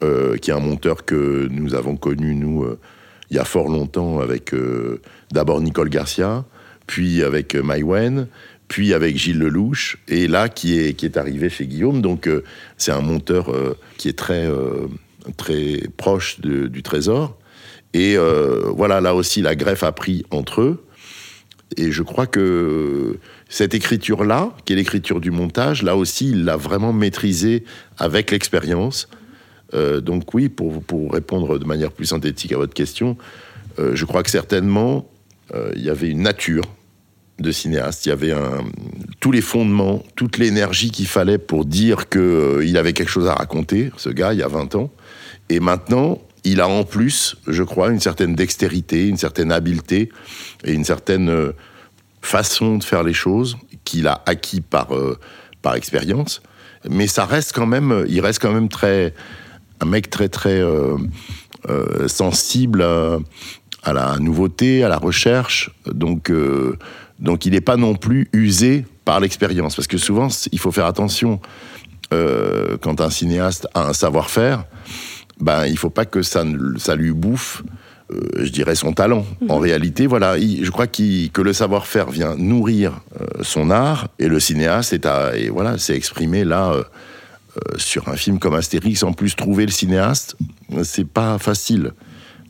qui 0.00 0.50
est 0.50 0.54
un 0.54 0.60
monteur 0.60 1.06
que 1.06 1.48
nous 1.50 1.74
avons 1.74 1.96
connu, 1.96 2.34
nous, 2.34 2.66
il 3.30 3.36
y 3.36 3.38
a 3.38 3.46
fort 3.46 3.68
longtemps, 3.68 4.20
avec 4.20 4.54
d'abord 5.32 5.62
Nicole 5.62 5.88
Garcia, 5.88 6.44
puis 6.90 7.22
avec 7.22 7.54
euh, 7.54 7.62
Maïwen, 7.62 8.26
puis 8.70 8.94
avec 8.94 9.16
Gilles 9.16 9.40
Lelouch, 9.40 9.98
et 10.06 10.28
là, 10.28 10.48
qui 10.48 10.78
est, 10.78 10.94
qui 10.94 11.04
est 11.04 11.16
arrivé 11.16 11.50
chez 11.50 11.66
Guillaume. 11.66 12.00
Donc, 12.00 12.28
euh, 12.28 12.44
c'est 12.78 12.92
un 12.92 13.00
monteur 13.00 13.52
euh, 13.52 13.76
qui 13.98 14.08
est 14.08 14.16
très, 14.16 14.46
euh, 14.46 14.86
très 15.36 15.82
proche 15.96 16.40
du 16.40 16.82
Trésor. 16.84 17.36
Et 17.94 18.16
voilà, 18.68 19.00
là 19.00 19.16
aussi, 19.16 19.42
la 19.42 19.56
greffe 19.56 19.82
a 19.82 19.90
pris 19.90 20.24
entre 20.30 20.60
eux. 20.60 20.84
Et 21.76 21.90
je 21.90 22.04
crois 22.04 22.28
que 22.28 23.18
cette 23.48 23.74
écriture-là, 23.74 24.52
qui 24.64 24.74
est 24.74 24.76
l'écriture 24.76 25.20
du 25.20 25.32
montage, 25.32 25.82
là 25.82 25.96
aussi, 25.96 26.30
il 26.30 26.44
l'a 26.44 26.56
vraiment 26.56 26.92
maîtrisée 26.92 27.64
avec 27.98 28.30
l'expérience. 28.30 29.08
Donc 29.72 30.32
oui, 30.34 30.48
pour, 30.48 30.80
pour 30.84 31.12
répondre 31.12 31.58
de 31.58 31.64
manière 31.64 31.90
plus 31.90 32.06
synthétique 32.06 32.52
à 32.52 32.58
votre 32.58 32.74
question, 32.74 33.16
je 33.76 34.04
crois 34.04 34.22
que 34.22 34.30
certainement, 34.30 35.10
il 35.74 35.82
y 35.82 35.90
avait 35.90 36.10
une 36.10 36.22
nature 36.22 36.62
de 37.40 37.52
cinéaste. 37.52 38.06
Il 38.06 38.10
y 38.10 38.12
avait 38.12 38.32
un, 38.32 38.64
tous 39.20 39.32
les 39.32 39.40
fondements, 39.40 40.02
toute 40.16 40.38
l'énergie 40.38 40.90
qu'il 40.90 41.06
fallait 41.06 41.38
pour 41.38 41.64
dire 41.64 42.08
qu'il 42.08 42.76
avait 42.76 42.92
quelque 42.92 43.08
chose 43.08 43.26
à 43.26 43.34
raconter, 43.34 43.90
ce 43.96 44.08
gars, 44.10 44.32
il 44.32 44.38
y 44.38 44.42
a 44.42 44.48
20 44.48 44.74
ans. 44.74 44.90
Et 45.48 45.60
maintenant, 45.60 46.18
il 46.44 46.60
a 46.60 46.68
en 46.68 46.84
plus, 46.84 47.36
je 47.46 47.62
crois, 47.62 47.90
une 47.90 48.00
certaine 48.00 48.34
dextérité, 48.34 49.08
une 49.08 49.16
certaine 49.16 49.52
habileté 49.52 50.10
et 50.64 50.72
une 50.72 50.84
certaine 50.84 51.28
euh, 51.28 51.52
façon 52.22 52.78
de 52.78 52.84
faire 52.84 53.02
les 53.02 53.12
choses 53.12 53.56
qu'il 53.84 54.06
a 54.06 54.22
acquis 54.26 54.60
par, 54.60 54.94
euh, 54.94 55.18
par 55.62 55.74
expérience. 55.74 56.42
Mais 56.88 57.06
ça 57.06 57.26
reste 57.26 57.52
quand 57.52 57.66
même, 57.66 58.06
il 58.08 58.20
reste 58.20 58.40
quand 58.40 58.52
même 58.52 58.68
très, 58.68 59.12
un 59.80 59.86
mec 59.86 60.08
très 60.10 60.28
très 60.28 60.60
euh, 60.60 60.96
euh, 61.68 62.08
sensible 62.08 62.82
à, 62.82 63.18
à 63.82 63.92
la 63.92 64.18
nouveauté, 64.18 64.84
à 64.84 64.88
la 64.88 64.98
recherche. 64.98 65.70
Donc, 65.86 66.30
euh, 66.30 66.76
donc 67.20 67.46
il 67.46 67.52
n'est 67.52 67.60
pas 67.60 67.76
non 67.76 67.94
plus 67.94 68.28
usé 68.32 68.84
par 69.04 69.20
l'expérience. 69.20 69.76
Parce 69.76 69.86
que 69.88 69.98
souvent, 69.98 70.28
il 70.52 70.58
faut 70.58 70.72
faire 70.72 70.86
attention 70.86 71.40
euh, 72.12 72.76
quand 72.80 73.00
un 73.00 73.10
cinéaste 73.10 73.68
a 73.74 73.86
un 73.88 73.92
savoir-faire, 73.92 74.64
ben, 75.40 75.66
il 75.66 75.78
faut 75.78 75.90
pas 75.90 76.04
que 76.04 76.22
ça, 76.22 76.44
ne- 76.44 76.78
ça 76.78 76.96
lui 76.96 77.12
bouffe, 77.12 77.62
euh, 78.12 78.18
je 78.42 78.50
dirais, 78.50 78.74
son 78.74 78.92
talent. 78.92 79.24
En 79.48 79.58
réalité, 79.58 80.06
voilà, 80.06 80.36
il- 80.38 80.64
je 80.64 80.70
crois 80.70 80.86
que 80.86 81.40
le 81.40 81.52
savoir-faire 81.52 82.10
vient 82.10 82.34
nourrir 82.36 83.00
euh, 83.20 83.26
son 83.42 83.70
art 83.70 84.08
et 84.18 84.28
le 84.28 84.40
cinéaste 84.40 84.92
est 84.92 85.06
à, 85.06 85.36
et 85.36 85.48
voilà, 85.48 85.78
s'est 85.78 85.94
exprimé 85.96 86.44
là 86.44 86.74
sur 87.76 88.08
un 88.08 88.16
film 88.16 88.38
comme 88.38 88.54
Astérix. 88.54 89.02
En 89.02 89.12
plus, 89.12 89.34
trouver 89.34 89.66
le 89.66 89.72
cinéaste, 89.72 90.36
c'est 90.84 91.06
pas 91.06 91.36
facile. 91.38 91.92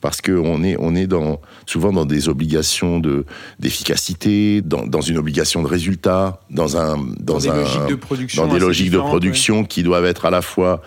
Parce 0.01 0.21
qu'on 0.21 0.63
est, 0.63 0.77
on 0.79 0.95
est 0.95 1.07
dans, 1.07 1.41
souvent 1.67 1.93
dans 1.93 2.07
des 2.07 2.29
obligations 2.29 2.99
de, 2.99 3.25
d'efficacité, 3.59 4.63
dans, 4.63 4.87
dans 4.87 5.01
une 5.01 5.19
obligation 5.19 5.63
de 5.63 5.69
résultat, 5.69 6.41
dans, 6.51 6.77
un, 6.77 6.97
dans, 6.97 7.35
Dans 7.35 7.39
des 7.39 7.49
un, 7.49 7.57
logiques 7.57 7.87
de 7.89 7.95
production 7.95 8.43
dans 8.43 8.49
des 8.49 8.57
assez 8.57 8.67
logiques 8.67 8.87
de 8.87 8.91
différentes, 8.91 9.09
production 9.09 9.65
qui 9.65 9.83
doivent 9.83 10.07
être 10.07 10.25
à 10.25 10.31
la 10.31 10.43
fois 10.43 10.83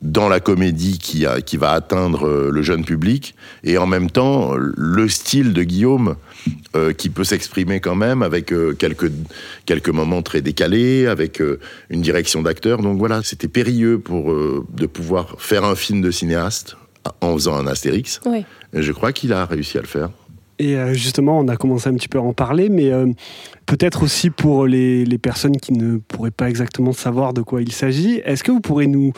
dans 0.00 0.28
la 0.28 0.38
comédie 0.38 0.98
qui, 0.98 1.26
a, 1.26 1.40
qui 1.40 1.56
va 1.56 1.72
atteindre 1.72 2.28
euh, 2.28 2.50
le 2.52 2.62
jeune 2.62 2.84
public 2.84 3.34
et 3.64 3.78
en 3.78 3.86
même 3.86 4.10
temps 4.10 4.52
le 4.54 5.08
style 5.08 5.52
de 5.52 5.64
Guillaume 5.64 6.14
euh, 6.76 6.92
qui 6.92 7.08
peut 7.08 7.24
s'exprimer 7.24 7.80
quand 7.80 7.96
même 7.96 8.22
avec 8.22 8.52
euh, 8.52 8.74
quelques, 8.74 9.10
quelques 9.66 9.88
moments 9.88 10.22
très 10.22 10.40
décalés, 10.40 11.06
avec 11.06 11.40
euh, 11.40 11.58
une 11.90 12.02
direction 12.02 12.42
d'acteur. 12.42 12.82
Donc 12.82 12.98
voilà, 12.98 13.22
c'était 13.24 13.48
périlleux 13.48 13.98
pour 13.98 14.32
de 14.34 14.86
pouvoir 14.86 15.34
faire 15.38 15.64
un 15.64 15.74
film 15.74 16.00
de 16.00 16.10
cinéaste 16.10 16.76
en 17.20 17.34
faisant 17.34 17.54
un 17.56 17.66
Astérix. 17.66 18.20
Je 18.72 18.92
crois 18.92 19.12
qu'il 19.12 19.32
a 19.32 19.44
réussi 19.44 19.78
à 19.78 19.80
le 19.80 19.86
faire. 19.86 20.10
Et 20.60 20.74
euh, 20.76 20.92
justement, 20.92 21.38
on 21.38 21.46
a 21.46 21.56
commencé 21.56 21.88
un 21.88 21.94
petit 21.94 22.08
peu 22.08 22.18
à 22.18 22.20
en 22.20 22.32
parler, 22.32 22.68
mais 22.68 22.90
euh, 22.90 23.06
peut-être 23.66 24.02
aussi 24.02 24.28
pour 24.30 24.66
les, 24.66 25.04
les 25.04 25.18
personnes 25.18 25.56
qui 25.56 25.72
ne 25.72 25.98
pourraient 25.98 26.32
pas 26.32 26.48
exactement 26.50 26.92
savoir 26.92 27.32
de 27.32 27.42
quoi 27.42 27.62
il 27.62 27.70
s'agit, 27.70 28.16
est-ce 28.24 28.42
que 28.42 28.50
vous 28.50 28.58
pourrez 28.58 28.88
nous, 28.88 29.12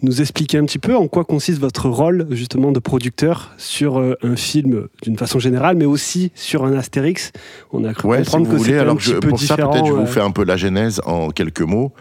nous 0.00 0.22
expliquer 0.22 0.56
un 0.56 0.64
petit 0.64 0.78
peu 0.78 0.96
en 0.96 1.06
quoi 1.06 1.24
consiste 1.26 1.60
votre 1.60 1.90
rôle 1.90 2.26
justement 2.30 2.72
de 2.72 2.78
producteur 2.78 3.52
sur 3.58 3.98
euh, 3.98 4.14
un 4.22 4.34
film 4.34 4.86
d'une 5.02 5.18
façon 5.18 5.38
générale, 5.38 5.76
mais 5.76 5.84
aussi 5.84 6.32
sur 6.34 6.64
un 6.64 6.72
Astérix? 6.72 7.32
On 7.70 7.84
a 7.84 7.92
cru 7.92 8.08
Ouais, 8.08 8.24
si 8.24 8.30
comprendre 8.30 8.46
vous 8.46 8.56
que 8.56 8.62
c'était 8.64 8.78
un 8.78 8.80
Alors 8.80 8.96
petit 8.96 9.12
peu 9.12 9.28
pour 9.28 9.38
ça, 9.40 9.56
peut-être 9.56 9.84
je 9.86 9.92
vous 9.92 10.06
fais 10.06 10.22
un 10.22 10.30
peu 10.30 10.44
la 10.44 10.56
genèse 10.56 11.02
en 11.04 11.28
quelques 11.28 11.60
mots. 11.60 11.92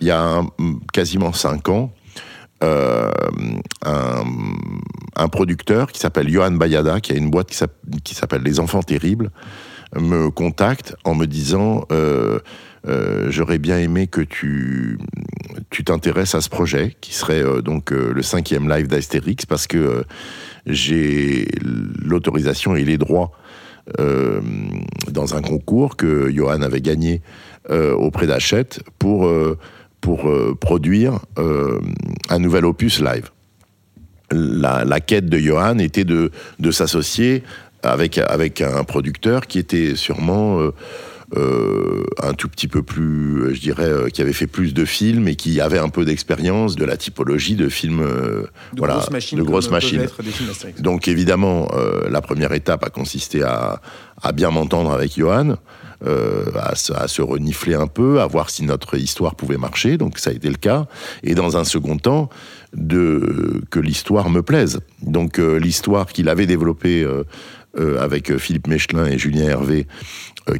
Il 0.00 0.08
y 0.08 0.10
a 0.10 0.20
un- 0.20 0.48
quasiment 0.92 1.32
cinq 1.32 1.68
ans, 1.68 1.92
euh, 2.62 3.10
un, 3.84 5.28
producteur 5.28 5.90
qui 5.92 5.98
s'appelle 6.00 6.28
Johan 6.28 6.52
Bayada, 6.52 7.00
qui 7.00 7.12
a 7.12 7.16
une 7.16 7.30
boîte 7.30 7.48
qui 7.48 7.56
s'app- 7.56 7.78
qui 8.04 8.14
s'appelle 8.14 8.42
Les 8.42 8.60
Enfants 8.60 8.82
Terribles, 8.82 9.30
me 9.98 10.30
contacte 10.30 10.94
en 11.04 11.14
me 11.14 11.26
disant 11.26 11.84
euh, 11.92 12.38
euh, 12.88 13.26
j'aurais 13.30 13.58
bien 13.58 13.78
aimé 13.78 14.06
que 14.06 14.20
tu 14.20 14.98
tu 15.70 15.84
t'intéresses 15.84 16.34
à 16.34 16.40
ce 16.40 16.48
projet 16.48 16.96
qui 17.00 17.14
serait 17.14 17.42
donc 17.62 17.90
le 17.90 18.22
cinquième 18.22 18.68
live 18.68 18.88
d'Astérix 18.88 19.46
parce 19.46 19.66
que 19.66 20.04
j'ai 20.66 21.46
l'autorisation 22.02 22.74
et 22.74 22.84
les 22.84 22.98
droits 22.98 23.32
dans 23.98 25.34
un 25.34 25.42
concours 25.42 25.96
que 25.96 26.30
Johan 26.30 26.62
avait 26.62 26.80
gagné 26.80 27.22
auprès 27.70 28.26
d'Hachette 28.26 28.80
pour, 28.98 29.30
pour 30.02 30.28
euh, 30.28 30.54
produire 30.60 31.20
euh, 31.38 31.80
un 32.28 32.38
nouvel 32.38 32.66
opus 32.66 33.00
live. 33.00 33.30
La, 34.30 34.84
la 34.84 35.00
quête 35.00 35.26
de 35.26 35.38
Johan 35.38 35.78
était 35.78 36.04
de, 36.04 36.30
de 36.58 36.70
s'associer 36.70 37.42
avec, 37.82 38.18
avec 38.18 38.60
un 38.60 38.84
producteur 38.84 39.46
qui 39.46 39.58
était 39.58 39.94
sûrement 39.94 40.72
euh, 41.36 42.04
un 42.20 42.34
tout 42.34 42.48
petit 42.48 42.66
peu 42.66 42.82
plus, 42.82 43.54
je 43.54 43.60
dirais, 43.60 44.10
qui 44.12 44.22
avait 44.22 44.32
fait 44.32 44.46
plus 44.46 44.74
de 44.74 44.84
films 44.84 45.28
et 45.28 45.36
qui 45.36 45.60
avait 45.60 45.78
un 45.78 45.88
peu 45.88 46.04
d'expérience 46.04 46.76
de 46.76 46.84
la 46.84 46.96
typologie 46.96 47.54
de 47.54 47.68
films, 47.68 48.02
De 48.02 48.48
voilà, 48.78 48.94
grosses 48.94 49.10
machines. 49.10 49.38
de 49.38 49.42
grosses 49.44 49.70
machines. 49.70 50.06
Donc 50.78 51.08
évidemment, 51.08 51.68
la 52.10 52.20
première 52.22 52.52
étape 52.52 52.84
a 52.84 52.90
consisté 52.90 53.42
à, 53.42 53.80
à 54.22 54.32
bien 54.32 54.50
m'entendre 54.50 54.92
avec 54.92 55.16
Johan, 55.16 55.56
euh, 56.04 56.46
à, 56.56 56.74
se- 56.74 57.22
renifler 57.22 57.74
un 57.74 57.86
peu, 57.86 58.20
à 58.20 58.26
voir 58.26 58.50
si 58.50 58.64
notre 58.64 58.96
histoire 58.96 59.36
pouvait 59.36 59.56
marcher. 59.56 59.98
Donc 59.98 60.18
ça 60.18 60.30
a 60.30 60.32
été 60.32 60.48
le 60.48 60.56
cas. 60.56 60.86
Et 61.22 61.34
dans 61.34 61.56
un 61.56 61.64
second 61.64 61.96
temps, 61.96 62.28
que 62.72 63.78
l'histoire 63.78 64.30
me 64.30 64.42
plaise. 64.42 64.80
Donc 65.02 65.38
euh, 65.38 65.58
l'histoire 65.58 66.06
qu'il 66.06 66.28
avait 66.28 66.46
développée 66.46 67.04
euh, 67.04 68.02
avec 68.02 68.36
Philippe 68.38 68.66
Mechelin 68.66 69.06
et 69.06 69.18
Julien 69.18 69.44
Hervé, 69.44 69.86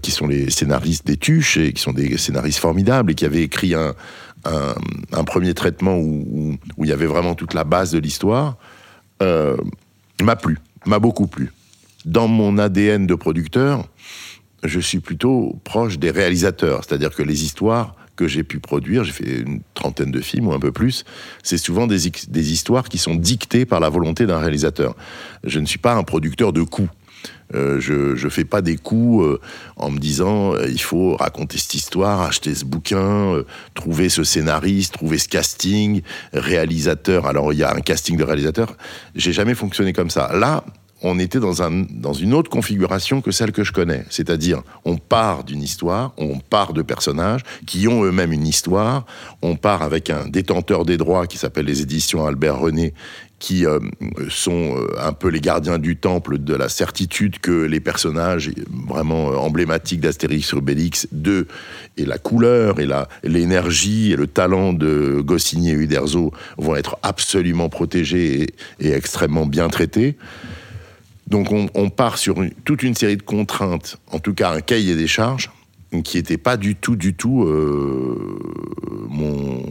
qui 0.01 0.13
sont 0.13 0.29
les 0.29 0.51
scénaristes 0.51 1.07
des 1.07 1.17
Tuches 1.17 1.57
et 1.57 1.73
qui 1.73 1.83
sont 1.83 1.93
des 1.93 2.17
scénaristes 2.19 2.61
formidables 2.61 3.11
et 3.11 3.15
qui 3.15 3.25
avaient 3.25 3.43
écrit 3.43 3.75
un, 3.75 3.95
premier 5.25 5.55
traitement 5.55 5.97
où, 5.99 6.57
il 6.79 6.89
y 6.89 6.93
avait 6.93 7.07
vraiment 7.07 7.35
toute 7.35 7.55
la 7.55 7.65
base 7.65 7.91
de 7.91 7.99
l'histoire, 7.99 8.57
m'a 9.21 10.37
plu, 10.37 10.59
m'a 10.87 11.01
beaucoup 11.01 11.27
plu. 11.27 11.51
Dans 12.05 12.29
mon 12.29 12.59
ADN 12.59 13.07
de 13.07 13.15
producteur, 13.15 13.89
je 14.63 14.81
suis 14.81 15.01
plutôt 15.01 15.59
proche 15.65 15.99
des 15.99 16.11
réalisateurs, 16.11 16.83
c'est-à-dire 16.85 17.15
que 17.15 17.23
les 17.23 17.45
histoires 17.45 17.97
que 18.17 18.29
j'ai 18.29 18.45
pu 18.45 18.59
produire, 18.61 19.05
j'ai 19.05 19.13
fait 19.13 19.41
une 19.41 19.63
trentaine 19.75 20.11
de 20.11 20.21
films 20.21 20.49
ou 20.49 20.53
un 20.53 20.61
peu 20.61 20.73
plus, 20.73 21.05
c'est 21.43 21.57
souvent 21.57 21.87
des, 21.87 22.07
histoires 22.53 22.89
qui 22.89 22.99
sont 22.99 23.15
dictées 23.15 23.65
par 23.65 23.81
la 23.81 23.89
volonté 23.89 24.27
d'un 24.27 24.39
réalisateur. 24.39 24.95
Je 25.45 25.59
ne 25.59 25.67
suis 25.67 25.79
pas 25.79 25.95
un 25.95 26.03
producteur 26.03 26.53
de 26.53 26.63
coups. 26.63 26.91
Euh, 27.55 27.81
je 27.81 28.17
je 28.17 28.29
fais 28.29 28.45
pas 28.45 28.63
des 28.63 28.77
coups 28.77 29.25
euh, 29.25 29.41
en 29.77 29.91
me 29.91 29.99
disant 29.99 30.55
euh, 30.55 30.67
il 30.69 30.81
faut 30.81 31.17
raconter 31.17 31.59
cette 31.59 31.75
histoire, 31.75 32.23
acheter 32.23 32.55
ce 32.55 32.65
bouquin, 32.65 33.43
trouver 33.75 34.09
ce 34.09 34.25
scénariste, 34.25 34.95
trouver 34.95 35.19
ce 35.19 35.29
casting, 35.29 36.03
réalisateur. 36.33 37.27
Alors 37.27 37.53
il 37.53 37.59
y 37.59 37.63
a 37.63 37.75
un 37.75 37.81
casting 37.81 38.17
de 38.17 38.25
réalisateur. 38.25 38.77
J'ai 39.15 39.33
jamais 39.33 39.55
fonctionné 39.55 39.93
comme 39.93 40.11
ça. 40.11 40.31
Là, 40.35 40.65
on 41.03 41.19
était 41.19 41.41
dans, 41.41 41.63
un, 41.63 41.85
dans 41.91 42.13
une 42.13 42.35
autre 42.35 42.51
configuration 42.51 43.21
que 43.21 43.31
celle 43.31 43.53
que 43.53 43.65
je 43.65 43.73
connais. 43.73 44.05
C'est-à-dire, 44.09 44.63
on 44.85 44.97
part 44.97 45.45
d'une 45.45 45.63
histoire, 45.63 46.13
on 46.17 46.39
part 46.39 46.73
de 46.73 46.83
personnages 46.83 47.43
qui 47.67 47.89
ont 47.89 48.05
eux-mêmes 48.05 48.33
une 48.33 48.47
histoire, 48.47 49.05
on 49.43 49.57
part 49.57 49.83
avec 49.83 50.11
un 50.11 50.29
détenteur 50.29 50.85
des 50.85 50.97
droits 50.97 51.27
qui 51.27 51.39
s'appelle 51.39 51.67
les 51.67 51.83
éditions 51.83 52.27
Albert 52.27 52.59
René, 52.59 52.95
qui 53.43 53.67
euh, 53.67 53.81
sont 54.29 54.77
euh, 54.77 54.87
un 55.01 55.13
peu 55.13 55.27
les 55.27 55.41
gardiens 55.41 55.81
du 55.81 55.97
temple 55.97 56.39
de 56.39 56.55
la 56.55 56.69
certitude 56.69 57.41
que 57.41 57.65
les 57.65 57.81
personnages 57.81 58.53
vraiment 58.89 59.33
euh, 59.33 59.35
emblématiques 59.35 60.01
d'Astérix 60.01 60.55
Obélix, 60.55 61.09
de, 61.11 61.49
et 61.97 62.05
la 62.05 62.19
couleur, 62.19 62.79
et 62.79 62.87
l'énergie, 63.25 64.13
et 64.13 64.17
le 64.17 64.29
talent 64.29 64.73
de 64.73 65.21
Goscinny 65.21 65.71
et 65.71 65.75
Uderzo 65.75 66.33
vont 66.57 66.77
être 66.77 66.99
absolument 67.03 67.69
protégés 67.69 68.55
et 68.79 68.93
extrêmement 68.93 69.47
bien 69.47 69.69
traités. 69.69 70.17
Donc 71.33 71.51
on, 71.51 71.69
on 71.75 71.89
part 71.89 72.19
sur 72.19 72.43
une- 72.43 72.53
toute 72.67 72.83
une 72.83 72.95
série 72.95 73.17
de 73.17 73.23
contraintes, 73.23 73.97
en 74.13 74.19
tout 74.19 74.35
cas 74.35 74.53
un 74.53 74.61
cahier 74.61 74.95
des 74.95 75.07
charges, 75.07 75.51
qui 76.05 76.19
n'était 76.19 76.37
pas 76.37 76.59
du 76.59 76.75
tout, 76.77 76.95
du 76.95 77.15
tout 77.15 77.45
euh, 77.45 78.39
mon, 79.09 79.63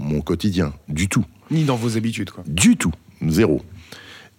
mon 0.00 0.20
quotidien. 0.20 0.74
Du 0.88 1.08
tout. 1.08 1.24
Ni 1.50 1.64
dans 1.64 1.76
vos 1.76 1.96
habitudes, 1.96 2.30
quoi. 2.30 2.44
Du 2.46 2.76
tout. 2.76 2.92
Zéro. 3.26 3.62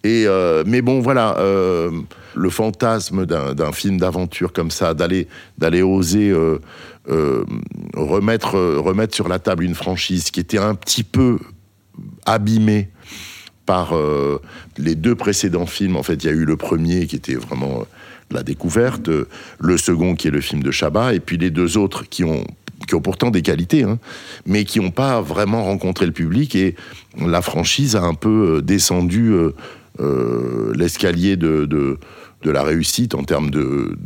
Et 0.04 0.24
euh, 0.28 0.62
mais 0.66 0.80
bon, 0.80 1.00
voilà, 1.00 1.36
euh, 1.38 1.90
le 2.36 2.50
fantasme 2.50 3.26
d'un 3.26 3.72
film 3.72 3.98
d'aventure 3.98 4.52
comme 4.52 4.70
ça, 4.70 4.94
d'aller 4.94 5.26
d'aller 5.58 5.82
oser 5.82 6.32
remettre 7.96 8.54
remettre 8.78 9.14
sur 9.16 9.26
la 9.28 9.40
table 9.40 9.64
une 9.64 9.74
franchise 9.74 10.30
qui 10.30 10.38
était 10.38 10.58
un 10.58 10.76
petit 10.76 11.02
peu 11.02 11.38
abîmée 12.24 12.88
par 13.68 13.94
euh, 13.94 14.40
les 14.78 14.94
deux 14.94 15.14
précédents 15.14 15.66
films. 15.66 15.96
En 15.96 16.02
fait, 16.02 16.24
il 16.24 16.26
y 16.26 16.30
a 16.30 16.32
eu 16.32 16.46
le 16.46 16.56
premier 16.56 17.06
qui 17.06 17.16
était 17.16 17.34
vraiment 17.34 17.80
euh, 17.80 17.84
la 18.30 18.42
découverte, 18.42 19.10
euh, 19.10 19.28
le 19.60 19.76
second 19.76 20.14
qui 20.14 20.26
est 20.28 20.30
le 20.30 20.40
film 20.40 20.62
de 20.62 20.70
Chabat, 20.70 21.12
et 21.12 21.20
puis 21.20 21.36
les 21.36 21.50
deux 21.50 21.76
autres 21.76 22.08
qui 22.08 22.24
ont 22.24 22.44
qui 22.86 22.94
ont 22.94 23.02
pourtant 23.02 23.30
des 23.30 23.42
qualités, 23.42 23.82
hein, 23.82 23.98
mais 24.46 24.64
qui 24.64 24.80
n'ont 24.80 24.92
pas 24.92 25.20
vraiment 25.20 25.64
rencontré 25.64 26.06
le 26.06 26.12
public 26.12 26.54
et 26.54 26.76
la 27.20 27.42
franchise 27.42 27.94
a 27.96 28.02
un 28.02 28.14
peu 28.14 28.62
descendu 28.62 29.34
l'escalier 30.74 31.36
de, 31.36 31.66
de, 31.66 32.50
la 32.50 32.62
réussite 32.62 33.14
en 33.14 33.24
termes 33.24 33.50
de- 33.50 33.98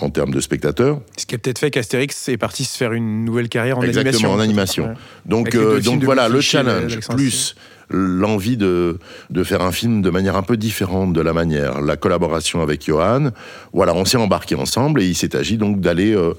en 0.00 0.10
termes 0.10 0.32
de 0.32 0.40
spectateurs. 0.40 1.00
Ce 1.16 1.26
qui 1.26 1.34
a 1.34 1.38
peut-être 1.38 1.58
fait 1.58 1.70
qu'Astérix 1.70 2.28
est 2.28 2.36
parti 2.36 2.64
se 2.64 2.76
faire 2.76 2.92
une 2.92 3.24
nouvelle 3.24 3.48
carrière 3.48 3.78
en 3.78 3.82
Exactement, 3.82 4.34
animation. 4.34 4.34
en 4.34 4.40
animation. 4.40 4.84
Ouais. 4.86 4.94
Donc, 5.26 5.54
euh, 5.54 5.80
donc 5.80 6.02
voilà, 6.04 6.28
le 6.28 6.40
challenge, 6.40 6.98
plus 7.10 7.54
l'envie 7.90 8.56
de, 8.56 8.98
de 9.30 9.44
faire 9.44 9.60
un 9.60 9.72
film 9.72 10.00
de 10.00 10.10
manière 10.10 10.36
un 10.36 10.42
peu 10.42 10.56
différente 10.56 11.12
de 11.12 11.20
la 11.20 11.32
manière, 11.32 11.80
la 11.82 11.96
collaboration 11.96 12.62
avec 12.62 12.86
Johan. 12.86 13.30
Voilà, 13.72 13.94
on 13.94 14.04
s'est 14.04 14.16
embarqué 14.16 14.54
ensemble 14.54 15.02
et 15.02 15.06
il 15.06 15.14
s'est 15.14 15.36
agi 15.36 15.58
donc 15.58 15.80
d'aller 15.80 16.14
euh, 16.14 16.32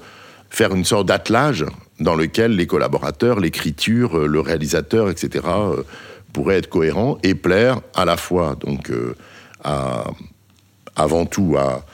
faire 0.50 0.74
une 0.74 0.84
sorte 0.84 1.06
d'attelage 1.06 1.64
dans 2.00 2.16
lequel 2.16 2.56
les 2.56 2.66
collaborateurs, 2.66 3.38
l'écriture, 3.38 4.18
euh, 4.18 4.26
le 4.26 4.40
réalisateur, 4.40 5.08
etc., 5.10 5.44
pourraient 6.32 6.56
être 6.56 6.68
cohérents 6.68 7.18
et 7.22 7.36
plaire 7.36 7.80
à 7.94 8.04
la 8.04 8.16
fois 8.16 8.56
donc 8.60 8.90
à, 9.62 10.04
avant 10.96 11.26
tout 11.26 11.54
à, 11.56 11.84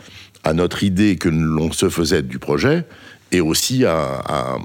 à 0.44 0.52
notre 0.54 0.82
idée 0.84 1.16
que 1.16 1.28
l'on 1.28 1.70
se 1.72 1.88
faisait 1.88 2.22
du 2.22 2.38
projet 2.38 2.84
et 3.32 3.40
aussi 3.40 3.84
à, 3.84 3.96
à, 3.96 4.58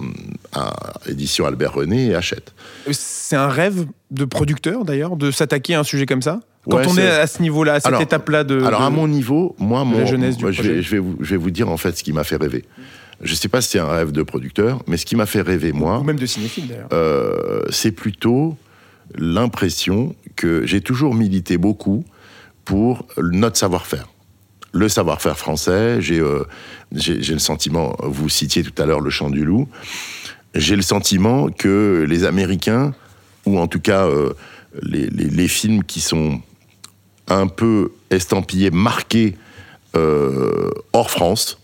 à 0.54 0.74
Édition 1.08 1.46
Albert 1.46 1.74
René 1.74 2.08
et 2.08 2.16
Hachette. 2.16 2.54
C'est 2.92 3.36
un 3.36 3.48
rêve 3.48 3.86
de 4.12 4.26
producteur, 4.26 4.86
d'ailleurs, 4.86 5.16
de 5.18 5.30
s'attaquer 5.32 5.76
à 5.76 5.82
un 5.82 5.84
sujet 5.84 6.06
comme 6.08 6.22
ça 6.24 6.40
Quand 6.70 6.78
Ouais, 6.78 6.86
on 6.90 6.98
est 6.98 7.08
à 7.08 7.28
ce 7.28 7.42
niveau-là, 7.44 7.74
à 7.76 7.80
cette 7.80 7.88
Alors- 7.88 8.02
étape-là 8.02 8.44
de. 8.44 8.62
Alors 8.64 8.82
à 8.82 8.90
mon 8.90 9.08
niveau, 9.08 9.56
moi, 9.60 9.84
mon, 9.84 10.00
la 10.00 10.06
jeunesse 10.06 10.38
du 10.38 10.52
je, 10.52 10.62
vais, 10.64 10.82
je, 10.82 10.90
vais 10.92 11.00
vous, 11.00 11.16
je 11.20 11.30
vais 11.32 11.38
vous 11.38 11.52
dire 11.52 11.70
en 11.70 11.78
fait 11.78 11.96
ce 11.98 12.04
qui 12.04 12.12
m'a 12.14 12.24
fait 12.24 12.38
rêver. 12.38 12.66
Je 13.22 13.34
sais 13.36 13.48
pas 13.50 13.62
si 13.62 13.70
c'est 13.70 13.80
un 13.80 13.88
rêve 13.88 14.12
de 14.12 14.24
producteur, 14.24 14.82
mais 14.88 14.98
ce 14.98 15.06
qui 15.06 15.16
m'a 15.16 15.26
fait 15.28 15.42
rêver 15.42 15.72
moi, 15.72 16.00
Ou 16.00 16.04
même 16.04 16.18
de 16.20 16.26
cinéphile, 16.26 16.68
d'ailleurs. 16.68 16.88
euh, 16.92 17.62
c'est 17.70 17.92
plutôt 17.92 18.58
l'impression 19.16 20.16
que 20.36 20.66
j'ai 20.66 20.82
toujours 20.82 21.14
milité 21.14 21.58
beaucoup 21.58 22.04
pour 22.66 23.06
notre 23.18 23.58
savoir-faire. 23.58 24.08
Le 24.76 24.90
savoir-faire 24.90 25.38
français, 25.38 26.02
j'ai 26.02 26.20
euh, 26.20 26.44
j'ai 26.94 27.34
le 27.34 27.40
sentiment, 27.40 27.96
vous 28.04 28.28
citiez 28.30 28.62
tout 28.62 28.80
à 28.82 28.86
l'heure 28.86 29.00
le 29.00 29.10
chant 29.10 29.30
du 29.30 29.46
loup, 29.46 29.70
j'ai 30.54 30.76
le 30.76 30.82
sentiment 30.82 31.48
que 31.50 32.06
les 32.08 32.26
Américains, 32.26 32.94
ou 33.46 33.58
en 33.58 33.68
tout 33.68 33.80
cas 33.80 34.06
euh, 34.06 34.34
les, 34.82 35.08
les- 35.08 35.30
les 35.30 35.48
films 35.48 35.84
qui 35.84 36.02
sont 36.02 36.42
un 37.30 37.48
peu 37.48 37.94
estampillés, 38.10 38.70
marqués 38.72 39.36
euh, 39.96 40.70
hors 40.92 41.10
France, 41.10 41.58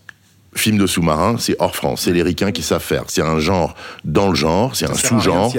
films 0.54 0.78
de 0.78 0.86
sous-marins, 0.86 1.36
c'est 1.38 1.54
hors 1.58 1.76
France, 1.76 2.02
c'est 2.04 2.12
les 2.14 2.22
ricains 2.22 2.50
qui 2.50 2.62
savent 2.62 2.82
faire. 2.82 3.04
C'est 3.08 3.22
un 3.22 3.38
genre 3.38 3.74
dans 4.04 4.28
le 4.30 4.34
genre, 4.34 4.74
c'est 4.74 4.86
un 4.86 4.94
sous-genre. 5.08 5.50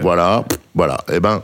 Voilà, 0.00 0.44
pff, 0.48 0.60
voilà. 0.76 0.98
Eh 1.12 1.18
ben, 1.18 1.42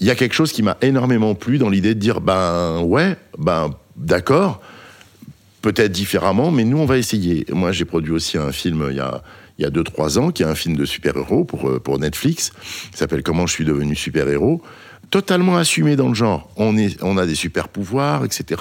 il 0.00 0.06
y 0.06 0.10
a 0.10 0.14
quelque 0.14 0.34
chose 0.34 0.52
qui 0.52 0.62
m'a 0.62 0.76
énormément 0.82 1.34
plu 1.34 1.56
dans 1.58 1.70
l'idée 1.70 1.94
de 1.94 2.00
dire, 2.00 2.20
ben 2.20 2.80
ouais, 2.82 3.16
ben 3.38 3.70
d'accord, 3.98 4.60
peut-être 5.62 5.92
différemment, 5.92 6.50
mais 6.50 6.64
nous 6.64 6.78
on 6.78 6.86
va 6.86 6.98
essayer. 6.98 7.44
Moi 7.50 7.72
j'ai 7.72 7.84
produit 7.84 8.12
aussi 8.12 8.38
un 8.38 8.52
film 8.52 8.86
il 8.90 8.96
y 8.96 9.00
a 9.00 9.22
il 9.58 9.62
y 9.62 9.64
a 9.64 9.70
deux 9.70 9.84
trois 9.84 10.18
ans, 10.18 10.30
qui 10.30 10.42
est 10.42 10.46
un 10.46 10.54
film 10.54 10.76
de 10.76 10.84
super-héros 10.84 11.44
pour 11.44 11.68
euh, 11.68 11.98
Netflix, 11.98 12.52
qui 12.92 12.96
s'appelle 12.96 13.22
Comment 13.22 13.46
je 13.46 13.52
suis 13.52 13.64
devenu 13.64 13.96
super-héros. 13.96 14.62
Totalement 15.10 15.56
assumé 15.56 15.96
dans 15.96 16.08
le 16.08 16.14
genre. 16.14 16.50
On, 16.56 16.76
a 17.16 17.26
des 17.26 17.34
super 17.34 17.68
pouvoirs, 17.68 18.26
etc. 18.26 18.60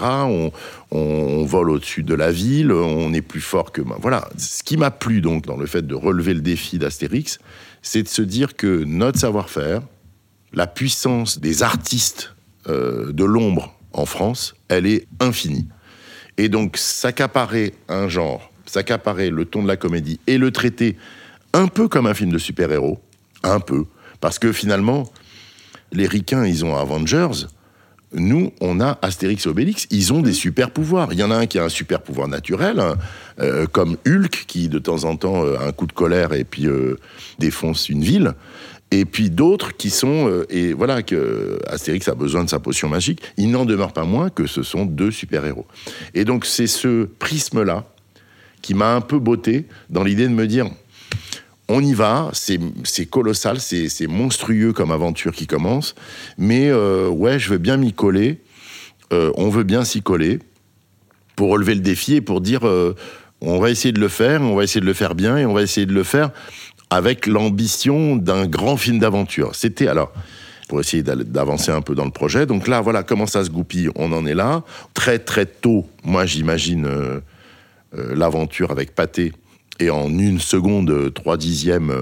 On 0.92 1.44
vole 1.44 1.72
au-dessus 1.72 2.04
de 2.04 2.16
la 2.16 2.32
ville, 2.32 2.72
on 2.72 3.14
est 3.14 3.22
plus 3.22 3.42
fort 3.42 3.74
que. 3.74 3.82
ben, 3.82 3.98
Voilà. 4.00 4.30
Ce 4.38 4.64
qui 4.64 4.78
m'a 4.78 4.90
plu 4.90 5.20
donc 5.20 5.46
dans 5.46 5.58
le 5.58 5.66
fait 5.66 5.86
de 5.86 5.94
relever 5.94 6.34
le 6.34 6.40
défi 6.40 6.80
d'Astérix, 6.80 7.40
c'est 7.82 8.04
de 8.04 8.08
se 8.08 8.22
dire 8.22 8.56
que 8.56 8.84
notre 8.86 9.20
savoir-faire, 9.20 9.82
la 10.54 10.68
puissance 10.68 11.40
des 11.40 11.64
artistes 11.64 12.34
euh, 12.68 13.12
de 13.12 13.26
l'ombre 13.26 13.77
en 13.94 14.06
France, 14.06 14.56
elle 14.70 14.86
est 14.86 15.08
infinie. 15.20 15.68
Et 16.38 16.50
donc, 16.50 16.78
s'accaparer 16.78 17.74
un 17.90 18.08
genre, 18.08 18.52
s'accaparer 18.66 19.30
le 19.30 19.46
ton 19.46 19.64
de 19.64 19.68
la 19.68 19.78
comédie 19.78 20.20
et 20.28 20.38
le 20.38 20.52
traiter 20.52 20.98
un 21.54 21.68
peu 21.68 21.88
comme 21.88 22.06
un 22.06 22.14
film 22.14 22.32
de 22.32 22.38
super-héros, 22.38 23.00
un 23.44 23.60
peu, 23.60 23.86
parce 24.22 24.40
que 24.40 24.52
finalement, 24.52 25.12
les 25.92 26.06
ricains, 26.06 26.46
ils 26.46 26.66
ont 26.66 26.76
Avengers, 26.76 27.48
nous, 28.14 28.54
on 28.62 28.80
a 28.80 28.98
Astérix 29.02 29.46
et 29.46 29.50
Obélix, 29.50 29.86
ils 29.90 30.14
ont 30.14 30.22
des 30.22 30.32
super 30.32 30.72
pouvoirs. 30.72 31.10
Il 31.12 31.20
y 31.20 31.24
en 31.24 31.32
a 31.32 31.36
un 31.36 31.46
qui 31.46 31.60
a 31.60 31.64
un 31.66 31.70
super 31.70 32.02
pouvoir 32.02 32.30
naturel, 32.30 32.80
hein, 32.80 32.96
euh, 33.40 33.68
comme 33.68 33.98
Hulk, 34.08 34.46
qui 34.48 34.70
de 34.70 34.80
temps 34.80 35.04
en 35.04 35.18
temps 35.18 35.44
euh, 35.44 35.58
a 35.58 35.66
un 35.66 35.72
coup 35.74 35.88
de 35.88 35.92
colère 35.92 36.34
et 36.34 36.46
puis 36.46 36.68
euh, 36.68 36.98
défonce 37.40 37.90
une 37.90 38.04
ville. 38.04 38.34
Et 38.92 39.06
puis 39.06 39.30
d'autres 39.30 39.76
qui 39.76 39.90
sont 39.90 40.30
euh, 40.30 40.46
et 40.50 40.74
voilà 40.74 41.04
que 41.04 41.60
Astérix 41.68 42.08
a 42.08 42.16
besoin 42.16 42.44
de 42.44 42.50
sa 42.50 42.60
potion 42.60 42.88
magique. 42.88 43.22
Il 43.38 43.52
n'en 43.52 43.66
demeure 43.66 43.94
pas 43.94 44.06
moins 44.06 44.30
que 44.30 44.48
ce 44.48 44.64
sont 44.64 44.86
deux 44.86 45.12
super 45.12 45.46
héros. 45.46 45.66
Et 46.14 46.26
donc 46.26 46.46
c'est 46.46 46.68
ce 46.68 47.06
prisme 47.06 47.64
là 47.64 47.86
qui 48.62 48.74
m'a 48.74 48.96
un 48.96 49.02
peu 49.02 49.20
botté 49.20 49.66
dans 49.90 50.04
l'idée 50.04 50.28
de 50.28 50.34
me 50.34 50.48
dire 50.48 50.70
on 51.70 51.84
y 51.84 51.94
va, 51.94 52.32
c'est 52.34 53.06
colossal, 53.08 53.60
c'est 53.60 54.08
monstrueux 54.08 54.72
comme 54.72 54.92
aventure 54.92 55.34
qui 55.34 55.48
commence, 55.48 55.96
mais 56.38 56.70
euh, 56.70 57.10
ouais, 57.10 57.40
je 57.40 57.50
veux 57.50 57.58
bien 57.58 57.76
m'y 57.78 57.94
coller, 57.94 58.40
euh, 59.12 59.32
on 59.36 59.50
veut 59.50 59.64
bien 59.64 59.84
s'y 59.84 60.02
coller 60.02 60.40
pour 61.36 61.50
relever 61.50 61.76
le 61.76 61.82
défi 61.82 62.16
et 62.16 62.22
pour 62.22 62.42
dire 62.42 62.66
euh, 62.66 62.96
on 63.42 63.60
va 63.60 63.70
essayer 63.70 63.92
de 63.92 64.00
le 64.00 64.08
faire, 64.08 64.42
on 64.42 64.56
va 64.56 64.64
essayer 64.64 64.82
de 64.82 64.86
le 64.86 64.94
faire 64.94 65.14
bien 65.14 65.38
et 65.38 65.46
on 65.46 65.54
va 65.54 65.62
essayer 65.62 65.86
de 65.86 65.94
le 65.94 66.04
faire 66.04 66.32
avec 66.90 67.28
l'ambition 67.28 68.16
d'un 68.16 68.48
grand 68.48 68.78
film 68.78 69.00
d'aventure. 69.00 69.56
C'était 69.56 69.88
alors 69.88 70.12
pour 70.68 70.80
essayer 70.82 71.02
d'avancer 71.04 71.72
un 71.72 71.82
peu 71.82 71.96
dans 71.96 72.06
le 72.06 72.12
projet. 72.12 72.46
Donc 72.46 72.68
là, 72.68 72.82
voilà 72.82 73.04
comment 73.04 73.26
ça 73.26 73.44
se 73.44 73.50
goupille. 73.50 73.90
On 73.96 74.12
en 74.12 74.26
est 74.26 74.34
là. 74.34 74.64
Très 74.94 75.20
très 75.20 75.46
tôt, 75.46 75.88
moi 76.04 76.26
j'imagine 76.26 76.86
euh, 76.86 77.20
euh, 77.98 78.16
l'aventure 78.16 78.72
avec 78.72 78.94
Pâté 78.94 79.32
et 79.80 79.90
en 79.90 80.10
une 80.10 80.40
seconde, 80.40 80.90
euh, 80.90 81.10
trois 81.10 81.38
dixièmes, 81.38 81.94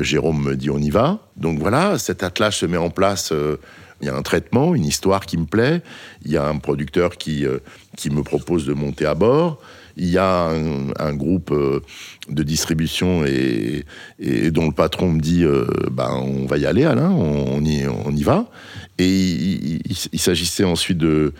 Jérôme 0.00 0.42
me 0.42 0.56
dit 0.56 0.68
on 0.68 0.78
y 0.78 0.90
va. 0.90 1.20
Donc 1.36 1.58
voilà, 1.58 1.98
cet 1.98 2.22
attelage 2.22 2.58
se 2.58 2.66
met 2.66 2.76
en 2.76 2.90
place. 2.90 3.32
il 4.02 4.06
y 4.06 4.10
a 4.10 4.14
un 4.14 4.20
traitement, 4.20 4.74
une 4.74 4.84
histoire 4.84 5.24
qui 5.24 5.38
me 5.38 5.46
plaît. 5.46 5.80
Il 6.26 6.30
y 6.30 6.36
a 6.36 6.46
un 6.46 6.58
producteur 6.58 7.16
qui, 7.16 7.46
qui 7.96 8.10
me 8.10 8.22
propose 8.22 8.66
de 8.66 8.74
monter 8.74 9.06
à 9.06 9.14
bord. 9.14 9.58
Il 9.96 10.08
y 10.08 10.18
a 10.18 10.48
un, 10.98 11.14
groupe 11.14 11.50
euh, 11.50 11.80
de 12.28 12.42
distribution 12.42 13.24
et, 13.24 13.84
dont 14.50 14.66
le 14.66 14.72
patron 14.72 15.10
me 15.10 15.20
dit 15.20 15.44
euh, 15.44 15.66
ben, 15.90 16.10
on 16.10 16.46
va 16.46 16.58
y 16.58 16.66
aller, 16.66 16.84
Alain, 16.84 17.10
on, 17.10 17.62
y, 17.64 18.22
va. 18.22 18.46
Et 18.98 19.08
il, 19.08 20.18
s'agissait 20.18 20.64
ensuite 20.64 20.98
de, 20.98 21.32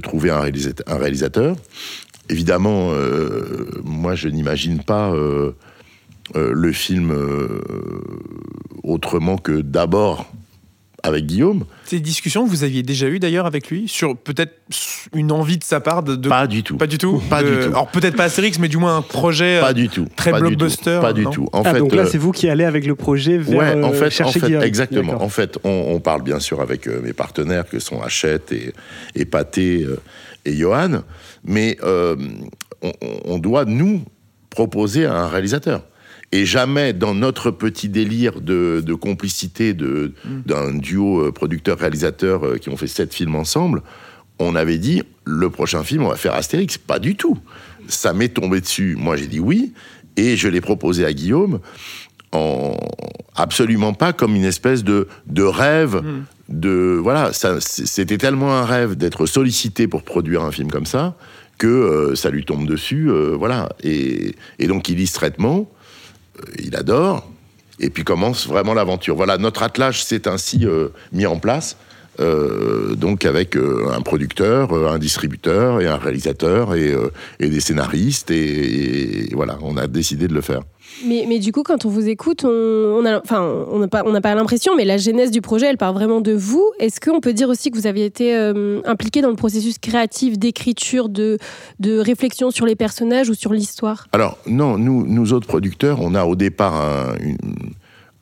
trouver 0.00 0.30
un 0.30 0.40
réalisateur. 0.40 1.56
Évidemment, 2.28 2.90
euh, 2.92 3.80
moi, 3.84 4.14
je 4.14 4.28
n'imagine 4.28 4.82
pas 4.82 5.12
le 6.34 6.72
film 6.72 7.12
autrement 8.82 9.38
que 9.38 9.60
d'abord 9.60 10.32
avec 11.04 11.26
Guillaume. 11.26 11.64
Ces 11.84 11.98
discussions 12.00 12.44
que 12.44 12.50
vous 12.50 12.62
aviez 12.64 12.82
déjà 12.82 13.08
eues 13.08 13.18
d'ailleurs 13.18 13.46
avec 13.46 13.70
lui 13.70 13.88
sur 13.88 14.16
peut-être 14.16 14.52
une 15.14 15.32
envie 15.32 15.58
de 15.58 15.64
sa 15.64 15.80
part 15.80 16.02
de. 16.02 16.14
de- 16.14 16.28
Pas 16.28 16.46
du 16.46 16.62
tout. 16.62 16.76
Pas 16.76 16.86
du 16.86 16.96
tout 16.98 17.20
Pas 17.28 17.42
De- 17.42 17.48
du 17.50 17.56
tout. 17.64 17.68
Alors 17.70 17.88
peut-être 17.88 18.16
pas 18.16 18.24
Astérix, 18.24 18.58
mais 18.60 18.68
du 18.68 18.76
moins 18.76 18.96
un 18.96 19.02
projet. 19.02 19.58
Pas 19.60 19.70
euh, 19.70 19.72
du 19.72 19.88
tout. 19.88 20.06
très 20.14 20.30
Pas 20.30 20.38
blockbuster, 20.40 20.98
Pas 21.00 21.12
du 21.12 21.24
tout. 21.26 21.48
En 21.52 21.62
ah, 21.64 21.72
fait, 21.72 21.78
donc 21.80 21.92
là, 21.94 22.02
euh, 22.02 22.08
c'est 22.10 22.18
vous 22.18 22.30
qui 22.32 22.48
allez 22.48 22.64
avec 22.64 22.86
le 22.86 22.94
projet 22.94 23.36
vers 23.38 23.58
ouais, 23.76 23.84
en 23.84 23.90
euh, 23.90 23.92
fait, 23.94 24.06
en 24.06 24.10
chercher 24.10 24.40
fait, 24.40 24.46
Guillaume. 24.46 24.62
exactement. 24.62 25.22
En 25.22 25.28
fait, 25.28 25.58
on, 25.64 25.86
on 25.88 25.98
parle 26.00 26.22
bien 26.22 26.38
sûr 26.38 26.60
avec 26.60 26.86
euh, 26.86 27.00
mes 27.02 27.12
partenaires 27.12 27.68
que 27.68 27.78
sont 27.80 28.00
Hachette 28.00 28.52
et, 28.52 28.72
et 29.16 29.24
Pathé 29.24 29.82
euh, 29.82 30.00
et 30.44 30.54
Johan, 30.56 31.02
mais 31.44 31.78
euh, 31.82 32.14
on, 32.82 32.92
on 33.24 33.38
doit 33.38 33.64
nous 33.64 34.02
proposer 34.50 35.06
un 35.06 35.26
réalisateur. 35.26 35.82
Et 36.32 36.46
jamais 36.46 36.92
dans 36.94 37.14
notre 37.14 37.50
petit 37.50 37.88
délire 37.90 38.40
de, 38.40 38.82
de 38.84 38.94
complicité 38.94 39.74
de- 39.74 40.12
d'un 40.46 40.72
duo 40.74 41.20
euh, 41.26 41.30
producteur-réalisateur 41.32 42.46
euh, 42.46 42.56
qui 42.56 42.70
ont 42.70 42.76
fait 42.76 42.86
sept 42.86 43.12
films 43.12 43.36
ensemble, 43.36 43.82
on 44.38 44.54
avait 44.56 44.78
dit 44.78 45.02
le 45.24 45.50
prochain 45.50 45.82
film, 45.84 46.02
on 46.04 46.08
va 46.08 46.16
faire 46.16 46.34
Astérix. 46.34 46.78
Pas 46.78 46.98
du 46.98 47.16
tout. 47.16 47.38
Ça 47.86 48.12
m'est 48.14 48.30
tombé 48.30 48.60
dessus. 48.60 48.96
Moi, 48.98 49.16
j'ai 49.16 49.26
dit 49.26 49.40
oui. 49.40 49.72
Et 50.16 50.36
je 50.36 50.48
l'ai 50.48 50.60
proposé 50.60 51.04
à 51.04 51.12
Guillaume 51.12 51.60
en 52.32 52.76
absolument 53.36 53.92
pas 53.92 54.12
comme 54.14 54.34
une 54.34 54.44
espèce 54.44 54.84
de, 54.84 55.06
de 55.26 55.42
rêve 55.42 56.02
de 56.48 56.98
voilà 57.02 57.30
c'était 57.32 58.16
tellement 58.18 58.54
un 58.54 58.64
rêve 58.64 58.94
d'être 58.96 59.26
sollicité 59.26 59.86
pour 59.86 60.02
produire 60.02 60.42
un 60.42 60.50
film 60.50 60.70
comme 60.70 60.86
ça 60.86 61.16
que 61.58 61.66
euh, 61.66 62.14
ça 62.14 62.30
lui 62.30 62.44
tombe 62.44 62.66
dessus 62.66 63.10
euh, 63.10 63.34
voilà 63.38 63.68
et, 63.82 64.34
et 64.58 64.66
donc 64.66 64.88
il 64.88 64.96
lit 64.96 65.06
ce 65.06 65.14
traitement 65.14 65.70
il 66.58 66.76
adore 66.76 67.28
et 67.80 67.90
puis 67.90 68.04
commence 68.04 68.46
vraiment 68.46 68.74
l'aventure. 68.74 69.16
Voilà 69.16 69.38
notre 69.38 69.62
attelage 69.62 70.04
s'est 70.04 70.28
ainsi 70.28 70.64
euh, 70.64 70.88
mis 71.12 71.26
en 71.26 71.38
place 71.38 71.76
euh, 72.20 72.94
donc 72.94 73.24
avec 73.24 73.56
euh, 73.56 73.86
un 73.96 74.00
producteur, 74.02 74.72
euh, 74.72 74.88
un 74.88 74.98
distributeur 74.98 75.80
et 75.80 75.86
un 75.86 75.96
réalisateur 75.96 76.74
et, 76.74 76.94
et 77.40 77.48
des 77.48 77.60
scénaristes 77.60 78.30
et, 78.30 79.30
et 79.30 79.34
voilà, 79.34 79.58
on 79.62 79.76
a 79.76 79.86
décidé 79.86 80.28
de 80.28 80.34
le 80.34 80.40
faire. 80.42 80.60
Mais, 81.06 81.24
mais 81.26 81.38
du 81.38 81.52
coup, 81.52 81.62
quand 81.62 81.86
on 81.86 81.88
vous 81.88 82.06
écoute, 82.08 82.44
on, 82.44 83.02
enfin, 83.06 83.64
n'a 83.78 83.88
pas, 83.88 84.02
on 84.04 84.12
n'a 84.12 84.20
pas 84.20 84.34
l'impression, 84.34 84.76
mais 84.76 84.84
la 84.84 84.98
genèse 84.98 85.30
du 85.30 85.40
projet, 85.40 85.66
elle 85.66 85.78
part 85.78 85.94
vraiment 85.94 86.20
de 86.20 86.32
vous. 86.32 86.70
Est-ce 86.78 87.00
qu'on 87.00 87.20
peut 87.20 87.32
dire 87.32 87.48
aussi 87.48 87.70
que 87.70 87.78
vous 87.78 87.86
aviez 87.86 88.04
été 88.04 88.34
impliqué 88.84 89.22
dans 89.22 89.30
le 89.30 89.36
processus 89.36 89.78
créatif 89.78 90.38
d'écriture, 90.38 91.08
de, 91.08 91.38
de 91.80 91.98
réflexion 91.98 92.50
sur 92.50 92.66
les 92.66 92.76
personnages 92.76 93.30
ou 93.30 93.34
sur 93.34 93.54
l'histoire? 93.54 94.06
Alors, 94.12 94.36
non, 94.46 94.76
nous, 94.76 95.06
nous 95.06 95.32
autres 95.32 95.46
producteurs, 95.46 95.98
on 96.02 96.14
a 96.14 96.24
au 96.26 96.36
départ 96.36 96.74
un, 96.74 97.14
une- 97.20 97.38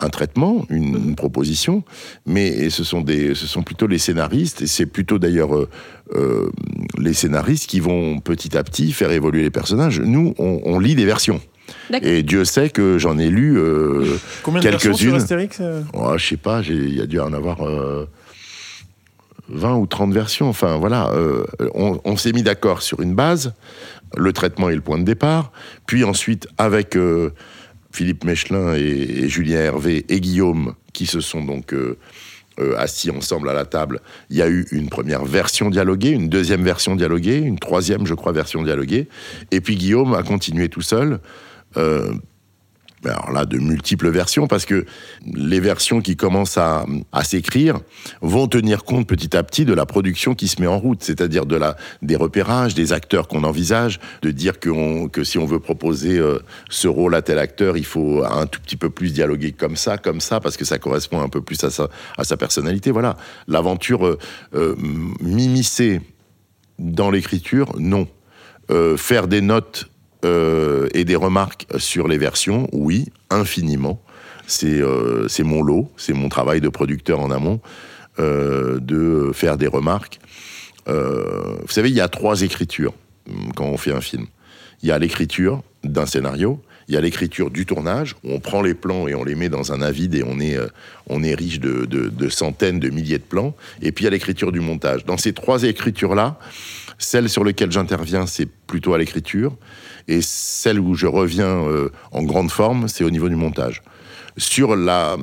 un 0.00 0.08
traitement, 0.08 0.64
une, 0.70 0.96
une 1.08 1.14
proposition, 1.14 1.84
mais 2.26 2.70
ce 2.70 2.84
sont, 2.84 3.00
des, 3.00 3.34
ce 3.34 3.46
sont 3.46 3.62
plutôt 3.62 3.86
les 3.86 3.98
scénaristes, 3.98 4.62
et 4.62 4.66
c'est 4.66 4.86
plutôt 4.86 5.18
d'ailleurs 5.18 5.54
euh, 5.56 5.68
euh, 6.14 6.50
les 6.98 7.12
scénaristes 7.12 7.68
qui 7.68 7.80
vont 7.80 8.20
petit 8.20 8.56
à 8.56 8.62
petit 8.64 8.92
faire 8.92 9.12
évoluer 9.12 9.42
les 9.42 9.50
personnages. 9.50 10.00
Nous, 10.00 10.34
on, 10.38 10.60
on 10.64 10.78
lit 10.78 10.94
des 10.94 11.04
versions. 11.04 11.40
Et 12.02 12.22
Dieu 12.22 12.44
sait 12.44 12.70
que 12.70 12.98
j'en 12.98 13.18
ai 13.18 13.30
lu 13.30 13.58
euh, 13.58 14.16
Combien 14.42 14.60
de 14.60 14.68
versions 14.68 14.92
sur 14.92 15.10
quelques-unes. 15.10 15.22
Astérix 15.22 15.62
Oh, 15.92 16.16
je 16.16 16.26
sais 16.26 16.36
pas, 16.36 16.62
il 16.68 16.94
y 16.94 17.00
a 17.00 17.06
dû 17.06 17.20
en 17.20 17.32
avoir 17.32 17.62
euh, 17.66 18.08
20 19.50 19.76
ou 19.76 19.86
30 19.86 20.12
versions. 20.12 20.48
Enfin, 20.48 20.76
voilà, 20.78 21.10
euh, 21.10 21.44
on, 21.74 22.00
on 22.04 22.16
s'est 22.16 22.32
mis 22.32 22.42
d'accord 22.42 22.82
sur 22.82 23.00
une 23.00 23.14
base. 23.14 23.52
Le 24.16 24.32
traitement 24.32 24.70
est 24.70 24.74
le 24.74 24.80
point 24.80 24.98
de 24.98 25.04
départ. 25.04 25.52
Puis 25.86 26.04
ensuite, 26.04 26.48
avec 26.58 26.96
euh, 26.96 27.30
Philippe 27.92 28.24
Mechelin 28.24 28.74
et, 28.74 29.28
Julien 29.28 29.60
Hervé 29.60 30.04
et 30.08 30.20
Guillaume, 30.20 30.74
qui 30.92 31.06
se 31.06 31.20
sont 31.20 31.44
donc 31.44 31.72
euh, 31.72 31.98
euh, 32.58 32.74
assis 32.76 33.10
ensemble 33.10 33.48
à 33.48 33.54
la 33.54 33.64
table, 33.64 34.00
il 34.28 34.36
y 34.36 34.42
a 34.42 34.48
eu 34.48 34.66
une 34.72 34.88
première 34.88 35.24
version 35.24 35.70
dialoguée, 35.70 36.10
une 36.10 36.28
deuxième 36.28 36.62
version 36.62 36.96
dialoguée, 36.96 37.38
une 37.38 37.58
troisième, 37.58 38.06
je 38.06 38.14
crois, 38.14 38.32
version 38.32 38.62
dialoguée. 38.62 39.08
Et 39.50 39.60
puis 39.60 39.76
Guillaume 39.76 40.14
a 40.14 40.22
continué 40.22 40.68
tout 40.68 40.82
seul. 40.82 41.20
Euh, 41.76 42.12
alors 43.04 43.32
là, 43.32 43.46
de 43.46 43.58
multiples 43.58 44.10
versions, 44.10 44.46
parce 44.46 44.66
que 44.66 44.84
les 45.24 45.60
versions 45.60 46.00
qui 46.00 46.16
commencent 46.16 46.58
à, 46.58 46.84
à 47.12 47.24
s'écrire 47.24 47.80
vont 48.20 48.46
tenir 48.46 48.84
compte 48.84 49.06
petit 49.06 49.36
à 49.36 49.42
petit 49.42 49.64
de 49.64 49.72
la 49.72 49.86
production 49.86 50.34
qui 50.34 50.48
se 50.48 50.60
met 50.60 50.66
en 50.66 50.78
route, 50.78 51.02
c'est-à-dire 51.02 51.46
de 51.46 51.56
la, 51.56 51.76
des 52.02 52.16
repérages, 52.16 52.74
des 52.74 52.92
acteurs 52.92 53.28
qu'on 53.28 53.44
envisage, 53.44 54.00
de 54.22 54.30
dire 54.30 54.60
que, 54.60 55.08
que 55.08 55.24
si 55.24 55.38
on 55.38 55.46
veut 55.46 55.60
proposer 55.60 56.18
euh, 56.18 56.38
ce 56.68 56.88
rôle 56.88 57.14
à 57.14 57.22
tel 57.22 57.38
acteur, 57.38 57.76
il 57.76 57.86
faut 57.86 58.22
un 58.24 58.46
tout 58.46 58.60
petit 58.60 58.76
peu 58.76 58.90
plus 58.90 59.12
dialoguer 59.12 59.52
comme 59.52 59.76
ça, 59.76 59.96
comme 59.96 60.20
ça, 60.20 60.40
parce 60.40 60.56
que 60.56 60.64
ça 60.64 60.78
correspond 60.78 61.20
un 61.20 61.28
peu 61.28 61.40
plus 61.40 61.62
à 61.64 61.70
sa, 61.70 61.88
à 62.18 62.24
sa 62.24 62.36
personnalité. 62.36 62.90
Voilà, 62.90 63.16
l'aventure 63.48 64.06
euh, 64.06 64.18
euh, 64.54 64.74
m'immiscer 65.20 66.00
dans 66.78 67.10
l'écriture, 67.10 67.74
non. 67.78 68.08
Euh, 68.70 68.96
faire 68.96 69.26
des 69.26 69.40
notes 69.40 69.89
euh, 70.24 70.88
et 70.94 71.04
des 71.04 71.16
remarques 71.16 71.66
sur 71.78 72.08
les 72.08 72.18
versions, 72.18 72.68
oui, 72.72 73.06
infiniment. 73.30 74.02
C'est 74.46 74.80
euh, 74.80 75.28
mon 75.44 75.62
lot, 75.62 75.90
c'est 75.96 76.12
mon 76.12 76.28
travail 76.28 76.60
de 76.60 76.68
producteur 76.68 77.20
en 77.20 77.30
amont, 77.30 77.60
euh, 78.18 78.78
de 78.80 79.30
faire 79.32 79.56
des 79.56 79.68
remarques. 79.68 80.18
Euh, 80.88 81.56
vous 81.62 81.68
savez, 81.72 81.88
il 81.90 81.94
y 81.94 82.00
a 82.00 82.08
trois 82.08 82.42
écritures 82.42 82.94
hum, 83.28 83.52
quand 83.54 83.66
on 83.66 83.76
fait 83.76 83.92
un 83.92 84.00
film. 84.00 84.26
Il 84.82 84.88
y 84.88 84.92
a 84.92 84.98
l'écriture 84.98 85.62
d'un 85.84 86.06
scénario, 86.06 86.60
il 86.88 86.94
y 86.94 86.96
a 86.96 87.00
l'écriture 87.00 87.50
du 87.50 87.66
tournage, 87.66 88.16
où 88.24 88.32
on 88.32 88.40
prend 88.40 88.62
les 88.62 88.74
plans 88.74 89.06
et 89.06 89.14
on 89.14 89.22
les 89.22 89.36
met 89.36 89.48
dans 89.48 89.72
un 89.72 89.80
avide 89.82 90.14
et 90.14 90.24
on 90.24 90.40
est, 90.40 90.58
on 91.06 91.22
est 91.22 91.34
riche 91.34 91.60
de- 91.60 91.84
de 91.86 92.28
centaines, 92.28 92.80
de 92.80 92.90
milliers 92.90 93.18
de 93.18 93.22
plans. 93.22 93.54
Et 93.82 93.92
puis 93.92 94.02
il 94.02 94.06
y 94.06 94.08
a 94.08 94.10
l'écriture 94.10 94.50
du 94.50 94.60
montage. 94.60 95.04
Dans 95.04 95.16
ces 95.18 95.32
trois 95.32 95.62
écritures-là, 95.62 96.38
celle 97.00 97.28
sur 97.28 97.42
laquelle 97.42 97.72
j'interviens, 97.72 98.26
c'est 98.26 98.46
plutôt 98.46 98.94
à 98.94 98.98
l'écriture. 98.98 99.56
Et 100.06 100.20
celle 100.22 100.78
où 100.78 100.94
je 100.94 101.06
reviens 101.06 101.46
euh, 101.66 101.88
en 102.12 102.22
grande 102.22 102.50
forme, 102.50 102.86
c'est 102.88 103.02
au 103.04 103.10
niveau 103.10 103.28
du 103.28 103.36
montage. 103.36 103.82
Sur, 104.36 104.76
la, 104.76 105.14
euh, 105.14 105.18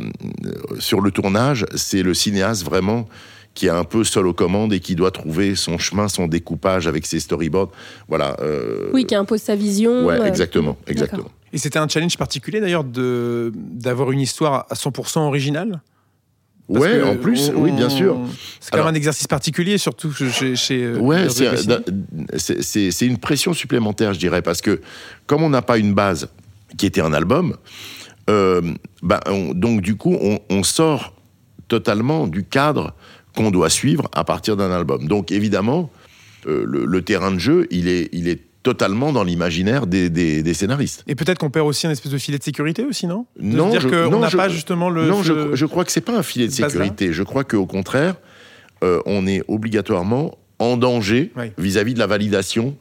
sur 0.80 1.00
le 1.02 1.12
tournage, 1.12 1.66
c'est 1.76 2.04
le 2.04 2.14
cinéaste 2.14 2.66
vraiment 2.66 3.08
qui 3.54 3.66
est 3.66 3.70
un 3.72 3.86
peu 3.86 4.04
seul 4.04 4.28
aux 4.28 4.34
commandes 4.34 4.72
et 4.72 4.80
qui 4.80 4.96
doit 4.96 5.10
trouver 5.10 5.56
son 5.56 5.80
chemin, 5.80 6.08
son 6.08 6.28
découpage 6.28 6.86
avec 6.86 7.08
ses 7.08 7.20
storyboards. 7.20 7.72
Voilà. 8.08 8.38
euh, 8.42 8.90
Oui, 8.94 9.06
qui 9.06 9.16
impose 9.16 9.42
sa 9.42 9.56
vision. 9.56 10.06
Ouais, 10.06 10.20
euh, 10.20 10.26
exactement, 10.26 10.78
exactement. 10.86 11.32
Et 11.54 11.58
c'était 11.58 11.80
un 11.80 11.88
challenge 11.88 12.18
particulier 12.18 12.60
d'ailleurs 12.60 12.84
de 12.84 13.52
d'avoir 13.56 14.12
une 14.12 14.20
histoire 14.20 14.68
à 14.70 14.76
100% 14.76 15.20
originale? 15.20 15.82
Parce 16.72 16.86
Ouais, 16.86 17.02
en 17.02 17.16
plus, 17.16 17.50
on- 17.56 17.62
oui, 17.62 17.72
bien 17.72 17.90
sûr. 17.90 18.18
C'est 18.60 18.72
quand 18.72 18.80
même 18.80 18.88
un 18.88 18.94
exercice 18.94 19.28
particulier, 19.28 19.78
surtout 19.78 20.12
chez. 20.12 20.56
chez 20.56 20.84
euh, 20.84 20.98
Ouais, 21.00 21.24
Hervé 21.24 21.58
c'est 22.38 23.06
une 23.06 23.18
pression 23.18 23.54
supplémentaire, 23.54 24.14
je 24.14 24.20
dirais, 24.20 24.42
parce 24.42 24.62
que 24.62 24.82
comme 25.28 25.44
on 25.44 25.50
n'a 25.50 25.62
pas 25.62 25.78
une 25.78 25.94
base 25.94 26.28
qui 26.78 26.86
était 26.86 27.02
un 27.02 27.14
album, 27.14 27.56
euh, 28.30 28.62
bah, 29.02 29.22
on- 29.28 29.54
donc 29.54 29.82
du 29.82 29.96
coup, 29.96 30.18
on, 30.22 30.40
on 30.50 30.64
sort 30.64 31.14
totalement 31.68 32.28
du 32.28 32.44
cadre 32.44 32.94
qu'on 33.36 33.52
doit 33.52 33.70
suivre 33.70 34.10
à 34.14 34.24
partir 34.24 34.58
d'un 34.58 34.72
album. 34.72 35.08
Donc 35.08 35.32
évidemment, 35.32 35.90
euh, 36.48 36.64
le, 36.66 36.86
le 36.86 37.02
terrain 37.02 37.32
de 37.32 37.40
jeu, 37.40 37.68
il 37.72 37.88
est, 37.88 38.10
il 38.12 38.28
est 38.28 38.42
totalement 38.68 39.14
dans 39.14 39.24
l'imaginaire 39.24 39.88
des, 39.88 40.10
des- 40.10 40.44
des 40.44 40.54
scénaristes. 40.54 41.04
Et 41.08 41.16
peut-être 41.16 41.38
qu'on 41.38 41.50
perd 41.50 41.66
aussi 41.68 41.88
un 41.88 41.92
espèce 41.92 42.12
de 42.12 42.18
filet 42.18 42.38
de 42.38 42.44
sécurité 42.44 42.84
aussi, 42.84 43.08
non? 43.08 43.26
De 43.40 43.56
Non, 43.56 43.70
dire 43.70 43.80
je- 43.80 44.10
non, 44.10 44.20
n'a 44.20 44.30
pas 44.30 44.50
justement 44.50 44.90
le. 44.90 45.08
non, 45.08 45.24
ce- 45.24 45.28
je, 45.52 45.56
je 45.56 45.66
crois 45.66 45.86
que 45.86 45.92
c'est 45.94 46.02
pas 46.02 46.18
un 46.18 46.24
filet 46.24 46.48
de 46.48 46.52
sécurité. 46.52 47.14
Je 47.14 47.24
crois 47.24 47.46
qu'au 47.46 47.66
contraire, 47.66 48.16
euh, 48.84 49.00
on 49.06 49.26
est 49.26 49.42
obligatoirement 49.48 50.38
en 50.60 50.76
danger 50.76 51.32
Oui. 51.38 51.52
vis-à-vis 51.58 51.94
de 51.94 52.00
la 52.00 52.08
validation 52.08 52.76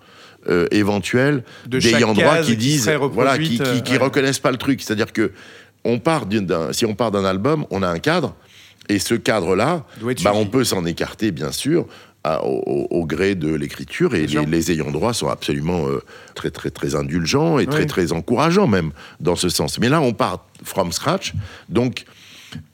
euh, 0.48 0.66
éventuelle 0.72 1.44
de 1.68 1.78
droit 2.14 2.38
qui 2.38 2.56
disent, 2.56 2.90
voilà, 3.12 3.38
qui, 3.38 3.60
euh, 3.60 3.80
ouais. 3.90 3.96
reconnaissent 3.98 4.38
pas 4.40 4.50
le 4.50 4.56
truc. 4.58 4.82
C'est-à-dire 4.82 5.12
que 5.12 5.30
on 5.84 5.98
part 6.00 6.26
d'un, 6.26 6.72
si 6.72 6.84
on 6.84 6.94
part 6.96 7.12
d'un 7.12 7.24
album, 7.24 7.64
on 7.70 7.82
a 7.82 7.88
un 7.88 7.98
cadre, 8.00 8.34
et 8.88 8.98
ce 8.98 9.14
cadre-là, 9.14 9.86
bah, 10.24 10.32
on 10.34 10.46
peut 10.46 10.64
s'en 10.64 10.84
écarter, 10.84 11.30
bien 11.30 11.52
sûr, 11.52 11.86
à- 12.26 12.44
au, 12.44 13.06
gré 13.06 13.34
de 13.34 13.54
l'écriture, 13.54 14.14
et 14.14 14.26
les, 14.26 14.72
ayants 14.72 14.90
droit 14.90 15.14
sont 15.14 15.28
absolument 15.28 15.88
euh, 15.88 16.02
très, 16.34 16.50
très, 16.50 16.70
très 16.70 16.94
indulgents 16.94 17.58
et 17.58 17.66
très, 17.66 17.86
très 17.86 18.12
encourageants 18.12 18.66
même 18.66 18.90
dans 19.20 19.36
ce 19.36 19.48
sens. 19.48 19.78
Mais 19.78 19.88
là, 19.88 20.00
on 20.00 20.12
part 20.12 20.44
from 20.64 20.92
scratch, 20.92 21.34
donc 21.68 22.04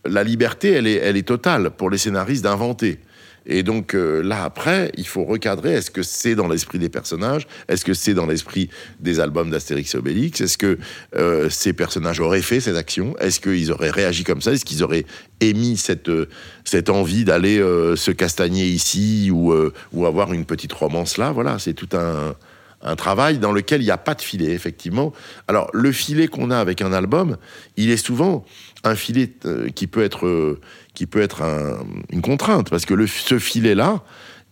la 0.05 0.25
liberté, 0.25 0.71
elle 0.73 0.87
est, 0.87 0.97
elle 0.97 1.17
est 1.17 1.27
totale 1.27 1.71
pour 1.71 1.91
les 1.91 1.99
scénaristes 1.99 2.45
d'inventer. 2.45 2.99
Et 3.47 3.63
donc 3.63 3.95
euh, 3.95 4.23
là, 4.23 4.45
après, 4.45 4.93
il 4.97 5.07
faut 5.07 5.25
recadrer. 5.25 5.75
Est-ce 5.75 5.91
que 5.91 6.03
c'est 6.03 6.35
dans 6.35 6.49
l'esprit 6.49 6.79
des 6.79 6.89
personnages 6.89 7.47
Est-ce 7.69 7.85
que 7.85 7.95
c'est 7.95 8.15
dans 8.15 8.27
l'esprit 8.27 8.69
des 9.01 9.21
albums 9.21 9.51
d'Astérix 9.51 9.95
et 9.95 9.99
Obélix 9.99 10.41
Est-ce 10.41 10.59
que 10.59 10.79
euh, 11.17 11.49
ces 11.51 11.73
personnages 11.73 12.21
auraient 12.21 12.43
fait 12.43 12.61
cette 12.61 12.77
action 12.77 13.17
Est-ce 13.19 13.41
qu'ils 13.41 13.73
auraient 13.73 13.91
réagi 13.91 14.25
comme 14.25 14.41
ça 14.41 14.53
Est-ce 14.53 14.65
qu'ils 14.65 14.85
auraient 14.85 15.07
émis 15.41 15.77
cette, 15.77 16.09
euh, 16.09 16.29
cette 16.65 16.91
envie 16.91 17.25
d'aller 17.25 17.59
se 17.97 18.11
castagner 18.11 18.67
ici 18.67 19.31
ou, 19.33 19.55
ou 19.93 20.07
avoir 20.07 20.33
une 20.33 20.45
petite 20.45 20.73
romance 20.73 21.17
là 21.17 21.33
Voilà, 21.33 21.59
c'est 21.59 21.75
tout 21.75 21.89
un, 21.93 22.35
un 22.83 22.97
travail 22.97 23.39
dans 23.39 23.53
lequel 23.53 23.81
il 23.81 23.85
n'y 23.85 23.91
a 23.91 23.99
pas 23.99 24.15
de 24.15 24.23
filet, 24.23 24.53
effectivement. 24.53 25.13
Alors, 25.49 25.71
le 25.73 25.93
filet 25.93 26.29
qu'on 26.29 26.51
a 26.51 26.59
avec 26.59 26.81
un 26.83 26.93
album, 26.93 27.37
il 27.77 27.91
est 27.91 27.97
souvent 27.97 28.45
un 28.85 28.95
filet 28.95 29.31
euh, 29.45 29.69
qui 29.69 29.87
peut 29.87 30.03
être, 30.03 30.27
euh, 30.27 30.61
qui 30.95 31.07
peut 31.07 31.21
être 31.23 31.43
un- 31.43 31.85
une 32.11 32.23
contrainte, 32.23 32.71
parce 32.71 32.85
que 32.85 32.95
le, 32.95 33.07
ce 33.07 33.39
filet-là, 33.39 34.03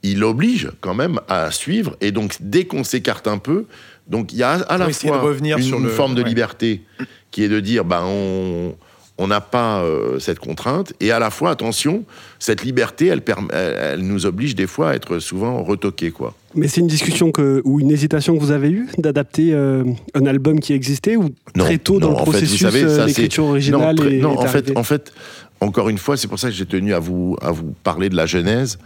il 0.02 0.24
oblige 0.24 0.70
quand 0.80 0.94
même 0.94 1.20
à 1.28 1.50
suivre, 1.50 1.96
et 2.00 2.12
donc 2.12 2.36
dès 2.40 2.64
qu'on 2.64 2.84
s'écarte 2.84 3.26
un 3.28 3.38
peu, 3.38 3.66
donc 4.06 4.32
il 4.32 4.38
y 4.38 4.42
a 4.42 4.52
à 4.52 4.78
la 4.78 4.86
de 4.86 4.92
fois 4.92 5.20
revenir 5.20 5.58
une, 5.58 5.64
sur 5.64 5.78
le- 5.78 5.88
forme 5.88 6.14
de 6.14 6.22
ouais. 6.22 6.28
liberté 6.28 6.82
qui 7.30 7.42
est 7.44 7.48
de 7.48 7.60
dire, 7.60 7.84
ben 7.84 8.02
on 8.04 8.74
on 9.22 9.26
n'a 9.26 9.40
pas 9.42 9.82
euh, 9.82 10.18
cette 10.18 10.38
contrainte, 10.38 10.94
et 10.98 11.10
à 11.12 11.18
la 11.18 11.28
fois, 11.30 11.50
attention, 11.50 12.04
cette 12.38 12.64
liberté, 12.64 13.06
elle, 13.06 13.20
perm- 13.20 13.50
elle, 13.52 13.76
elle 13.78 14.00
nous 14.00 14.24
oblige 14.24 14.54
des 14.54 14.66
fois 14.66 14.90
à 14.90 14.94
être 14.94 15.18
souvent 15.18 15.62
retoqués, 15.62 16.10
quoi. 16.10 16.34
Mais 16.54 16.66
c'est 16.68 16.80
une 16.80 16.86
discussion 16.86 17.30
que, 17.30 17.60
ou 17.64 17.80
une 17.80 17.90
hésitation 17.90 18.34
que 18.34 18.40
vous 18.40 18.50
avez 18.50 18.70
eue 18.70 18.88
d'adapter 18.98 19.52
euh, 19.52 19.84
un 20.14 20.24
album 20.26 20.58
qui 20.58 20.72
existait 20.72 21.16
ou 21.16 21.24
Non, 21.54 21.64
très 21.64 21.76
tôt 21.78 22.00
dans 22.00 22.08
le 22.10 22.16
processus, 22.16 22.58
c'est- 22.58 23.38
originale 23.38 23.94
non, 23.96 24.02
très- 24.02 24.16
non, 24.16 24.34
est 24.34 24.38
en 24.38 24.46
fait, 24.48 24.76
en 24.76 24.82
fait, 24.84 25.12
encore 25.60 25.88
une 25.90 25.98
fois, 25.98 26.16
c'est 26.16 26.26
pour 26.28 26.38
ça 26.38 26.48
que 26.48 26.54
j'ai 26.54 26.66
tenu 26.66 26.94
à 26.94 26.98
vous, 26.98 27.36
à 27.42 27.52
vous 27.52 27.74
parler 27.84 28.08
de 28.08 28.16
la 28.16 28.24
genèse. 28.26 28.78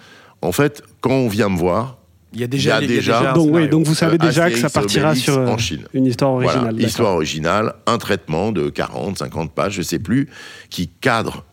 En 0.42 0.50
fait, 0.52 0.82
quand 1.00 1.12
on 1.12 1.28
vient 1.28 1.48
me 1.48 1.56
voir, 1.56 1.96
Il 2.34 2.40
y 2.40 2.44
a 2.44 2.46
déjà. 2.46 2.78
il 2.80 2.82
y 2.82 2.84
a 2.84 2.96
déjà- 2.96 3.30
un 3.30 3.34
donc, 3.34 3.44
oui, 3.46 3.52
scénario. 3.52 3.68
donc 3.68 3.86
vous 3.86 3.94
savez 3.94 4.18
déjà 4.18 4.50
que 4.50 4.56
ça 4.58 4.68
partira 4.70 5.08
Obélix 5.10 5.24
sur 5.24 5.38
euh, 5.38 5.46
en 5.46 5.58
Chine. 5.58 5.84
une 5.94 6.06
histoire 6.06 6.32
originale. 6.32 6.70
Voilà, 6.72 6.86
histoire 6.86 7.14
originale, 7.14 7.74
un 7.86 7.98
traitement 7.98 8.52
de 8.52 8.68
40, 8.70 9.18
50 9.18 9.52
pages, 9.54 9.74
je 9.74 9.82
sais 9.82 9.98
plus, 9.98 10.28
qui 10.70 10.88
cadre 10.88 11.44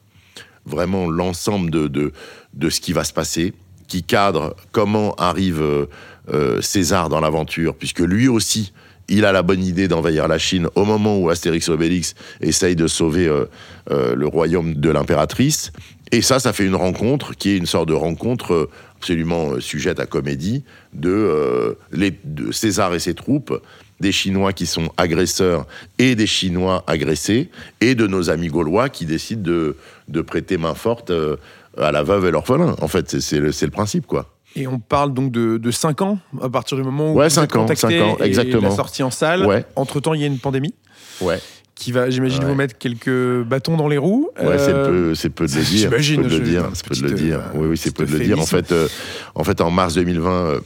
vraiment 0.65 1.10
l'ensemble 1.10 1.70
de, 1.72 1.88
de, 1.88 2.12
de 2.54 2.70
ce 2.70 2.82
qui 2.82 2.94
va 2.94 3.04
se 3.04 3.13
passer, 3.13 3.54
qui 3.88 4.04
cadre 4.04 4.56
comment 4.72 5.13
arrive 5.15 5.62
euh, 5.62 5.86
euh, 6.34 6.62
César 6.62 7.10
dans 7.10 7.20
l'aventure, 7.20 7.76
puisque 7.76 8.00
lui 8.00 8.28
aussi, 8.28 8.74
il 9.12 9.26
a 9.26 9.34
la 9.34 9.43
bonne 9.43 9.63
idée 9.63 9.89
d'envahir 9.89 10.28
la 10.28 10.39
Chine 10.39 10.67
au 10.76 10.86
moment 10.86 11.19
où 11.19 11.30
Astérix 11.30 11.67
Obélix 11.67 12.15
essaye 12.39 12.78
de 12.78 12.88
sauver 12.88 13.28
euh, 13.28 13.45
euh, 13.91 14.15
le 14.15 14.26
royaume 14.26 14.76
de 14.76 14.89
l'impératrice. 14.89 15.71
Et 16.13 16.21
ça, 16.21 16.39
ça 16.39 16.54
fait 16.54 16.65
une 16.65 16.76
rencontre 16.76 17.36
qui 17.36 17.50
est 17.50 17.58
une 17.58 17.65
sorte 17.65 17.89
de 17.89 17.93
rencontre 17.93 18.54
euh, 18.54 18.69
absolument 18.97 19.60
sujette 19.60 20.00
à 20.00 20.06
comédie 20.06 20.63
de, 20.93 21.78
César 22.52 22.93
et 22.93 23.00
ses 23.00 23.13
troupes, 23.13 23.62
des 24.00 24.12
Chinois 24.12 24.54
qui 24.54 24.65
sont 24.65 24.89
agresseurs 24.95 25.67
et 26.00 26.15
des 26.15 26.28
Chinois 26.28 26.84
agressés, 26.88 27.50
et 27.82 27.95
de 27.95 28.08
nos 28.08 28.30
amis 28.30 28.47
gaulois 28.47 28.89
qui 28.89 29.06
décident 29.06 29.41
de, 29.41 30.21
prêter 30.21 30.58
main 30.58 30.76
forte 30.76 31.12
à 31.78 31.91
la 31.91 32.04
veuve 32.04 32.28
et 32.28 32.32
l'orphelin. 32.32 32.76
En 32.80 32.88
fait, 32.88 33.19
c'est 33.19 33.39
le 33.39 33.71
principe, 33.71 34.06
quoi. 34.06 34.31
Et 34.55 34.67
on 34.67 34.79
parle 34.79 35.13
donc 35.13 35.31
de, 35.31 35.57
de 35.57 35.71
5 35.71 36.01
ans 36.01 36.19
à 36.41 36.49
partir 36.49 36.75
du 36.77 36.83
moment 36.83 37.13
où 37.13 37.17
Ouais, 37.17 37.29
vous 37.29 37.33
cinq 37.35 37.43
êtes 37.43 37.55
ans, 37.55 37.61
contacté 37.61 37.81
cinq 37.99 38.01
ans, 38.01 38.17
et 38.19 38.23
exactement. 38.23 38.67
la 38.69 38.75
sortie 38.75 39.01
en 39.03 39.11
salle. 39.11 39.45
Ouais. 39.45 39.65
Entre 39.75 39.99
temps, 40.01 40.13
il 40.13 40.21
y 40.21 40.23
a 40.23 40.27
une 40.27 40.39
pandémie 40.39 40.73
Ouais, 41.21 41.39
qui 41.75 41.91
va, 41.93 42.09
j'imagine, 42.09 42.43
Ouais. 42.43 42.49
vous 42.49 42.55
mettre 42.55 42.77
quelques 42.77 43.43
bâtons 43.43 43.77
dans 43.77 43.87
les 43.87 43.97
roues. 43.97 44.29
ouais 44.41 44.57
c'est 44.57 44.73
Euh, 44.73 44.85
peu, 44.87 45.15
c'est 45.15 45.29
peu 45.29 45.45
de 45.47 45.53
le 45.55 45.61
dire. 45.61 45.79
j'imagine, 45.89 46.15
C'est 46.23 46.29
peu 46.29 46.29
de 46.35 46.37
le 46.39 46.43
dire. 46.45 46.69
C'est 46.73 46.87
peu 46.87 46.95
de 46.95 47.01
le 47.07 47.11
dire. 47.13 47.39
euh, 47.39 47.49
Oui, 47.59 47.67
oui, 47.69 47.77
c'est 47.77 47.95
peu 47.95 48.05
de 48.05 48.11
le 48.11 48.19
dire. 48.19 48.39
En 48.39 48.45
fait, 48.45 48.71
euh, 48.73 48.87
en 49.35 49.43
fait, 49.45 49.61
en 49.61 49.71
mars 49.71 49.93
2020, 49.95 50.29
euh, 50.31 50.59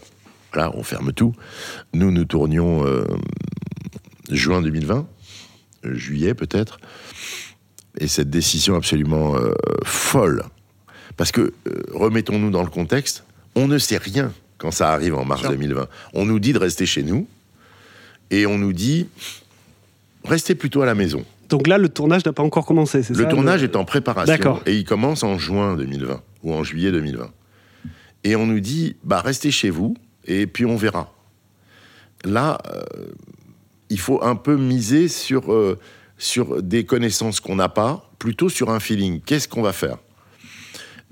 voilà, 0.54 0.72
on 0.76 0.82
ferme 0.84 1.12
tout. 1.14 1.34
Nous, 1.94 2.10
nous 2.12 2.26
tournions 2.26 2.84
juin 4.32 4.62
2020, 4.62 5.06
euh, 5.86 5.94
juillet 5.96 6.34
peut-être, 6.34 6.80
et 8.00 8.08
cette 8.08 8.30
décision 8.30 8.76
absolument 8.76 9.36
folle, 9.84 10.44
parce 11.18 11.32
que 11.32 11.54
remettons-nous 11.94 12.50
dans 12.50 12.64
le 12.64 12.70
contexte, 12.70 13.25
on 13.56 13.68
ne 13.68 13.78
sait 13.78 13.98
rien 13.98 14.32
quand 14.58 14.72
ça 14.72 14.92
arrive 14.92 15.16
en 15.16 15.26
mars 15.26 15.42
Sûr. 15.42 15.52
2020. 15.52 15.88
On 16.14 16.26
nous 16.26 16.40
dit 16.40 16.54
de 16.54 16.60
rester 16.60 16.86
chez 16.86 17.04
nous, 17.04 17.28
et 18.32 18.46
on 18.46 18.58
nous 18.58 18.74
dit 18.74 19.08
restez 20.24 20.56
plutôt 20.56 20.82
à 20.82 20.86
la 20.86 20.96
maison. 20.96 21.24
Donc 21.50 21.68
là, 21.68 21.78
le 21.78 21.90
tournage 21.90 22.26
n'a 22.26 22.34
pas 22.34 22.44
encore 22.44 22.66
commencé, 22.66 23.04
c'est 23.04 23.14
ça 23.14 23.22
Le 23.22 23.28
tournage 23.28 23.64
est 23.64 23.76
en 23.76 23.86
préparation 23.86 24.60
et 24.66 24.76
il 24.76 24.84
commence 24.84 25.24
en 25.24 25.38
juin 25.38 25.76
2020 25.76 26.22
ou 26.44 26.54
en 26.54 26.64
juillet 26.64 26.92
2020. 26.92 27.30
Et 28.24 28.36
on 28.36 28.48
nous 28.48 28.60
dit, 28.60 28.96
bah 29.04 29.22
restez 29.22 29.52
chez 29.52 29.70
vous 29.70 29.96
et 30.26 30.48
puis 30.48 30.66
on 30.66 30.76
verra. 30.76 31.14
Là, 32.24 32.58
euh, 32.74 32.82
il 33.90 34.00
faut 34.00 34.24
un 34.24 34.36
peu 34.36 34.58
miser 34.58 35.08
sur, 35.08 35.54
euh, 35.54 35.78
sur 36.18 36.64
des 36.64 36.86
connaissances 36.86 37.40
qu'on 37.40 37.56
n'a 37.56 37.70
pas, 37.70 38.10
plutôt 38.18 38.50
sur 38.50 38.72
un 38.72 38.80
feeling. 38.80 39.22
Qu'est-ce 39.22 39.48
qu'on 39.48 39.62
va 39.62 39.74
faire? 39.74 39.98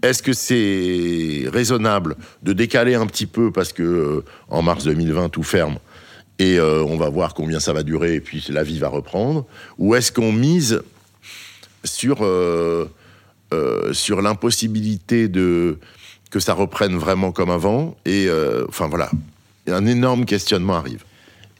Est-ce 0.04 0.22
que 0.22 0.34
c'est 0.34 1.50
raisonnable 1.50 2.18
de 2.44 2.52
décaler 2.52 2.94
un 2.94 3.08
petit 3.08 3.26
peu 3.26 3.52
parce 3.52 3.72
que 3.72 3.84
euh, 3.84 4.26
en 4.50 4.62
mars 4.62 4.84
2020 4.84 5.30
tout 5.30 5.44
ferme 5.44 5.78
et 6.40 6.60
euh, 6.60 6.84
on 6.84 6.98
va 6.98 7.10
voir 7.10 7.34
combien 7.34 7.62
ça 7.62 7.72
va 7.72 7.84
durer 7.84 8.16
et 8.16 8.20
puis 8.20 8.46
la 8.50 8.64
vie 8.64 8.80
va 8.80 8.90
reprendre? 8.90 9.46
Ou 9.78 9.96
est-ce 9.96 10.12
qu'on 10.12 10.34
mise 10.34 10.82
sur, 11.86 12.18
euh, 12.26 12.90
sur 13.94 14.22
l'impossibilité 14.22 15.32
que 15.32 16.40
ça 16.40 16.54
reprenne 16.54 16.98
vraiment 16.98 17.32
comme 17.32 17.50
avant 17.50 17.96
et 18.04 18.28
enfin 18.68 18.90
voilà. 18.90 19.10
Un 19.68 19.86
énorme 19.86 20.26
questionnement 20.26 20.76
arrive. 20.76 21.06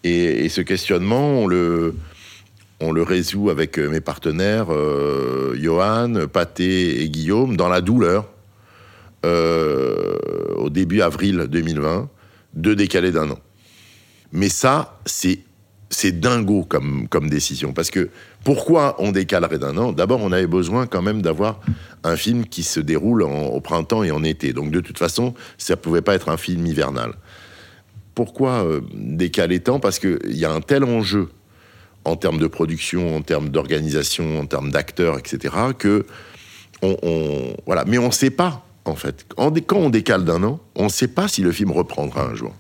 Et, 0.04 0.50
ce 0.50 0.60
questionnement 0.60 1.40
on 1.40 1.48
le 1.48 1.94
résout 3.04 3.50
avec 3.50 3.78
mes 3.78 4.02
partenaires 4.02 4.68
Johan, 5.56 6.28
Pathé 6.28 7.02
et 7.02 7.10
Guillaume 7.10 7.56
dans 7.56 7.70
la 7.70 7.80
douleur 7.80 8.33
euh, 9.26 10.18
au 10.58 10.70
début 10.70 11.02
avril 11.02 11.48
2020 11.50 12.10
de 12.54 12.74
décaler 12.74 13.12
d'un 13.12 13.30
an 13.32 13.40
mais 14.36 14.50
ça, 14.50 15.00
c'est 15.06 15.42
c'est 15.92 16.20
dingo 16.20 16.66
comme, 16.68 17.08
comme 17.08 17.30
décision. 17.30 17.72
Parce 17.72 17.92
que 17.92 18.10
pourquoi 18.44 18.96
on 18.98 19.12
décalerait 19.12 19.60
d'un 19.60 19.78
an? 19.78 19.92
D'abord, 19.92 20.22
on 20.24 20.32
avait 20.32 20.48
besoin 20.48 20.88
quand 20.88 21.04
même 21.04 21.22
d'avoir 21.22 21.60
un 22.04 22.16
film 22.16 22.46
qui 22.48 22.64
se 22.64 22.80
déroule 22.80 23.22
au 23.22 23.62
printemps 23.62 24.02
et 24.04 24.10
en 24.10 24.24
été. 24.24 24.54
Donc 24.54 24.72
de 24.72 24.80
toute 24.80 24.98
façon, 24.98 25.36
ça 25.60 25.78
pouvait 25.78 26.02
pas 26.02 26.16
être 26.16 26.30
un 26.30 26.38
film 26.38 26.66
hivernal. 26.66 27.14
Pourquoi 28.16 28.64
euh, 28.66 28.82
décaler 28.96 29.60
tant? 29.60 29.80
Parce 29.80 30.00
qu'il 30.00 30.18
y 30.36 30.46
a 30.46 30.52
un 30.52 30.62
tel 30.62 30.84
enjeu 30.84 31.30
en 32.04 32.16
termes 32.16 32.40
de 32.40 32.48
production, 32.48 33.16
en 33.16 33.22
termes 33.22 33.50
d'organisation, 33.50 34.40
en 34.40 34.48
termes 34.48 34.72
d'acteurs, 34.72 35.20
etc., 35.20 35.54
que 35.78 36.08
on- 36.82 37.54
voilà. 37.68 37.86
Mais 37.86 38.00
on 38.00 38.08
ne 38.08 38.12
sait 38.12 38.32
pas, 38.32 38.66
en 38.86 38.96
fait. 38.96 39.26
Quand 39.36 39.78
on 39.78 39.90
décale 39.90 40.26
d'un 40.26 40.44
an, 40.44 40.60
on 40.76 40.86
ne 40.86 40.90
sait 40.90 41.08
pas 41.08 41.28
si 41.28 41.42
le 41.42 41.52
film 41.52 41.72
reprendra 41.72 42.24
un 42.26 42.36
jour. 42.36 42.54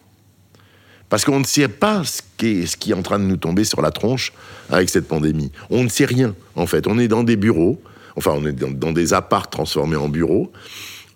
Parce 1.10 1.26
qu'on 1.26 1.40
ne 1.40 1.46
sait 1.46 1.68
pas 1.68 2.04
ce 2.04 2.22
qui, 2.38 2.62
est, 2.62 2.66
ce 2.66 2.76
qui 2.76 2.92
est 2.92 2.96
en 2.96 3.04
train 3.04 3.20
de 3.20 3.26
nous 3.26 3.38
tomber 3.38 3.64
sur 3.66 3.82
la 3.82 3.92
tronche 3.92 4.34
avec 4.70 4.90
cette 4.90 5.08
pandémie. 5.08 5.52
On 5.70 5.84
ne 5.84 5.90
sait 5.90 6.06
rien, 6.06 6.34
en 6.56 6.66
fait. 6.66 6.88
On 6.88 6.98
est 6.98 7.08
dans 7.08 7.24
des 7.24 7.36
bureaux, 7.36 7.80
enfin, 8.16 8.32
on 8.36 8.46
est 8.48 8.54
dans, 8.54 8.72
dans 8.72 8.92
des 8.92 9.14
apparts 9.14 9.50
transformés 9.50 9.96
en 9.96 10.10
bureaux. 10.10 10.52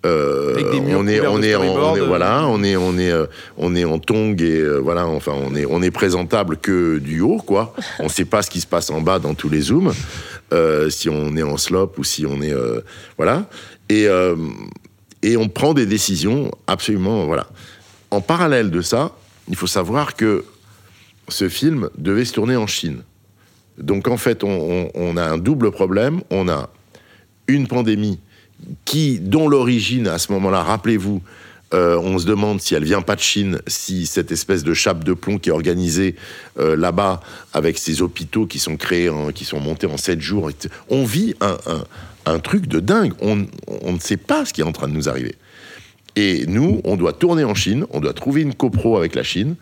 Euh, 0.06 0.56
on 0.96 1.08
est, 1.08 1.20
on 1.26 1.36
on 1.36 2.06
voilà, 2.06 2.46
on 2.48 2.64
est, 2.64 2.76
on 2.76 2.98
est, 3.00 3.12
on 3.58 3.76
est 3.76 3.84
en 3.84 3.98
tongue 3.98 4.42
et 4.42 4.60
euh, 4.60 4.78
voilà, 4.78 5.08
enfin, 5.08 5.34
on 5.36 5.56
est, 5.56 5.66
on 5.66 5.82
est 5.82 5.92
présentable 5.92 6.58
que 6.58 7.00
du 7.00 7.22
haut, 7.22 7.42
quoi. 7.44 7.74
On 8.00 8.08
sait 8.08 8.26
pas 8.26 8.44
ce 8.44 8.52
qui 8.52 8.62
se 8.62 8.68
passe 8.68 8.92
en 8.92 9.02
bas 9.02 9.18
dans 9.18 9.34
tous 9.34 9.50
les 9.50 9.62
zooms, 9.62 9.92
euh, 10.54 10.92
si 10.92 11.10
on 11.10 11.36
est 11.36 11.44
en 11.44 11.58
slope 11.58 11.98
ou 11.98 12.04
si 12.04 12.26
on 12.28 12.42
est, 12.42 12.54
voilà. 13.18 13.50
Et 13.90 14.08
et 15.24 15.38
on 15.38 15.50
prend 15.50 15.74
des 15.74 15.86
décisions 15.86 16.52
absolument, 16.68 17.26
voilà. 17.26 17.48
En 18.12 18.22
parallèle 18.22 18.72
de 18.72 18.82
ça, 18.82 19.16
il 19.48 19.56
faut 19.56 19.68
savoir 19.68 20.16
que 20.16 20.46
ce 21.30 21.50
film 21.50 21.90
devait 21.98 22.26
se 22.26 22.34
tourner 22.34 22.56
en 22.56 22.68
Chine. 22.68 23.02
Donc 23.78 24.08
en 24.08 24.18
fait, 24.18 24.44
on, 24.44 25.18
a 25.18 25.24
un 25.24 25.38
double 25.38 25.72
problème. 25.72 26.22
On 26.30 26.48
a 26.48 26.70
une 27.48 27.68
pandémie 27.68 28.20
qui, 28.86 29.20
dont 29.20 29.48
l'origine 29.48 30.08
à 30.08 30.18
ce 30.18 30.32
moment-là, 30.32 30.64
rappelez-vous, 30.64 31.22
euh, 31.74 31.98
on 31.98 32.18
se 32.18 32.26
demande 32.26 32.62
si 32.62 32.76
elle 32.76 32.86
vient 32.86 33.02
pas 33.02 33.16
de 33.16 33.22
Chine, 33.22 33.60
si 33.68 34.06
cette 34.06 34.32
espèce 34.32 34.64
de 34.64 34.74
chape 34.74 35.04
de 35.04 35.14
plomb 35.14 35.38
qui 35.38 35.50
est 35.50 35.52
organisée 35.52 36.16
euh, 36.60 36.78
là-bas 36.78 37.20
avec 37.54 37.78
ces 37.78 38.02
hôpitaux 38.02 38.46
qui 38.46 38.60
sont 38.60 38.78
créés, 38.78 39.12
qui 39.36 39.44
sont 39.44 39.60
montés 39.60 39.88
en 39.88 39.98
sept 39.98 40.22
jours, 40.22 40.50
et- 40.50 40.56
on 40.90 41.04
vit 41.04 41.36
un, 42.26 42.40
truc 42.40 42.68
de 42.68 42.80
dingue. 42.80 43.14
On, 43.22 43.36
ne 43.36 44.00
sait 44.00 44.18
pas 44.18 44.46
ce 44.46 44.54
qui 44.54 44.62
est 44.62 44.66
en 44.66 44.72
train 44.72 44.88
de 44.88 44.94
nous 44.94 45.10
arriver. 45.10 45.36
Et 46.16 46.46
nous, 46.48 46.82
on 46.84 46.96
doit 46.96 47.14
tourner 47.14 47.44
en 47.44 47.54
Chine, 47.54 47.86
on 47.92 48.00
doit 48.00 48.14
trouver 48.14 48.42
une 48.42 48.54
copro 48.54 48.98
avec 48.98 49.16
la 49.16 49.24
Chine. 49.24 49.56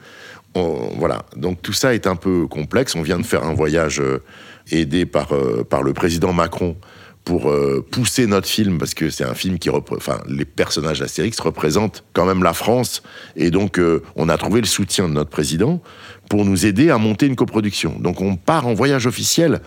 Voilà, 0.54 1.26
donc 1.36 1.62
tout 1.62 1.74
ça 1.74 1.94
est 1.94 2.08
un 2.08 2.16
peu 2.16 2.48
complexe. 2.48 2.96
On 2.96 3.02
vient 3.02 3.18
de 3.18 3.26
faire 3.26 3.44
un 3.44 3.54
voyage 3.54 4.00
euh, 4.00 4.24
aidé 4.72 5.06
par 5.06 5.34
le 5.34 5.94
président 5.94 6.32
Macron 6.34 6.78
pour 7.26 7.50
euh, 7.50 7.84
pousser 7.90 8.28
notre 8.28 8.48
film, 8.48 8.78
parce 8.78 8.94
que 8.94 9.10
c'est 9.10 9.24
un 9.24 9.34
film 9.34 9.58
qui 9.58 9.70
enfin, 9.72 10.22
les 10.28 10.46
personnages 10.46 11.00
d'Astérix 11.00 11.40
représentent 11.40 12.04
quand 12.14 12.26
même 12.26 12.44
la 12.44 12.54
France, 12.54 13.02
et 13.36 13.50
donc 13.50 13.80
euh, 13.80 14.04
on 14.16 14.30
a 14.30 14.38
trouvé 14.38 14.62
le 14.62 14.68
soutien 14.68 15.10
de 15.10 15.14
notre 15.14 15.32
président 15.32 15.82
pour 16.30 16.46
nous 16.46 16.68
aider 16.68 16.92
à 16.92 17.00
monter 17.00 17.26
une 17.26 17.36
coproduction. 17.36 17.98
Donc 18.00 18.22
on 18.22 18.36
part 18.36 18.68
en 18.68 18.76
voyage 18.76 19.08
officiel 19.08 19.62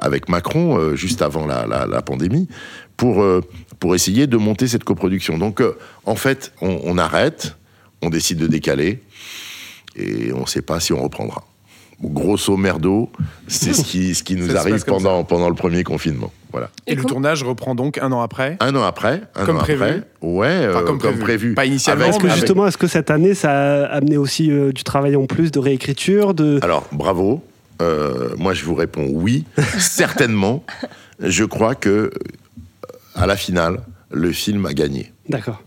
avec 0.00 0.28
Macron 0.28 0.76
euh, 0.76 0.96
juste 0.96 1.22
avant 1.22 1.46
la, 1.46 2.02
pandémie 2.02 2.48
pour, 2.96 3.24
essayer 3.94 4.26
de 4.26 4.36
monter 4.36 4.66
cette 4.66 4.84
coproduction. 4.84 5.38
Donc 5.38 5.62
en 6.04 6.16
fait, 6.16 6.52
on 6.60 6.98
arrête, 6.98 7.56
on 8.02 8.10
décide 8.10 8.38
de 8.38 8.48
décaler, 8.48 9.02
et 9.94 10.32
on 10.32 10.40
ne 10.40 10.46
sait 10.46 10.62
pas 10.62 10.80
si 10.80 10.92
on 10.92 11.02
reprendra. 11.02 11.44
Grosso 12.02 12.56
merdo, 12.56 13.10
c'est 13.48 13.72
ce 13.74 13.82
qui, 13.82 14.14
ce 14.14 14.22
qui 14.22 14.36
nous 14.36 14.56
arrive 14.56 14.84
comme 14.84 15.02
pendant, 15.02 15.24
pendant 15.24 15.48
le 15.48 15.56
premier 15.56 15.82
confinement. 15.82 16.32
Voilà. 16.52 16.70
Et, 16.86 16.92
Et 16.92 16.94
le 16.94 17.02
tournage 17.04 17.42
reprend 17.42 17.74
donc 17.74 17.98
un 17.98 18.12
an 18.12 18.22
après? 18.22 18.56
Un 18.60 18.74
an 18.76 18.82
après, 18.84 19.22
un 19.34 19.44
Comme 19.44 19.56
an 19.56 19.60
prévu. 19.60 19.82
après, 19.82 20.02
ouais, 20.22 20.46
euh, 20.46 20.70
Enfin, 20.76 20.84
comme 20.84 20.98
comme, 20.98 21.18
prévu. 21.18 21.22
prévu. 21.22 21.54
Pas 21.54 21.66
initialement, 21.66 22.04
Avec- 22.04 22.14
Est-ce 22.14 22.22
que 22.22 22.26
avec- 22.28 22.36
justement, 22.38 22.66
est-ce 22.68 22.78
que 22.78 22.86
cette 22.86 23.10
année, 23.10 23.34
ça 23.34 23.50
a 23.50 23.96
amené 23.96 24.16
aussi 24.16 24.50
euh, 24.50 24.70
du 24.72 24.84
travail 24.84 25.16
en 25.16 25.26
plus, 25.26 25.50
de 25.50 25.58
réécriture, 25.58 26.34
de... 26.34 26.60
Alors, 26.62 26.86
bravo. 26.92 27.42
Euh, 27.82 28.30
moi, 28.38 28.54
je 28.54 28.64
vous 28.64 28.74
réponds 28.74 29.08
oui, 29.12 29.44
certainement. 29.78 30.64
Je 31.20 31.44
crois 31.44 31.74
que 31.74 31.88
euh, 31.88 32.10
à 33.16 33.26
la 33.26 33.36
finale, 33.36 33.80
le 34.12 34.30
film 34.32 34.66
a 34.66 34.72
gagné. 34.72 35.12
D'accord. 35.28 35.60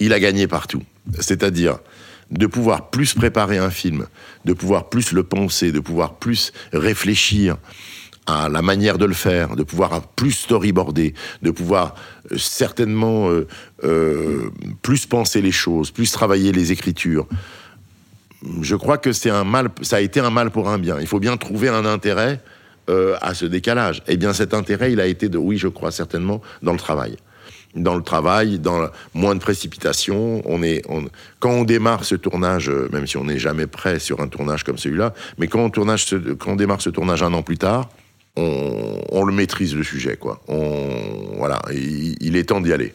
il 0.00 0.12
a 0.12 0.20
gagné 0.20 0.46
partout. 0.46 0.82
C'est-à-dire 1.20 1.78
de 2.30 2.46
pouvoir 2.46 2.90
plus 2.90 3.14
préparer 3.14 3.58
un 3.58 3.70
film, 3.70 4.06
de 4.44 4.52
pouvoir 4.52 4.88
plus 4.88 5.12
le 5.12 5.22
penser, 5.22 5.72
de 5.72 5.80
pouvoir 5.80 6.14
plus 6.14 6.52
réfléchir 6.72 7.56
à 8.26 8.48
la 8.48 8.60
manière 8.60 8.98
de 8.98 9.04
le 9.04 9.14
faire, 9.14 9.54
de 9.54 9.62
pouvoir 9.62 10.02
plus 10.02 10.32
storyboarder, 10.32 11.14
de 11.42 11.50
pouvoir 11.52 11.94
euh, 12.32 12.38
certainement 12.38 13.30
euh, 13.30 13.46
euh, 13.84 14.50
plus 14.82 15.06
penser 15.06 15.40
les 15.40 15.52
choses, 15.52 15.92
plus 15.92 16.10
travailler 16.10 16.50
les 16.50 16.72
écritures. 16.72 17.28
Je 18.60 18.74
crois 18.74 18.98
que 18.98 19.12
c'est 19.12 19.30
un 19.30 19.44
mal, 19.44 19.68
ça 19.82 19.96
a 19.96 20.00
été 20.00 20.20
un 20.20 20.30
mal 20.30 20.50
pour 20.50 20.68
un 20.68 20.78
bien. 20.78 20.98
Il 21.00 21.06
faut 21.06 21.20
bien 21.20 21.36
trouver 21.36 21.68
un 21.68 21.84
intérêt 21.84 22.40
à 23.20 23.34
ce 23.34 23.46
décalage. 23.46 24.04
Eh 24.06 24.16
bien, 24.16 24.32
cet 24.32 24.54
intérêt, 24.54 24.92
il 24.92 25.00
a 25.00 25.06
été 25.06 25.28
de, 25.28 25.38
oui, 25.38 25.58
je 25.58 25.66
crois 25.66 25.90
certainement, 25.90 26.40
dans 26.62 26.70
le 26.70 26.78
travail 26.78 27.16
dans 27.76 27.94
le 27.94 28.02
travail, 28.02 28.58
dans 28.58 28.88
moins 29.14 29.34
de 29.34 29.40
précipitation. 29.40 30.42
On 30.44 30.62
est, 30.62 30.82
quand 31.38 31.50
on 31.50 31.64
démarre 31.64 32.04
ce 32.04 32.14
tournage, 32.14 32.68
euh, 32.68 32.88
même 32.92 33.06
si 33.06 33.16
on 33.16 33.24
n'est 33.24 33.38
jamais 33.38 33.66
prêt 33.66 33.98
sur 33.98 34.20
un 34.20 34.28
tournage 34.28 34.64
comme 34.64 34.78
celui-là, 34.78 35.14
mais 35.38 35.46
quand 35.46 35.78
on, 35.78 36.56
démarre 36.56 36.80
ce 36.80 36.90
tournage 36.90 37.22
un 37.22 37.32
an 37.32 37.42
plus 37.42 37.58
tard, 37.58 37.88
on, 38.36 39.24
le 39.24 39.32
maîtrise 39.32 39.74
le 39.74 39.82
sujet, 39.82 40.16
quoi. 40.16 40.40
On, 40.48 41.36
voilà, 41.38 41.62
il, 41.72 42.16
il 42.20 42.36
est 42.36 42.44
temps 42.44 42.60
d'y 42.60 42.72
aller. 42.72 42.92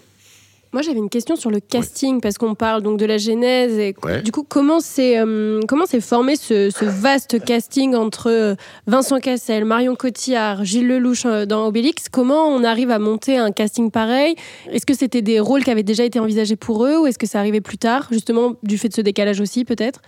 Moi, 0.74 0.82
j'avais 0.82 1.00
une 1.00 1.10
question 1.10 1.36
sur 1.36 1.52
le 1.52 1.60
casting, 1.60 2.22
parce 2.22 2.38
qu'on 2.38 2.56
parle 2.56 2.82
donc 2.82 2.98
de 2.98 3.06
la 3.06 3.18
genèse. 3.18 3.78
Et 3.78 3.94
Ouais. 4.04 4.22
Du 4.22 4.32
coup, 4.32 4.46
comment 4.48 4.80
s'est 4.80 5.20
euh, 5.20 5.60
comment 5.68 5.86
s'est 5.86 6.00
formé 6.00 6.36
ce, 6.38 6.70
ce 6.70 6.86
vaste 6.86 7.44
casting 7.44 7.94
entre 7.94 8.30
euh, 8.32 8.56
Vincent 8.88 9.20
Cassel, 9.20 9.66
Marion 9.66 9.96
Cotillard, 9.96 10.64
Gilles 10.64 10.88
Lelouch 10.88 11.26
euh, 11.26 11.46
dans 11.46 11.68
Obélix? 11.68 12.08
Comment 12.10 12.48
on 12.48 12.64
arrive 12.64 12.90
à 12.90 13.00
monter 13.00 13.38
un 13.38 13.52
casting 13.52 13.92
pareil? 13.92 14.36
Est-ce 14.72 14.86
que 14.86 14.94
c'était 14.96 15.22
des 15.22 15.40
rôles 15.42 15.64
qui 15.64 15.72
avaient 15.72 15.84
déjà 15.84 16.06
été 16.06 16.20
envisagés 16.20 16.56
pour 16.56 16.86
eux, 16.86 16.98
ou 17.00 17.06
est-ce 17.08 17.20
que 17.20 17.28
ça 17.28 17.40
arrivait 17.40 17.62
plus 17.62 17.78
tard, 17.78 18.08
justement 18.10 18.56
du 18.64 18.78
fait 18.78 18.88
de 18.88 18.94
ce 18.94 19.02
décalage 19.02 19.42
aussi, 19.42 19.66
peut-être? 19.66 20.02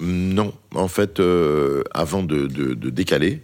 Non, 0.00 0.52
en 0.74 0.88
fait, 0.88 1.20
euh, 1.20 1.82
avant 1.92 2.22
de, 2.22 2.46
de- 2.46 2.74
de 2.74 2.90
décaler, 2.90 3.42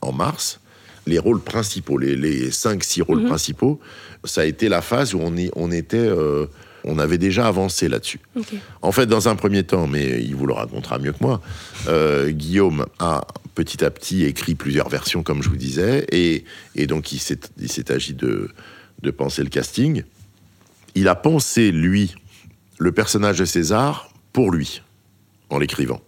en 0.00 0.12
mars, 0.12 0.60
les 1.06 1.18
rôles 1.18 1.40
principaux, 1.40 1.98
les, 1.98 2.16
les 2.16 2.50
5-6 2.50 3.02
rôles 3.02 3.20
Mhm. 3.22 3.26
principaux, 3.28 3.80
ça 4.24 4.40
a 4.42 4.44
été 4.44 4.68
la 4.68 4.80
phase 4.82 5.14
où 5.14 5.20
on, 5.20 5.36
y- 5.36 5.50
on 5.54 5.70
était, 5.70 5.96
euh, 5.98 6.46
on 6.84 6.98
avait 6.98 7.18
déjà 7.18 7.46
avancé 7.46 7.88
là-dessus. 7.88 8.20
En 8.82 8.92
fait, 8.92 9.06
dans 9.06 9.28
un 9.28 9.36
premier 9.36 9.62
temps, 9.64 9.86
mais 9.86 10.22
il 10.22 10.34
vous 10.34 10.46
le 10.46 10.52
racontera 10.54 10.98
mieux 10.98 11.12
que 11.12 11.22
moi, 11.22 11.40
euh, 11.88 12.30
Guillaume 12.30 12.86
a 12.98 13.26
petit 13.54 13.84
à 13.84 13.90
petit 13.90 14.24
écrit 14.24 14.54
plusieurs 14.54 14.88
versions, 14.88 15.22
comme 15.22 15.42
je 15.42 15.48
vous 15.48 15.56
disais, 15.56 16.06
et, 16.10 16.44
et 16.74 16.86
donc 16.86 17.12
il 17.12 17.18
s'est 17.20 17.38
il 17.60 17.70
s'est 17.70 17.90
agi 17.92 18.14
de, 18.14 18.48
de 19.02 19.10
penser 19.10 19.42
le 19.42 19.48
casting. 19.50 20.02
Il 20.94 21.08
a 21.08 21.14
pensé, 21.14 21.70
lui, 21.72 22.14
le 22.78 22.92
personnage 22.92 23.38
de 23.38 23.44
César 23.44 24.10
pour 24.32 24.50
lui, 24.50 24.82
en 25.50 25.58
l'écrivant. 25.58 26.00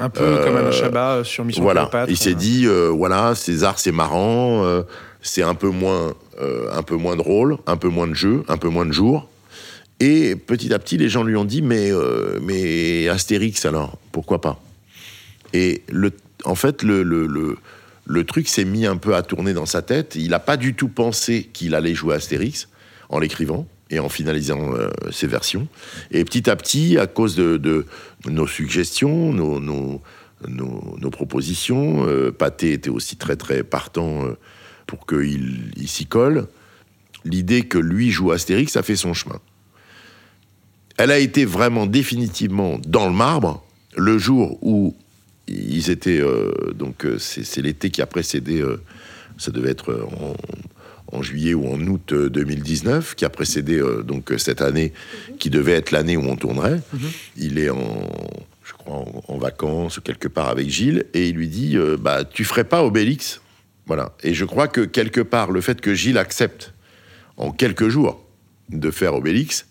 Un 0.00 0.10
peu 0.10 0.38
comme 0.44 0.56
Alain 0.56 0.72
Chabat 0.72 1.22
sur 1.24 1.44
Mission 1.44 1.62
Voilà, 1.62 1.82
Cléopâtre. 1.82 2.10
il 2.10 2.16
s'est 2.16 2.34
dit, 2.34 2.66
euh, 2.66 2.88
voilà, 2.88 3.34
César, 3.34 3.78
c'est 3.78 3.92
marrant, 3.92 4.64
euh, 4.64 4.82
c'est 5.22 5.42
un 5.42 5.54
peu 5.54 5.68
moins, 5.68 6.14
euh, 6.40 6.68
un 6.72 6.82
peu 6.82 6.96
moins 6.96 7.16
de 7.16 7.22
rôle, 7.22 7.58
un 7.66 7.76
peu 7.76 7.88
moins 7.88 8.06
de 8.08 8.14
jeu, 8.14 8.42
un 8.48 8.56
peu 8.56 8.68
moins 8.68 8.86
de 8.86 8.92
jours. 8.92 9.28
Et 10.00 10.34
petit 10.34 10.74
à 10.74 10.78
petit, 10.78 10.98
les 10.98 11.08
gens 11.08 11.22
lui 11.22 11.36
ont 11.36 11.44
dit, 11.44 11.62
mais, 11.62 11.92
euh, 11.92 12.38
mais 12.42 13.08
Astérix, 13.08 13.64
alors, 13.64 13.96
pourquoi 14.10 14.40
pas? 14.40 14.60
Et 15.52 15.82
le, 15.88 16.10
en 16.44 16.56
fait, 16.56 16.82
le, 16.82 17.04
le, 17.04 17.26
le, 17.28 17.56
le 18.04 18.24
truc 18.24 18.48
s'est 18.48 18.64
mis 18.64 18.86
un 18.86 18.96
peu 18.96 19.14
à 19.14 19.22
tourner 19.22 19.54
dans 19.54 19.66
sa 19.66 19.82
tête. 19.82 20.16
Il 20.16 20.30
n'a 20.30 20.40
pas 20.40 20.56
du 20.56 20.74
tout 20.74 20.88
pensé 20.88 21.48
qu'il 21.52 21.74
allait 21.76 21.94
jouer 21.94 22.16
Astérix 22.16 22.68
en 23.08 23.20
l'écrivant 23.20 23.66
en 23.98 24.08
finalisant 24.08 24.74
euh, 24.74 24.88
ses 25.10 25.26
versions. 25.26 25.68
Et 26.10 26.24
petit 26.24 26.48
à 26.50 26.56
petit, 26.56 26.98
à 26.98 27.06
cause 27.06 27.36
de, 27.36 27.86
nos 28.26 28.46
suggestions, 28.46 29.32
nos, 29.32 31.10
propositions, 31.10 32.06
euh, 32.06 32.30
Pathé 32.30 32.72
était 32.72 32.90
aussi 32.90 33.16
très 33.16 33.36
très 33.36 33.62
partant 33.62 34.24
euh, 34.24 34.36
pour 34.86 35.06
qu'il 35.06 35.72
il 35.76 35.88
s'y 35.88 36.06
colle. 36.06 36.46
L'idée 37.24 37.62
que 37.62 37.78
lui 37.78 38.10
joue 38.10 38.32
Astérix 38.32 38.76
a 38.76 38.82
fait 38.82 38.96
son 38.96 39.14
chemin. 39.14 39.40
Elle 40.96 41.10
a 41.10 41.18
été 41.18 41.44
vraiment 41.44 41.86
définitivement 41.86 42.78
dans 42.86 43.06
le 43.06 43.14
marbre 43.14 43.64
le 43.96 44.18
jour 44.18 44.58
où 44.62 44.94
ils 45.48 45.90
étaient 45.90 46.20
euh, 46.20 46.52
donc 46.74 47.04
euh, 47.04 47.18
c'est 47.18 47.62
l'été 47.62 47.90
qui 47.90 48.00
a 48.02 48.06
précédé 48.06 48.64
ça 49.36 49.50
devait 49.50 49.70
être 49.70 50.06
en, 50.20 50.34
en 51.14 51.22
juillet 51.22 51.54
ou 51.54 51.66
en 51.68 51.80
août 51.80 52.12
euh, 52.12 52.28
2019 52.28 53.14
qui 53.14 53.24
a 53.24 53.30
précédé 53.30 53.78
euh, 53.78 54.02
donc 54.02 54.32
euh, 54.32 54.38
cette 54.38 54.60
année 54.60 54.92
qui 55.38 55.50
devait 55.50 55.72
être 55.72 55.90
l'année 55.90 56.16
où 56.16 56.24
on 56.28 56.36
tournerait. 56.36 56.80
Il 57.36 57.58
est 57.58 57.70
en 57.70 58.08
je 58.62 58.72
crois 58.72 58.96
en, 58.96 59.22
en 59.28 59.38
vacances 59.38 60.00
quelque 60.02 60.28
part 60.28 60.48
avec 60.48 60.68
Gilles 60.68 61.06
et 61.14 61.28
il 61.28 61.36
lui 61.36 61.48
dit 61.48 61.76
euh, 61.76 61.96
bah 61.98 62.24
tu 62.24 62.44
ferais 62.44 62.64
pas 62.64 62.84
Obélix? 62.84 63.40
Voilà. 63.86 64.12
Et 64.22 64.32
je 64.32 64.44
crois 64.44 64.68
que 64.68 64.80
quelque 64.80 65.20
part 65.20 65.50
le 65.50 65.60
fait 65.60 65.80
que 65.80 65.94
Gilles 65.94 66.18
accepte 66.18 66.72
en 67.36 67.50
quelques 67.50 67.88
jours 67.88 68.24
de 68.70 68.90
faire 68.90 69.14
Obélix 69.14 69.66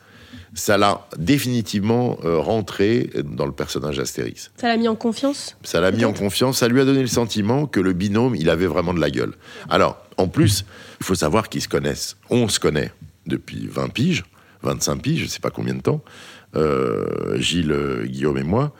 ça 0.53 0.77
l'a 0.77 1.07
définitivement 1.17 2.17
euh, 2.23 2.37
rentré 2.37 3.09
dans 3.23 3.45
le 3.45 3.51
personnage 3.51 3.97
d'Astérix. 3.97 4.51
Ça 4.57 4.67
l'a 4.67 4.77
mis 4.77 4.87
en 4.87 4.95
confiance 4.95 5.57
ça 5.63 5.81
l'a 5.81 5.91
mis 5.91 6.05
en 6.05 6.13
confiance, 6.13 6.59
ça 6.59 6.67
lui 6.67 6.79
a 6.79 6.85
donné 6.85 7.01
le 7.01 7.07
sentiment 7.07 7.65
que 7.65 7.79
le 7.79 7.93
binôme, 7.93 8.35
il 8.35 8.49
avait 8.49 8.67
vraiment 8.67 8.93
de 8.93 8.99
la 8.99 9.09
gueule. 9.09 9.33
Alors, 9.69 10.02
en 10.17 10.27
plus, 10.27 10.65
il 10.99 11.05
faut 11.05 11.15
savoir 11.15 11.49
qu'ils 11.49 11.61
se 11.61 11.67
connaissent. 11.67 12.17
On 12.29 12.47
se 12.47 12.59
connaît 12.59 12.91
depuis 13.25 13.67
20 13.67 13.89
piges, 13.89 14.23
25 14.63 15.01
piges, 15.01 15.19
je 15.19 15.23
ne 15.25 15.29
sais 15.29 15.39
pas 15.39 15.49
combien 15.49 15.73
de 15.73 15.81
temps, 15.81 16.03
euh, 16.55 17.37
Gilles, 17.39 17.71
euh, 17.71 18.05
Guillaume 18.05 18.37
et 18.37 18.43
moi. 18.43 18.73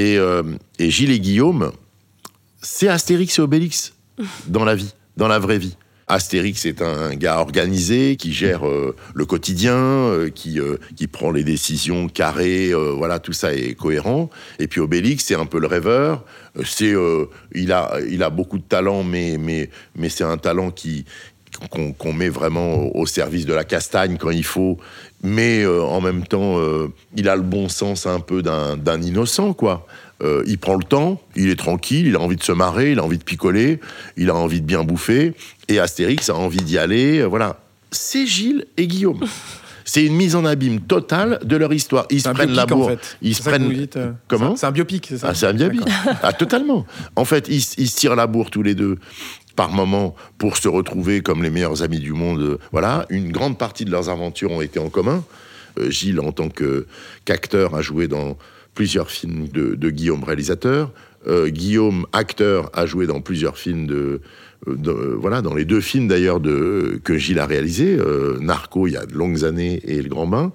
Euh, 0.00 0.42
et 0.78 0.90
Gilles 0.90 1.12
et 1.12 1.20
Guillaume, 1.20 1.72
c'est 2.60 2.88
Astérix 2.88 3.38
et 3.38 3.42
Obélix 3.42 3.94
dans 4.46 4.64
la 4.64 4.74
vie, 4.74 4.94
dans 5.16 5.28
la 5.28 5.38
vraie 5.38 5.58
vie. 5.58 5.76
Astérix 6.06 6.66
est 6.66 6.82
un 6.82 7.14
gars 7.14 7.38
organisé 7.38 8.16
qui 8.16 8.32
gère 8.32 8.66
euh, 8.66 8.94
le 9.14 9.24
quotidien, 9.24 9.74
euh, 9.74 10.28
qui, 10.28 10.60
euh, 10.60 10.76
qui 10.96 11.06
prend 11.06 11.30
les 11.30 11.44
décisions 11.44 12.08
carrées, 12.08 12.72
voilà, 12.96 13.18
tout 13.18 13.32
ça 13.32 13.54
est 13.54 13.74
cohérent. 13.74 14.30
Et 14.58 14.68
puis 14.68 14.80
Obélix, 14.80 15.24
c'est 15.24 15.34
un 15.34 15.46
peu 15.46 15.58
le 15.58 15.66
rêveur. 15.66 16.24
C'est, 16.64 16.94
il, 17.54 17.72
a, 17.72 17.96
il 18.08 18.22
a 18.22 18.30
beaucoup 18.30 18.58
de 18.58 18.62
talent, 18.64 19.02
mais, 19.02 19.38
mais, 19.38 19.70
mais 19.96 20.08
c'est 20.08 20.24
un 20.24 20.36
talent 20.36 20.70
qui, 20.70 21.04
qu'on 21.68 22.12
met 22.12 22.28
vraiment 22.28 22.94
au 22.94 23.06
service 23.06 23.46
de 23.46 23.54
la 23.54 23.64
castagne 23.64 24.16
quand 24.18 24.30
il 24.30 24.44
faut, 24.44 24.78
mais 25.22 25.66
en 25.66 26.00
même 26.00 26.26
temps, 26.26 26.60
il 27.16 27.28
a 27.28 27.36
le 27.36 27.42
bon 27.42 27.68
sens 27.68 28.06
un 28.06 28.20
peu 28.20 28.42
d'un 28.42 29.02
innocent, 29.02 29.52
quoi. 29.52 29.86
Euh, 30.24 30.42
il 30.46 30.58
prend 30.58 30.76
le 30.76 30.84
temps, 30.84 31.20
il 31.36 31.50
est 31.50 31.58
tranquille, 31.58 32.06
il 32.06 32.16
a 32.16 32.20
envie 32.20 32.36
de 32.36 32.42
se 32.42 32.52
marrer, 32.52 32.92
il 32.92 32.98
a 32.98 33.04
envie 33.04 33.18
de 33.18 33.24
picoler, 33.24 33.78
il 34.16 34.30
a 34.30 34.34
envie 34.34 34.60
de 34.62 34.66
bien 34.66 34.82
bouffer. 34.82 35.34
Et 35.68 35.78
Astérix 35.78 36.30
a 36.30 36.34
envie 36.34 36.62
d'y 36.62 36.78
aller. 36.78 37.20
Euh, 37.20 37.26
voilà. 37.26 37.60
C'est 37.90 38.26
Gilles 38.26 38.64
et 38.76 38.86
Guillaume. 38.86 39.20
C'est 39.86 40.02
une 40.02 40.14
mise 40.14 40.34
en 40.34 40.46
abîme 40.46 40.80
totale 40.80 41.38
de 41.44 41.56
leur 41.56 41.70
histoire. 41.74 42.06
Ils 42.08 42.22
se 42.22 42.30
prennent 42.30 42.54
la 42.54 42.64
bourre. 42.64 42.92
Ils 43.20 43.34
se 43.34 43.42
prennent. 43.42 43.70
Euh, 43.96 44.12
Comment 44.28 44.56
C'est 44.56 44.64
un 44.64 44.70
biopic, 44.70 45.08
c'est 45.10 45.18
ça 45.18 45.28
ah, 45.28 45.34
C'est 45.34 45.44
un 45.44 45.52
biopic. 45.52 45.82
ah, 46.22 46.32
totalement. 46.32 46.86
En 47.16 47.26
fait, 47.26 47.48
ils, 47.48 47.62
ils, 47.76 47.88
se 47.90 47.96
tirent 47.96 48.16
la 48.16 48.26
bourre 48.26 48.50
tous 48.50 48.62
les 48.62 48.74
deux 48.74 48.96
par 49.56 49.70
moment 49.70 50.14
pour 50.38 50.56
se 50.56 50.68
retrouver 50.68 51.20
comme 51.20 51.42
les 51.42 51.50
meilleurs 51.50 51.82
amis 51.82 51.98
du 51.98 52.14
monde. 52.14 52.58
Voilà. 52.72 53.04
Une 53.10 53.30
grande 53.30 53.58
partie 53.58 53.84
de 53.84 53.90
leurs 53.90 54.08
aventures 54.08 54.52
ont 54.52 54.62
été 54.62 54.78
en 54.80 54.88
commun. 54.88 55.22
Gilles, 55.90 56.20
en 56.20 56.32
tant 56.32 56.48
qu'acteur, 56.48 57.74
a 57.74 57.82
joué 57.82 58.08
dans 58.08 58.38
plusieurs 58.74 59.10
films 59.10 59.48
de, 59.48 59.90
Guillaume 59.90 60.24
réalisateur. 60.24 60.92
Euh, 61.26 61.48
Guillaume, 61.48 62.06
acteur, 62.12 62.70
a 62.74 62.86
joué 62.86 63.06
dans 63.06 63.20
plusieurs 63.20 63.56
films 63.56 63.86
de, 63.86 64.20
voilà, 64.66 65.42
dans 65.42 65.54
les 65.54 65.64
deux 65.64 65.80
films 65.80 66.08
d'ailleurs 66.08 66.40
de 66.40 67.00
que 67.04 67.16
Gilles 67.16 67.38
a 67.38 67.46
réalisé, 67.46 67.96
euh, 67.98 68.38
Narco 68.40 68.86
il 68.86 68.92
y 68.92 68.96
a 68.96 69.06
de 69.06 69.14
longues 69.14 69.44
années 69.44 69.80
et 69.84 70.02
Le 70.02 70.08
Grand 70.08 70.26
Bain. 70.26 70.52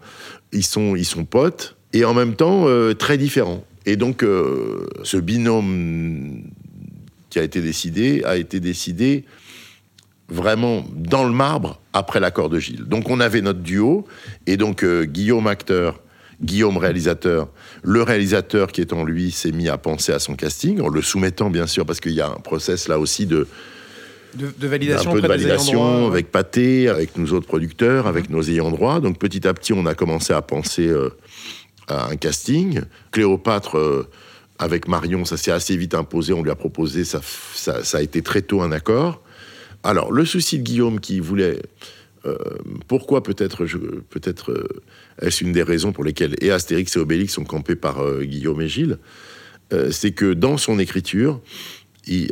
Ils 0.51 0.65
sont, 0.65 0.95
ils 0.95 1.05
sont 1.05 1.26
potes 1.26 1.78
et 1.93 2.05
en 2.05 2.13
même 2.13 2.36
temps 2.36 2.67
euh, 2.67 2.93
très 2.93 3.17
différents. 3.17 3.63
Et 3.86 3.95
donc 3.95 4.22
ce 4.22 5.17
binôme 5.17 6.43
qui 7.30 7.39
a 7.39 7.43
été 7.43 7.61
décidé 7.61 8.22
a 8.24 8.36
été 8.36 8.59
décidé 8.59 9.26
vraiment 10.28 10.86
dans 10.93 11.24
le 11.24 11.32
marbre 11.32 11.82
après 11.93 12.20
l'accord 12.20 12.49
de 12.49 12.59
Gilles. 12.59 12.84
Donc 12.84 13.09
on 13.09 13.20
avait 13.20 13.41
notre 13.41 13.61
duo 13.61 14.05
et 14.45 14.57
donc 14.57 14.86
Guillaume 14.86 15.47
acteur 15.47 15.99
Guillaume 16.42 16.78
réalisateur, 16.78 17.50
le 17.84 18.02
réalisateur 18.02 18.72
qui 18.72 18.82
est 18.82 18.94
en 18.94 19.04
lui 19.04 19.32
s'est 19.32 19.52
mis 19.52 19.68
à 19.68 19.78
penser 19.78 20.14
à 20.14 20.20
son 20.20 20.36
casting, 20.36 20.80
en 20.80 20.88
le 20.88 21.02
soumettant 21.02 21.50
bien 21.50 21.68
sûr, 21.68 21.86
parce 21.86 22.00
qu'il 22.00 22.14
y 22.14 22.22
a 22.22 22.28
un 22.28 22.40
process 22.40 22.88
là 22.88 22.98
aussi 22.98 23.26
de, 23.26 23.48
de, 24.36 24.68
validation, 24.68 25.12
un 25.12 25.14
peu 25.14 25.22
de 25.22 25.28
validation 25.28 26.08
avec 26.08 26.32
Pathé, 26.32 26.88
avec 26.88 27.18
nous 27.18 27.34
autres 27.34 27.48
producteurs, 27.48 28.08
avec 28.08 28.30
mhm. 28.30 28.36
nos 28.36 28.44
ayants 28.44 28.72
droit. 28.72 29.00
Donc 29.00 29.18
petit 29.18 29.48
à 29.48 29.54
petit, 29.54 29.74
on 29.74 29.86
a 29.86 29.96
commencé 29.96 30.34
à 30.34 30.42
penser 30.42 30.88
euh, 30.88 31.10
à 31.88 32.08
un 32.08 32.16
casting. 32.16 32.82
Cléopâtre, 33.12 33.78
euh, 33.78 34.08
avec 34.60 34.88
Marion, 34.88 35.26
ça 35.26 35.38
s'est 35.38 35.52
assez 35.52 35.76
vite 35.78 35.96
imposé. 35.96 36.34
On 36.34 36.44
lui 36.44 36.52
a 36.52 36.56
proposé, 36.56 37.06
ça, 37.06 37.22
ça, 37.54 37.98
a 37.98 38.02
été 38.02 38.22
très 38.22 38.42
tôt 38.42 38.62
un 38.62 38.72
accord. 38.72 39.22
Alors, 39.84 40.12
le 40.12 40.26
souci 40.26 40.60
de 40.60 40.64
Guillaume 40.64 41.00
qui 41.00 41.20
voulait. 41.20 41.62
Euh, 42.26 42.36
pourquoi 42.88 43.24
peut-être 43.24 43.65
peut-être 44.09 44.67
est-ce 45.22 45.43
une 45.43 45.53
des 45.53 45.63
raisons 45.63 45.91
pour 45.91 46.03
lesquelles 46.03 46.36
et 46.41 46.51
Astérix 46.51 46.95
et 46.95 46.99
Obélix 46.99 47.34
sont 47.34 47.45
campés 47.45 47.76
par 47.76 47.99
euh, 47.99 48.24
Guillaume 48.24 48.61
et 48.61 48.67
Gilles 48.67 48.97
euh, 49.74 49.91
C'est 49.91 50.11
que 50.11 50.34
dans 50.34 50.57
son 50.57 50.80
écriture, 50.80 51.41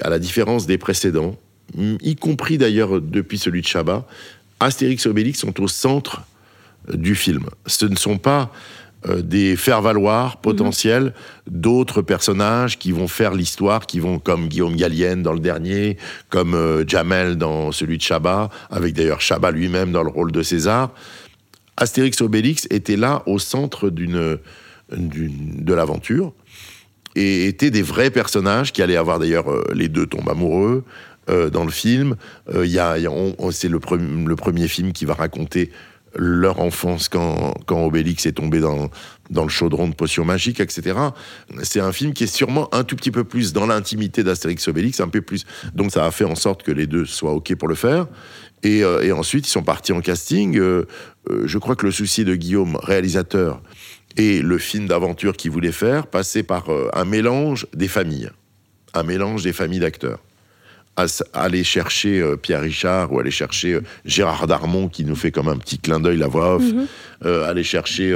à 0.01 0.09
la 0.09 0.19
différence 0.19 0.65
des 0.65 0.77
précédents, 0.77 1.37
y 1.77 2.15
compris 2.15 2.57
d'ailleurs 2.57 3.01
depuis 3.01 3.37
celui 3.37 3.61
de 3.61 3.67
Chabat, 3.67 4.07
Astérix 4.59 5.05
et 5.05 5.09
Obélix 5.09 5.39
sont 5.39 5.61
au 5.61 5.67
centre 5.67 6.23
euh, 6.89 6.97
du 6.97 7.15
film. 7.15 7.45
Ce 7.65 7.85
ne 7.85 7.95
sont 7.95 8.17
pas 8.17 8.51
des 9.05 9.55
faire-valoir 9.55 10.37
potentiels 10.41 11.13
d'autres 11.49 12.01
personnages 12.01 12.79
qui 12.79 12.91
vont 12.91 13.07
faire 13.07 13.33
l'histoire, 13.33 13.85
qui 13.85 13.99
vont 13.99 14.19
comme 14.19 14.47
Guillaume 14.47 14.75
Gallienne 14.75 15.23
dans 15.23 15.33
le 15.33 15.39
dernier, 15.39 15.97
comme 16.29 16.83
Jamel 16.87 17.37
dans 17.37 17.71
celui 17.71 17.97
de 17.97 18.01
Chabat, 18.01 18.49
avec 18.69 18.95
d'ailleurs 18.95 19.21
Chabat 19.21 19.51
lui-même 19.51 19.91
dans 19.91 20.03
le 20.03 20.09
rôle 20.09 20.31
de 20.31 20.41
César. 20.41 20.91
Astérix 21.77 22.21
Obélix 22.21 22.67
était 22.71 22.97
là 22.97 23.21
au 23.27 23.37
centre 23.37 23.89
d'une, 23.89 24.39
de 24.91 25.73
l'aventure 25.73 26.33
et 27.15 27.47
étaient 27.47 27.71
des 27.71 27.81
vrais 27.81 28.11
personnages 28.11 28.71
qui 28.73 28.81
allaient 28.81 28.95
avoir 28.95 29.19
d'ailleurs 29.19 29.51
euh, 29.51 29.63
les 29.73 29.87
deux 29.89 30.05
tombent 30.05 30.29
amoureux 30.29 30.83
euh, 31.29 31.49
dans 31.49 31.65
le 31.65 31.71
film. 31.71 32.15
Euh, 32.53 32.65
y 32.65 32.79
a, 32.79 32.95
c'est 33.51 33.69
le, 33.69 33.79
le, 34.25 34.35
premier 34.35 34.67
film 34.67 34.91
qui 34.91 35.05
va 35.05 35.13
raconter 35.13 35.71
leur 36.17 36.59
enfance 36.59 37.09
quand, 37.09 37.53
Obélix 37.69 38.25
est 38.25 38.33
tombé 38.33 38.59
dans, 38.59 38.89
le 39.31 39.49
chaudron 39.49 39.87
de 39.87 39.95
potions 39.95 40.25
magiques, 40.25 40.59
etc. 40.59 40.97
C'est 41.63 41.79
un 41.79 41.91
film 41.91 42.13
qui 42.13 42.25
est 42.25 42.27
sûrement 42.27 42.73
un 42.73 42.83
tout 42.83 42.95
petit 42.95 43.11
peu 43.11 43.23
plus 43.23 43.53
dans 43.53 43.65
l'intimité 43.65 44.23
d'Astérix 44.23 44.67
Obélix, 44.67 44.99
un 44.99 45.09
peu 45.09 45.21
plus. 45.21 45.45
Donc 45.73 45.91
ça 45.91 46.05
a 46.05 46.11
fait 46.11 46.25
en 46.25 46.35
sorte 46.35 46.63
que 46.63 46.71
les 46.71 46.87
deux 46.87 47.05
soient 47.05 47.33
OK 47.33 47.55
pour 47.55 47.67
le 47.67 47.75
faire. 47.75 48.07
Et, 48.63 48.79
et 48.79 49.11
ensuite, 49.11 49.47
ils 49.47 49.51
sont 49.51 49.63
partis 49.63 49.93
en 49.93 50.01
casting. 50.01 50.57
Euh, 51.29 51.45
je 51.45 51.57
crois 51.57 51.75
que 51.75 51.85
le 51.85 51.91
souci 51.91 52.25
de 52.25 52.35
Guillaume, 52.35 52.77
réalisateur, 52.81 53.61
et 54.17 54.41
le 54.41 54.57
film 54.57 54.87
d'aventure 54.87 55.37
qu'il 55.37 55.51
voulait 55.51 55.71
faire 55.71 56.07
passait 56.07 56.43
par 56.43 56.69
euh, 56.69 56.89
un 56.93 57.05
mélange 57.05 57.67
des 57.73 57.87
familles, 57.87 58.31
un 58.93 59.03
mélange 59.03 59.43
des 59.43 59.53
familles 59.53 59.79
d'acteurs. 59.79 60.19
Aller 61.33 61.63
chercher 61.63 62.19
euh, 62.19 62.35
Pierre 62.35 62.61
Richard 62.61 63.13
ou 63.13 63.19
aller 63.19 63.31
chercher 63.31 63.79
Gérard 64.05 64.47
Darmon 64.47 64.89
qui 64.89 65.05
nous 65.05 65.15
fait 65.15 65.31
comme 65.31 65.47
un 65.47 65.57
petit 65.57 65.77
clin 65.77 65.99
d'œil 65.99 66.17
la 66.17 66.27
voix 66.27 66.55
off, 66.55 66.63
mhm. 66.63 66.87
aller 67.43 67.63
chercher 67.63 68.15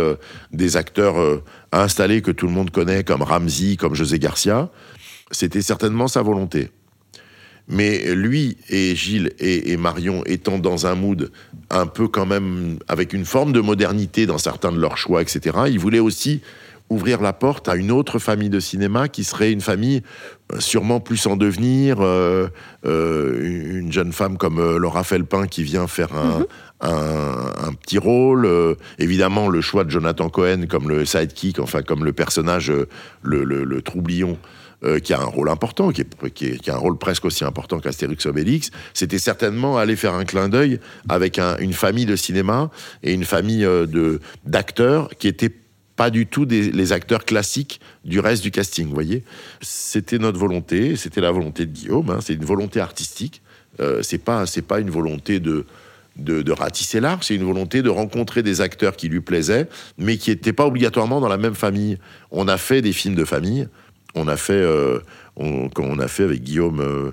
des 0.52 0.78
acteurs 0.78 1.42
installés 1.72 2.22
que 2.22 2.32
tout 2.32 2.48
le 2.48 2.54
monde 2.54 2.72
connaît 2.72 3.04
comme 3.04 3.22
Ramsey, 3.22 3.76
comme 3.76 3.94
José 3.94 4.20
Garcia, 4.20 4.70
c'était 5.32 5.62
certainement 5.62 6.08
sa 6.08 6.22
volonté. 6.22 6.70
Mais 7.68 8.14
lui 8.14 8.58
et 8.70 8.96
Gilles 8.96 9.32
et, 9.40 9.78
Marion 9.78 10.24
étant 10.26 10.58
dans 10.58 10.88
un 10.88 10.96
mood 10.96 11.32
un 11.70 11.86
peu 11.86 12.08
quand 12.08 12.26
même 12.26 12.80
avec 12.88 13.14
une 13.14 13.24
forme 13.26 13.54
de 13.54 13.62
modernité 13.62 14.26
dans 14.26 14.38
certains 14.38 14.72
de 14.72 14.80
leurs 14.80 14.98
choix, 14.98 15.22
etc., 15.22 15.58
ils 15.68 15.80
voulaient 15.80 16.00
aussi 16.00 16.42
ouvrir 16.92 17.22
la 17.22 17.32
porte 17.32 17.70
à 17.70 17.76
une 17.76 17.90
autre 17.90 18.20
famille 18.20 18.50
de 18.50 18.60
cinéma 18.60 19.08
qui 19.08 19.24
serait 19.24 19.52
une 19.52 19.62
famille 19.62 20.04
euh, 20.52 20.60
sûrement 20.60 21.00
plus 21.00 21.26
en 21.26 21.38
devenir, 21.38 22.02
euh, 22.02 22.50
euh, 22.86 23.80
une 23.80 23.92
jeune 23.94 24.12
femme 24.12 24.38
comme 24.38 24.78
Laura 24.78 25.06
Felpin 25.06 25.48
qui 25.48 25.64
vient 25.64 25.88
faire 25.88 26.14
un, 26.14 26.40
mhm. 26.40 26.46
un, 26.82 27.74
petit 27.82 27.98
rôle. 27.98 28.76
évidemment, 29.00 29.48
le 29.48 29.62
choix 29.62 29.86
de 29.86 29.90
Jonathan 29.90 30.30
Cohen 30.30 30.66
comme 30.70 30.90
le 30.90 31.06
sidekick, 31.06 31.60
enfin 31.60 31.82
comme 31.82 32.04
le 32.04 32.12
personnage, 32.12 32.72
le, 33.22 33.44
le 33.44 33.82
troublion 33.82 34.38
qui 35.04 35.14
a 35.14 35.20
un 35.20 35.26
rôle 35.26 35.50
important, 35.50 35.92
qui, 35.92 36.04
qui, 36.34 36.72
a 36.72 36.74
un 36.74 36.78
rôle 36.78 36.98
presque 36.98 37.26
aussi 37.26 37.46
important 37.46 37.80
qu'Astérix 37.80 38.26
Obélix, 38.26 38.72
c'était 38.96 39.20
certainement 39.20 39.78
aller 39.78 39.96
faire 39.96 40.16
un 40.16 40.26
clin 40.26 40.50
d'œil 40.50 40.80
avec 41.08 41.38
une 41.38 41.74
famille 41.74 42.08
de 42.08 42.16
cinéma 42.16 42.72
et 43.04 43.14
une 43.14 43.26
famille 43.26 43.68
d'acteurs 44.44 45.10
qui 45.20 45.28
étaient 45.28 45.54
pas 46.02 46.10
du 46.10 46.26
tout 46.26 46.48
des, 46.48 46.72
les 46.72 46.94
acteurs 46.94 47.26
classiques 47.26 47.80
du 48.06 48.20
reste 48.20 48.42
du 48.42 48.50
casting, 48.50 48.92
voyez. 48.92 49.24
C'était 49.62 50.18
notre 50.18 50.40
volonté, 50.40 50.96
c'était 50.96 51.22
la 51.22 51.30
volonté 51.30 51.68
de 51.68 51.72
Guillaume, 51.72 52.10
hein, 52.10 52.18
c'est 52.22 52.34
une 52.34 52.44
volonté 52.44 52.80
artistique, 52.80 53.44
euh, 53.80 54.02
c'est 54.02 54.18
pas, 54.18 54.46
pas 54.68 54.80
une 54.80 54.90
volonté 54.90 55.40
de, 55.40 55.68
de, 56.16 56.52
ratisser 56.52 57.02
l'art, 57.02 57.24
c'est 57.24 57.36
une 57.36 57.44
volonté 57.44 57.84
de 57.84 57.90
rencontrer 57.92 58.42
des 58.42 58.62
acteurs 58.62 58.96
qui 58.96 59.10
lui 59.10 59.22
plaisaient, 59.22 59.70
mais 60.00 60.18
qui 60.18 60.32
n'étaient 60.32 60.54
pas 60.54 60.66
obligatoirement 60.66 61.22
dans 61.22 61.30
la 61.30 61.38
même 61.38 61.54
famille. 61.54 62.00
On 62.32 62.48
a 62.48 62.58
fait 62.58 62.82
des 62.82 62.94
films 62.94 63.14
de 63.14 63.24
famille, 63.24 63.68
on 64.16 64.28
a 64.28 64.38
fait, 64.38 64.54
euh, 64.54 65.02
on, 65.36 65.70
on 65.78 66.00
a 66.00 66.08
fait 66.08 66.24
avec 66.24 66.42
Guillaume 66.42 66.82
euh, 66.82 67.12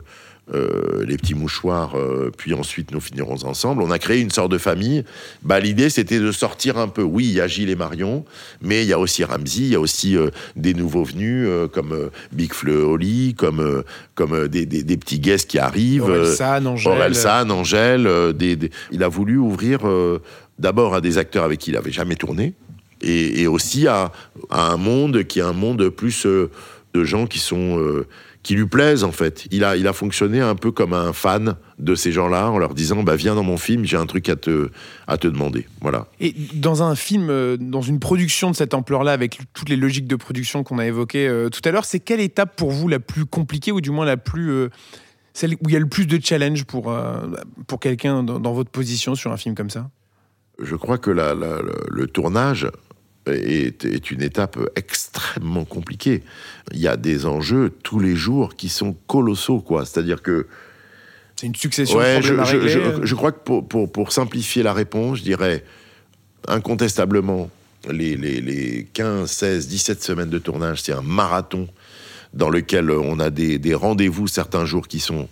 euh, 0.55 1.05
les 1.07 1.17
petits 1.17 1.35
mouchoirs, 1.35 1.97
puis 2.37 2.55
ensuite 2.55 2.91
nous 2.93 3.01
finirons 3.01 3.45
ensemble. 3.45 3.83
On 3.83 3.91
a 3.91 3.99
créé 3.99 4.21
une 4.21 4.31
sorte 4.31 4.51
de 4.51 4.59
famille. 4.59 5.05
Bah, 5.43 5.61
l'idée 5.61 5.91
c'était 5.91 6.19
de 6.19 6.33
sortir 6.33 6.79
un 6.79 6.89
peu. 6.89 7.03
Oui, 7.03 7.27
il 7.27 7.33
y 7.33 7.41
a 7.41 7.47
Gilles 7.47 7.71
et 7.71 7.77
Marion, 7.77 8.25
mais 8.61 8.83
il 8.83 8.89
y 8.89 8.93
a 8.93 8.99
aussi 8.99 9.25
Ramsey, 9.25 9.63
il 9.63 9.69
y 9.69 9.75
a 9.75 9.81
aussi 9.81 10.17
des 10.57 10.75
nouveaux 10.75 11.05
venus 11.05 11.49
comme 11.73 12.11
Big 12.33 12.53
Fleu 12.53 12.87
comme 13.37 13.85
comme 14.15 14.49
des, 14.49 14.67
petits 14.67 15.21
guests 15.21 15.51
qui 15.51 15.59
arrivent. 15.59 16.05
Orelsan, 16.05 16.67
Angèle. 16.67 17.51
Angèle. 17.51 18.35
il 18.91 19.03
a 19.03 19.09
voulu 19.09 19.37
ouvrir 19.37 19.81
d'abord 20.59 20.95
à 20.95 21.01
des 21.01 21.19
acteurs 21.19 21.45
avec 21.45 21.61
qui 21.61 21.71
il 21.71 21.77
avait 21.77 21.93
jamais 21.93 22.17
tourné. 22.17 22.55
Et, 23.01 23.47
aussi 23.47 23.87
à, 23.87 24.11
à, 24.51 24.73
un 24.73 24.77
monde 24.77 25.23
qui 25.23 25.39
est 25.39 25.43
un 25.43 25.53
monde 25.53 25.89
plus 25.89 26.27
de 26.95 27.05
gens 27.05 27.27
qui 27.27 27.39
sont 27.39 27.79
euh, 27.79 28.07
qui 28.49 28.55
lui 28.55 28.65
plaisent 28.67 29.05
en 29.05 29.13
fait. 29.13 29.47
Il 29.51 29.63
a, 29.63 29.77
il 29.77 29.87
a 29.87 29.93
fonctionné 29.93 30.41
un 30.41 30.55
peu 30.55 30.73
comme 30.73 30.95
un 30.95 31.13
fan 31.13 31.57
de 31.79 31.95
ces 31.95 32.13
gens-là 32.13 32.49
en 32.51 32.57
leur 32.57 32.73
disant 32.73 33.03
bah 33.03 33.15
viens 33.15 33.35
dans 33.35 33.43
mon 33.43 33.59
film, 33.59 33.85
j'ai 33.85 33.99
un 33.99 34.07
truc 34.07 34.27
à 34.31 34.37
te 34.37 34.71
à 35.07 35.19
te 35.19 35.29
demander. 35.29 35.67
Voilà. 35.83 36.07
Et 36.19 36.35
dans 36.55 36.83
un 36.83 36.95
film, 36.95 37.29
euh, 37.29 37.59
dans 37.61 37.83
une 37.83 38.01
production 38.01 38.51
de 38.51 38.57
cette 38.57 38.73
ampleur-là, 38.73 39.13
avec 39.13 39.39
toutes 39.53 39.69
les 39.69 39.77
logiques 39.77 40.07
de 40.07 40.17
production 40.17 40.65
qu'on 40.65 40.79
a 40.79 40.87
évoquées 40.87 41.29
euh, 41.29 41.51
tout 41.51 41.61
à 41.67 41.71
l'heure, 41.73 41.85
c'est 41.85 42.01
quelle 42.01 42.21
étape 42.21 42.57
pour 42.57 42.71
vous 42.71 42.89
la 42.89 43.01
plus 43.01 43.27
compliquée 43.27 43.71
ou 43.71 43.83
du 43.83 43.91
moins 43.91 44.07
la 44.07 44.17
plus 44.17 44.69
celle 45.35 45.53
où 45.57 45.69
il 45.69 45.73
y 45.75 45.77
a 45.77 45.81
le 45.81 45.87
plus 45.87 46.07
de 46.07 46.19
challenge 46.19 46.65
pour, 46.65 46.91
euh, 46.91 47.21
pour 47.67 47.81
quelqu'un 47.81 48.23
dans, 48.23 48.41
dans 48.41 48.55
votre 48.55 48.71
position 48.71 49.15
sur 49.15 49.31
un 49.31 49.37
film 49.37 49.55
comme 49.55 49.69
ça? 49.69 49.91
Je 50.59 50.75
crois 50.75 50.97
que 50.97 51.11
la- 51.11 51.35
la- 51.35 51.61
le, 51.61 51.75
le 51.91 52.07
tournage 52.07 52.67
est, 53.33 53.85
est 53.85 54.11
une 54.11 54.23
étape 54.23 54.59
extrêmement 54.77 55.65
compliquée. 55.65 56.23
Il 56.73 56.81
y 56.81 56.89
a 56.89 56.97
des 56.97 57.27
enjeux 57.27 57.73
tous 57.83 57.99
les 58.01 58.17
jours 58.17 58.57
qui 58.57 58.69
sont 58.69 58.97
colossaux, 59.07 59.61
quoi. 59.61 59.85
C'est-à-dire 59.87 60.23
que 60.23 60.47
C'est 61.37 61.47
une 61.47 61.55
succession 61.55 61.99
Ouais, 61.99 62.17
de 62.19 62.23
je, 62.23 62.35
problèmes 62.35 62.41
à 62.41 62.45
je- 62.45 62.57
régler. 62.57 62.97
je- 63.01 63.07
je 63.07 63.15
crois 63.15 63.33
que 63.33 63.41
pour, 63.45 63.67
pour, 63.69 63.91
pour 63.93 64.13
simplifier 64.13 64.63
la 64.63 64.73
réponse, 64.73 65.19
je 65.19 65.23
dirais 65.25 65.65
incontestablement 66.47 67.51
les, 67.91 68.17
les, 68.17 68.41
les 68.41 68.87
15, 68.93 69.31
16, 69.31 69.69
17 69.69 70.03
semaines 70.03 70.31
de 70.31 70.39
tournage, 70.39 70.83
c'est 70.83 70.93
un 70.93 71.03
marathon 71.03 71.69
dans 72.35 72.51
lequel 72.51 72.91
on 72.91 73.19
a 73.21 73.31
des, 73.31 73.59
des 73.59 73.75
rendez-vous 73.75 74.27
certains 74.27 74.65
jours 74.67 74.89
qui 74.89 75.01
sont 75.01 75.29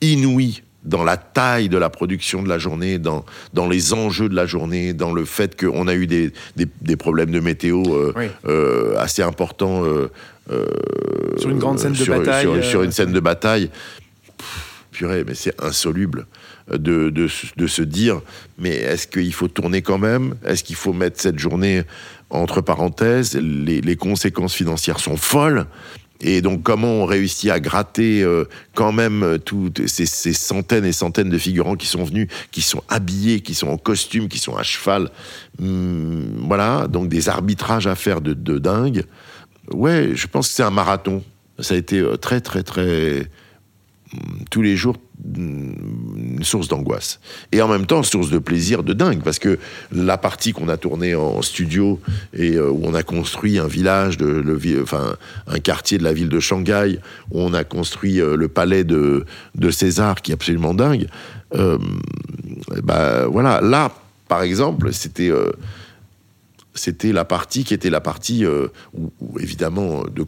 inouïs 0.00 0.62
dans 0.84 1.02
la 1.04 1.16
taille 1.16 1.68
de 1.68 1.76
la 1.76 1.90
production 1.90 2.42
de 2.42 2.48
la 2.48 2.58
journée, 2.58 2.98
dans, 2.98 3.24
dans 3.52 3.68
les 3.68 3.92
enjeux 3.92 4.28
de 4.28 4.34
la 4.34 4.46
journée, 4.46 4.92
dans 4.92 5.12
le 5.12 5.24
fait 5.24 5.58
qu'on 5.58 5.88
a 5.88 5.94
eu 5.94 6.06
des, 6.06 6.32
des, 6.56 6.66
des 6.80 6.96
problèmes 6.96 7.30
de 7.30 7.40
météo 7.40 7.82
euh, 7.88 8.12
Oui. 8.16 8.26
euh, 8.46 8.96
assez 8.98 9.22
importants. 9.22 9.84
euh, 9.84 10.08
Sur 11.36 11.50
une 11.50 11.58
grande 11.58 11.78
scène 11.78 11.92
de 11.92 12.04
bataille, 12.04 12.42
sur- 12.44 12.64
sur 12.64 12.82
une 12.82 12.92
scène 12.92 13.12
de 13.12 13.20
bataille. 13.20 13.70
Pff, 14.38 14.74
Purée, 14.92 15.24
mais 15.26 15.34
c'est 15.34 15.60
insoluble 15.62 16.26
de, 16.70 17.10
de, 17.10 17.28
se- 17.28 17.46
de 17.56 17.66
se 17.66 17.82
dire, 17.82 18.20
mais 18.58 18.70
est-ce 18.74 19.06
qu'il 19.06 19.32
faut 19.34 19.48
tourner 19.48 19.82
quand 19.82 19.98
même? 19.98 20.34
Est-ce 20.44 20.64
qu'il 20.64 20.76
faut 20.76 20.92
mettre 20.92 21.20
cette 21.20 21.38
journée 21.38 21.82
entre 22.30 22.60
parenthèses? 22.60 23.34
Les, 23.36 23.80
les 23.80 23.96
conséquences 23.96 24.54
financières 24.54 25.00
sont 25.00 25.16
folles. 25.16 25.66
Et 26.20 26.42
donc, 26.42 26.62
comment 26.62 26.88
on 26.88 27.04
réussit 27.04 27.50
à 27.50 27.60
gratter 27.60 28.22
euh, 28.22 28.44
quand 28.74 28.90
même 28.90 29.22
euh, 29.22 29.38
toutes 29.38 29.86
ces, 29.86 30.06
centaines 30.06 30.84
et 30.84 30.92
centaines 30.92 31.30
de 31.30 31.38
figurants 31.38 31.76
qui 31.76 31.86
sont 31.86 32.02
venus, 32.02 32.28
qui 32.50 32.60
sont 32.60 32.82
habillés, 32.88 33.40
qui 33.40 33.54
sont 33.54 33.68
en 33.68 33.76
costume, 33.76 34.28
qui 34.28 34.38
sont 34.38 34.56
à 34.56 34.64
cheval. 34.64 35.10
Hum, 35.60 36.44
voilà, 36.48 36.88
donc 36.88 37.08
des 37.08 37.28
arbitrages 37.28 37.86
à 37.86 37.94
faire 37.94 38.20
de, 38.20 38.34
de 38.34 38.58
dingue. 38.58 39.04
Ouais, 39.72 40.10
je 40.14 40.26
pense 40.26 40.48
que 40.48 40.54
c'est 40.54 40.64
un 40.64 40.70
marathon. 40.70 41.22
Ça 41.60 41.74
a 41.74 41.76
été 41.76 41.98
euh, 42.00 42.16
très, 42.16 42.40
très, 42.40 42.64
très. 42.64 43.20
hum, 44.12 44.44
Tous 44.50 44.62
les 44.62 44.76
jours, 44.76 44.96
une 45.36 46.42
source 46.42 46.68
d'angoisse. 46.68 47.20
Et 47.52 47.60
en 47.62 47.68
même 47.68 47.86
temps, 47.86 48.02
source 48.02 48.30
de 48.30 48.38
plaisir 48.38 48.82
de 48.82 48.92
dingue, 48.92 49.22
parce 49.22 49.38
que 49.38 49.58
la 49.92 50.18
partie 50.18 50.52
qu'on 50.52 50.68
a 50.68 50.76
tournée 50.76 51.14
en 51.14 51.42
studio 51.42 52.00
et 52.32 52.54
euh, 52.54 52.70
où 52.70 52.82
on 52.84 52.94
a 52.94 53.02
construit 53.02 53.58
un 53.58 53.66
village, 53.66 54.16
de, 54.16 54.26
le, 54.26 54.82
enfin, 54.82 55.16
un 55.46 55.58
quartier 55.58 55.98
de 55.98 56.04
la 56.04 56.12
ville 56.12 56.28
de 56.28 56.40
Shanghai, 56.40 56.98
où 57.30 57.40
on 57.40 57.54
a 57.54 57.64
construit 57.64 58.20
euh, 58.20 58.36
le 58.36 58.48
palais 58.48 58.84
de, 58.84 59.24
de 59.54 59.70
César, 59.70 60.22
qui 60.22 60.30
est 60.30 60.34
absolument 60.34 60.74
dingue. 60.74 61.08
euh, 61.54 61.78
bah, 62.82 63.26
voilà, 63.26 63.60
là, 63.60 63.92
par 64.28 64.42
exemple, 64.42 64.92
c'était. 64.92 65.32
c'était 66.74 67.12
la 67.12 67.24
partie 67.24 67.64
qui 67.64 67.74
était 67.74 67.90
la 67.90 68.00
partie 68.00 68.46
où, 68.46 69.10
où, 69.20 69.38
évidemment 69.40 70.04
de, 70.04 70.24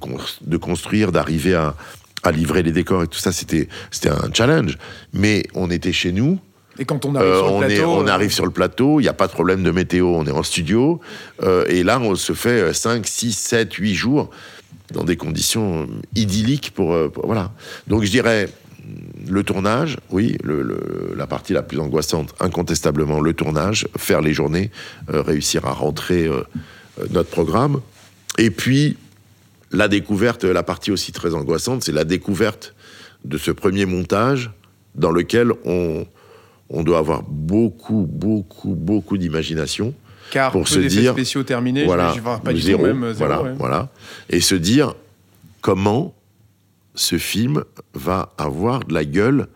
de 0.46 0.56
construire, 0.56 1.12
d'arriver 1.12 1.54
à, 1.54 1.76
à 2.22 2.30
livrer 2.32 2.62
les 2.62 2.72
décors 2.72 3.02
et 3.02 3.06
tout 3.06 3.18
ça, 3.18 3.32
c'était 3.32 3.68
c'était 3.90 4.10
un 4.10 4.30
challenge. 4.32 4.76
Mais 5.12 5.44
on 5.54 5.70
était 5.70 5.92
chez 5.92 6.12
nous, 6.12 6.38
Et 6.78 6.84
quand 6.84 7.04
on 7.04 7.14
arrive 7.14 7.28
euh, 7.30 7.38
sur 7.38 7.46
le 7.48 7.52
on, 7.54 7.58
plateau, 7.60 7.74
est, 7.74 7.84
on 7.84 8.06
euh, 8.06 8.10
arrive 8.10 8.32
sur 8.32 8.44
le 8.46 8.50
plateau, 8.52 9.00
il 9.00 9.04
n'y 9.04 9.08
a 9.08 9.12
pas 9.14 9.26
de 9.26 9.32
problème 9.32 9.62
de 9.62 9.70
météo, 9.70 10.06
on 10.14 10.26
est 10.26 10.30
en 10.30 10.42
studio, 10.42 11.00
euh, 11.42 11.64
et 11.68 11.82
là 11.82 11.98
on 12.00 12.14
se 12.14 12.32
fait 12.32 12.72
5, 12.74 13.06
6, 13.06 13.32
7, 13.36 13.72
8 13.74 13.94
jours 13.94 14.30
dans 14.92 15.04
des 15.04 15.16
conditions 15.16 15.86
idylliques 16.14 16.72
pour, 16.74 16.96
pour- 17.12 17.26
voilà. 17.26 17.52
Donc 17.86 18.02
je 18.04 18.10
dirais 18.10 18.48
le 19.28 19.42
tournage, 19.44 19.98
oui, 20.10 20.36
le- 20.42 20.62
le- 20.62 21.14
la 21.16 21.26
partie 21.26 21.52
la 21.52 21.62
plus 21.62 21.78
angoissante, 21.78 22.34
incontestablement 22.40 23.20
le 23.20 23.32
tournage, 23.34 23.86
faire 23.96 24.20
les 24.20 24.32
journées, 24.32 24.70
réussir 25.08 25.64
à 25.66 25.72
rentrer 25.72 26.28
notre 27.10 27.30
programme, 27.30 27.80
et 28.38 28.50
puis 28.50 28.96
la 29.70 29.88
découverte, 29.88 30.44
la 30.44 30.62
partie 30.62 30.90
aussi 30.90 31.12
très 31.12 31.34
angoissante, 31.34 31.82
c'est 31.84 31.92
la 31.92 32.04
découverte 32.04 32.74
de 33.24 33.38
ce 33.38 33.50
premier 33.50 33.86
montage 33.86 34.50
dans 34.94 35.12
lequel 35.12 35.52
on, 35.64 36.06
on 36.68 36.82
doit 36.82 36.98
avoir 36.98 37.22
beaucoup, 37.22 38.06
beaucoup, 38.10 38.74
beaucoup 38.74 39.18
d'imagination 39.18 39.94
car 40.30 40.52
pour 40.52 40.62
peu 40.62 40.68
se 40.68 40.78
dire, 40.80 41.12
spéciaux 41.12 41.42
terminés, 41.42 41.84
voilà, 41.84 42.14
je 42.14 42.20
pas 42.20 42.52
du 42.52 42.60
zéro, 42.60 42.84
même 42.84 43.02
euh, 43.02 43.12
zéro, 43.12 43.28
voilà, 43.28 43.42
ouais. 43.42 43.54
voilà, 43.58 43.88
et 44.28 44.40
se 44.40 44.54
dire 44.54 44.94
comment 45.60 46.14
ce 46.94 47.18
film 47.18 47.64
va 47.94 48.32
avoir 48.38 48.80
de 48.84 48.94
la 48.94 49.04
gueule 49.04 49.48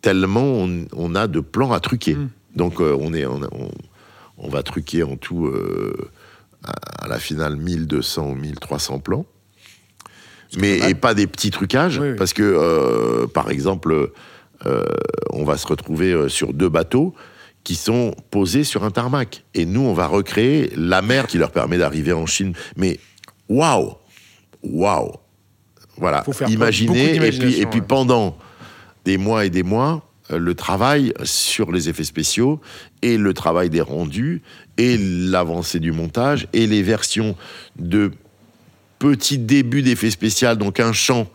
tellement 0.00 0.44
on, 0.44 0.86
on 0.94 1.14
a 1.14 1.26
de 1.26 1.40
plans 1.40 1.72
à 1.72 1.80
truquer. 1.80 2.14
Mm. 2.14 2.28
Donc 2.54 2.80
euh, 2.80 2.96
on, 2.98 3.12
est, 3.12 3.26
on 3.26 4.48
va 4.48 4.62
truquer 4.62 5.02
en 5.02 5.16
tout 5.16 5.46
euh, 5.46 5.94
à, 6.66 7.08
la 7.08 7.18
finale 7.18 7.56
1200 7.56 8.30
ou 8.30 8.34
1300 8.34 8.98
plans. 9.00 9.26
Mais 10.58 10.78
et 10.90 10.94
pas 10.94 11.14
des 11.14 11.26
petits 11.26 11.50
trucages, 11.50 11.98
Oui, 11.98 12.10
oui. 12.10 12.16
parce 12.16 12.32
que 12.32 12.42
euh, 12.42 13.26
par 13.26 13.50
exemple, 13.50 14.12
euh, 14.64 14.84
on 15.30 15.44
va 15.44 15.56
se 15.56 15.66
retrouver 15.66 16.12
euh, 16.12 16.28
sur 16.28 16.52
deux 16.52 16.68
bateaux 16.68 17.14
qui 17.64 17.74
sont 17.74 18.14
posés 18.30 18.64
sur 18.64 18.84
un 18.84 18.90
tarmac. 18.90 19.44
Et 19.54 19.66
nous, 19.66 19.80
on 19.80 19.92
va 19.92 20.06
recréer 20.06 20.72
la 20.76 21.02
mer 21.02 21.26
qui 21.26 21.36
leur 21.36 21.50
permet 21.50 21.78
d'arriver 21.78 22.12
en 22.12 22.26
Chine. 22.26 22.54
Mais 22.76 23.00
waouh 23.48 23.94
Waouh 24.62 25.12
Voilà, 25.96 26.24
imaginez, 26.48 27.16
et 27.16 27.30
puis, 27.32 27.60
et 27.60 27.66
pendant 27.82 28.38
des 29.04 29.18
mois 29.18 29.44
et 29.44 29.50
des 29.50 29.62
mois, 29.62 30.05
le 30.30 30.54
travail 30.54 31.12
sur 31.24 31.70
les 31.72 31.88
effets 31.88 32.04
spéciaux 32.04 32.60
et 33.02 33.16
le 33.16 33.32
travail 33.34 33.70
des 33.70 33.80
rendus 33.80 34.42
et 34.76 34.98
l'avancée 34.98 35.80
du 35.80 35.92
montage 35.92 36.48
et 36.52 36.66
les 36.66 36.82
versions 36.82 37.36
de 37.78 38.10
petits 38.98 39.38
débuts 39.38 39.82
d'effets 39.82 40.10
spéciaux, 40.10 40.54
donc 40.54 40.80
un 40.80 40.92
chant 40.92 41.28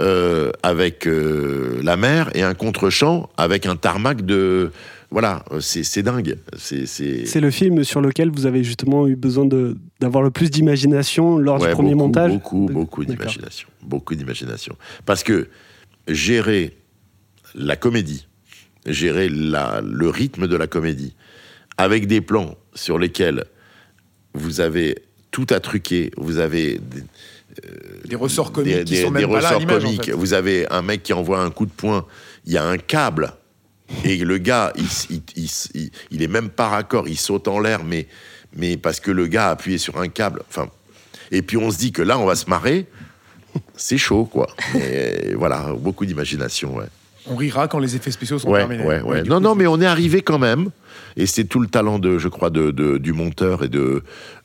euh, 0.00 0.50
avec 0.62 1.06
euh, 1.06 1.78
la 1.82 1.96
mer 1.96 2.30
et 2.34 2.42
un 2.42 2.54
contre-champ 2.54 3.28
avec 3.36 3.66
un 3.66 3.76
tarmac 3.76 4.24
de... 4.24 4.72
Voilà, 5.10 5.44
euh, 5.50 5.60
c'est 5.60 6.02
dingue. 6.02 6.38
C'est 6.56 7.40
le 7.40 7.50
film 7.50 7.84
sur 7.84 8.00
lequel 8.00 8.30
vous 8.30 8.46
avez 8.46 8.62
justement 8.64 9.08
eu 9.08 9.16
besoin 9.16 9.46
d'avoir 10.00 10.22
le 10.22 10.30
plus 10.30 10.50
d'imagination 10.50 11.36
lors 11.36 11.60
Ouais, 11.60 11.68
du 11.68 11.74
premier 11.74 11.90
beaucoup, 11.90 12.06
montage? 12.06 12.32
Beaucoup, 12.32 12.68
beaucoup 12.72 13.04
d'imagination. 13.04 13.68
Beaucoup 13.82 14.14
d'imagination. 14.14 14.76
Parce 15.04 15.22
que 15.22 15.48
gérer 16.08 16.76
la 17.54 17.76
comédie, 17.76 18.26
gérer 18.86 19.28
la, 19.28 19.80
le 19.84 20.08
rythme 20.08 20.46
de 20.46 20.56
la 20.56 20.66
comédie, 20.66 21.14
avec 21.76 22.06
des 22.06 22.20
plans 22.20 22.56
sur 22.74 22.98
lesquels 22.98 23.44
vous 24.34 24.60
avez 24.60 25.02
tout 25.30 25.46
à 25.50 25.60
truquer, 25.60 26.10
vous 26.16 26.38
avez 26.38 26.78
des, 26.78 27.02
Des 28.08 28.16
ressorts 28.16 28.52
comiques 28.52 28.74
des, 28.74 28.84
qui 28.84 28.92
des- 28.94 29.02
sont 29.02 29.10
des 29.10 29.20
même 29.26 29.30
pas 29.30 29.40
là 29.40 29.48
à 29.48 29.50
ressorts 29.54 29.60
l'image, 29.60 29.84
en 29.84 29.86
comiques. 29.86 30.04
fait. 30.06 30.12
Vous 30.12 30.32
avez 30.34 30.68
un 30.70 30.82
mec 30.82 31.02
qui 31.02 31.12
envoie 31.12 31.40
un 31.40 31.50
coup 31.50 31.66
de 31.66 31.70
poing, 31.72 32.06
il 32.46 32.52
y 32.52 32.56
a 32.58 32.64
un 32.66 32.78
câble, 32.78 33.32
et 34.04 34.16
le 34.18 34.38
gars, 34.38 34.72
il, 35.36 36.22
est 36.22 36.26
même 36.28 36.48
pas 36.50 36.68
raccord, 36.68 37.08
il 37.08 37.18
saute 37.18 37.48
en 37.48 37.58
l'air, 37.58 37.82
mais, 37.84 38.06
mais 38.54 38.76
parce 38.76 39.00
que 39.00 39.10
le 39.10 39.26
gars 39.26 39.48
a 39.48 39.50
appuyé 39.50 39.78
sur 39.78 39.98
un 40.00 40.08
câble. 40.08 40.42
Enfin, 40.48 40.68
et 41.32 41.42
puis 41.42 41.56
on 41.56 41.70
se 41.72 41.78
dit 41.78 41.90
que 41.92 42.02
là, 42.02 42.18
on 42.18 42.24
va 42.24 42.36
se 42.36 42.48
marrer. 42.48 42.86
C'est 43.74 43.98
chaud, 43.98 44.26
quoi. 44.26 44.46
Et 44.76 45.34
voilà, 45.34 45.72
beaucoup 45.76 46.06
d'imagination, 46.06 46.76
ouais. 46.76 46.86
On 47.26 47.36
rira 47.36 47.68
quand 47.68 47.78
les 47.78 47.96
effets 47.96 48.10
spéciaux 48.10 48.38
sont 48.38 48.50
Ouais, 48.50 48.60
terminés. 48.60 48.82
ouais, 48.84 49.02
ouais. 49.02 49.22
du 49.22 49.28
Non, 49.28 49.36
coup, 49.36 49.42
non, 49.42 49.54
mais 49.54 49.66
on 49.66 49.80
est 49.80 49.86
arrivé 49.86 50.22
quand 50.22 50.38
même. 50.38 50.70
Et 51.16 51.26
c'est 51.26 51.44
tout 51.44 51.60
le 51.60 51.66
talent 51.66 51.98
de, 51.98 52.18
je 52.18 52.28
crois, 52.28 52.50
de, 52.50 52.70
de- 52.70 52.96
du 52.98 53.12
monteur 53.12 53.64
et 53.64 53.68
de, 53.68 54.02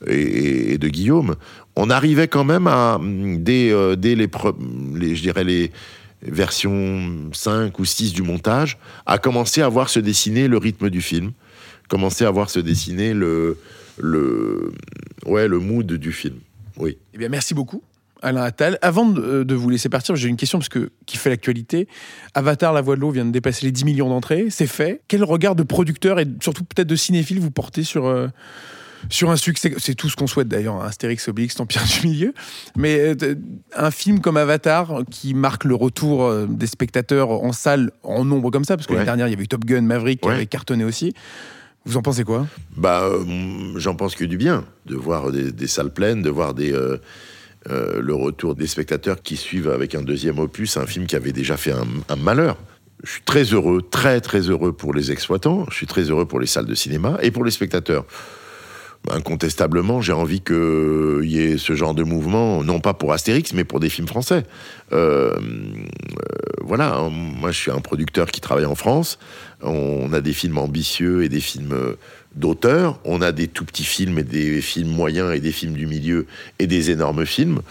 et, 0.07 0.73
et 0.73 0.77
de 0.77 0.87
Guillaume. 0.87 1.35
On 1.75 1.89
arrivait 1.89 2.27
quand 2.27 2.43
même 2.43 2.67
à, 2.67 2.99
dès, 3.37 3.71
euh, 3.71 3.95
dès 3.95 4.15
les, 4.15 4.27
je 4.27 5.21
dirais, 5.21 5.43
les 5.43 5.71
versions 6.21 7.29
5 7.33 7.77
ou 7.79 7.85
6 7.85 8.13
du 8.13 8.23
montage, 8.23 8.77
à 9.05 9.17
commencer 9.17 9.61
à 9.61 9.69
voir 9.69 9.89
se 9.89 9.99
dessiner 9.99 10.47
le 10.47 10.57
rythme 10.57 10.89
du 10.89 11.01
film. 11.01 11.31
Commencer 11.87 12.25
à 12.25 12.31
voir 12.31 12.49
se 12.49 12.59
dessiner 12.59 13.13
le, 13.13 13.57
le, 13.99 14.71
ouais, 15.25 15.47
le 15.47 15.59
mood 15.59 15.85
du 15.93 16.11
film. 16.11 16.37
Oui. 16.77 16.97
Eh 17.13 17.17
bien, 17.19 17.29
merci 17.29 17.53
beaucoup, 17.53 17.83
Alain 18.21 18.41
Attal. 18.43 18.77
Avant 18.81 19.05
de, 19.07 19.43
de 19.43 19.55
vous 19.55 19.69
laisser 19.69 19.89
partir, 19.89 20.15
j'ai 20.15 20.27
une 20.29 20.37
question 20.37 20.57
parce 20.59 20.69
que, 20.69 20.91
qui 21.05 21.17
fait 21.17 21.29
l'actualité. 21.29 21.87
Avatar, 22.33 22.73
la 22.73 22.81
voix 22.81 22.95
de 22.95 23.01
l'eau, 23.01 23.11
vient 23.11 23.25
de 23.25 23.31
dépasser 23.31 23.65
les 23.65 23.71
10 23.71 23.85
millions 23.85 24.09
d'entrées. 24.09 24.47
C'est 24.49 24.67
fait. 24.67 25.01
Quel 25.07 25.23
regard 25.23 25.55
de 25.55 25.63
producteur 25.63 26.19
et 26.19 26.25
surtout 26.41 26.63
peut-être 26.63 26.87
de 26.87 26.95
cinéphile 26.95 27.39
vous 27.39 27.51
portez 27.51 27.83
sur, 27.83 28.05
euh, 28.07 28.27
sur 29.09 29.29
un 29.31 29.35
succès? 29.35 29.73
C'est 29.77 29.95
tout 29.95 30.09
ce 30.09 30.15
qu'on 30.15 30.27
souhaite 30.27 30.47
d'ailleurs, 30.47 30.75
hein, 30.81 30.87
Astérix, 30.87 31.27
Obélix, 31.27 31.59
Empire 31.59 31.83
du 32.01 32.07
Milieu. 32.07 32.33
Mais 32.75 32.97
euh, 33.21 33.35
un 33.75 33.91
film 33.91 34.19
comme 34.21 34.37
Avatar 34.37 35.01
qui 35.11 35.33
marque 35.33 35.63
le 35.65 35.75
retour 35.75 36.23
euh, 36.23 36.47
des 36.49 36.67
spectateurs 36.67 37.29
en 37.31 37.51
salle 37.51 37.91
en 38.03 38.25
nombre 38.25 38.49
comme 38.51 38.65
ça, 38.65 38.75
parce 38.77 38.87
que 38.87 38.93
Ouais. 38.93 38.97
l'année 38.99 39.05
dernière, 39.07 39.27
il 39.27 39.31
y 39.31 39.33
avait 39.35 39.43
eu 39.43 39.47
Top 39.47 39.65
Gun, 39.65 39.81
Maverick 39.81 40.21
qui 40.21 40.27
Ouais. 40.29 40.35
avait 40.35 40.45
cartonné 40.47 40.83
aussi. 40.83 41.13
Vous 41.87 41.97
en 41.97 42.01
pensez 42.01 42.23
quoi? 42.23 42.47
Bah, 42.75 43.03
euh, 43.03 43.73
j'en 43.75 43.93
pense 43.93 44.15
que 44.15 44.25
du 44.25 44.37
bien 44.37 44.65
de 44.87 44.95
voir 44.95 45.31
des, 45.31 45.51
des 45.51 45.67
salles 45.67 45.93
pleines, 45.93 46.23
de 46.23 46.31
voir 46.31 46.55
des, 46.55 46.73
euh, 46.73 46.97
euh, 47.69 47.99
le 47.99 48.13
retour 48.13 48.53
des 48.53 48.67
spectateurs 48.67 49.21
qui 49.21 49.37
suivent 49.37 49.69
avec 49.69 49.95
un 49.95 50.03
deuxième 50.03 50.37
opus, 50.37 50.77
un 50.77 50.85
film 50.85 51.07
qui 51.07 51.15
avait 51.15 51.31
déjà 51.31 51.57
fait 51.57 51.71
un, 51.71 52.15
malheur. 52.15 52.57
Je 53.03 53.11
suis 53.11 53.23
très 53.23 53.43
heureux, 53.43 53.81
très 53.81 54.21
très 54.21 54.41
heureux 54.41 54.71
pour 54.71 54.93
les 54.93 55.11
exploitants, 55.11 55.65
je 55.69 55.75
suis 55.75 55.87
très 55.87 56.03
heureux 56.03 56.25
pour 56.25 56.39
les 56.39 56.47
salles 56.47 56.65
de 56.65 56.75
cinéma 56.75 57.17
et 57.21 57.31
pour 57.31 57.43
les 57.43 57.51
spectateurs. 57.51 58.05
Incontestablement, 59.11 60.01
j'ai 60.01 60.13
envie 60.13 60.41
qu'il 60.41 61.21
y 61.23 61.39
ait 61.39 61.57
ce 61.57 61.73
genre 61.73 61.93
de 61.93 62.03
mouvement, 62.03 62.63
non 62.63 62.79
pas 62.79 62.93
pour 62.93 63.13
Astérix, 63.13 63.53
mais 63.53 63.63
pour 63.63 63.79
des 63.79 63.89
films 63.89 64.07
français. 64.07 64.43
Euh, 64.93 65.35
euh, 65.35 65.39
voilà, 66.61 66.95
hein, 66.95 67.09
moi 67.09 67.51
je 67.51 67.57
suis 67.57 67.71
un 67.71 67.81
producteur 67.81 68.31
qui 68.31 68.41
travaille 68.41 68.65
en 68.65 68.75
France. 68.75 69.19
On 69.61 70.11
a 70.13 70.21
des 70.21 70.33
films 70.33 70.57
ambitieux 70.57 71.23
et 71.23 71.29
des 71.29 71.39
films 71.39 71.75
euh, 72.35 72.39
d'auteur. 72.39 72.99
On 73.05 73.21
a 73.21 73.31
des 73.31 73.47
tout 73.47 73.65
petits 73.65 73.83
films 73.83 74.19
et 74.19 74.23
des 74.23 74.61
films 74.61 74.89
moyens 74.89 75.33
et 75.33 75.39
des 75.39 75.51
films 75.51 75.73
du 75.73 75.87
milieu 75.87 76.27
et 76.59 76.67
des 76.67 76.91
énormes 76.91 77.25
films. 77.25 77.61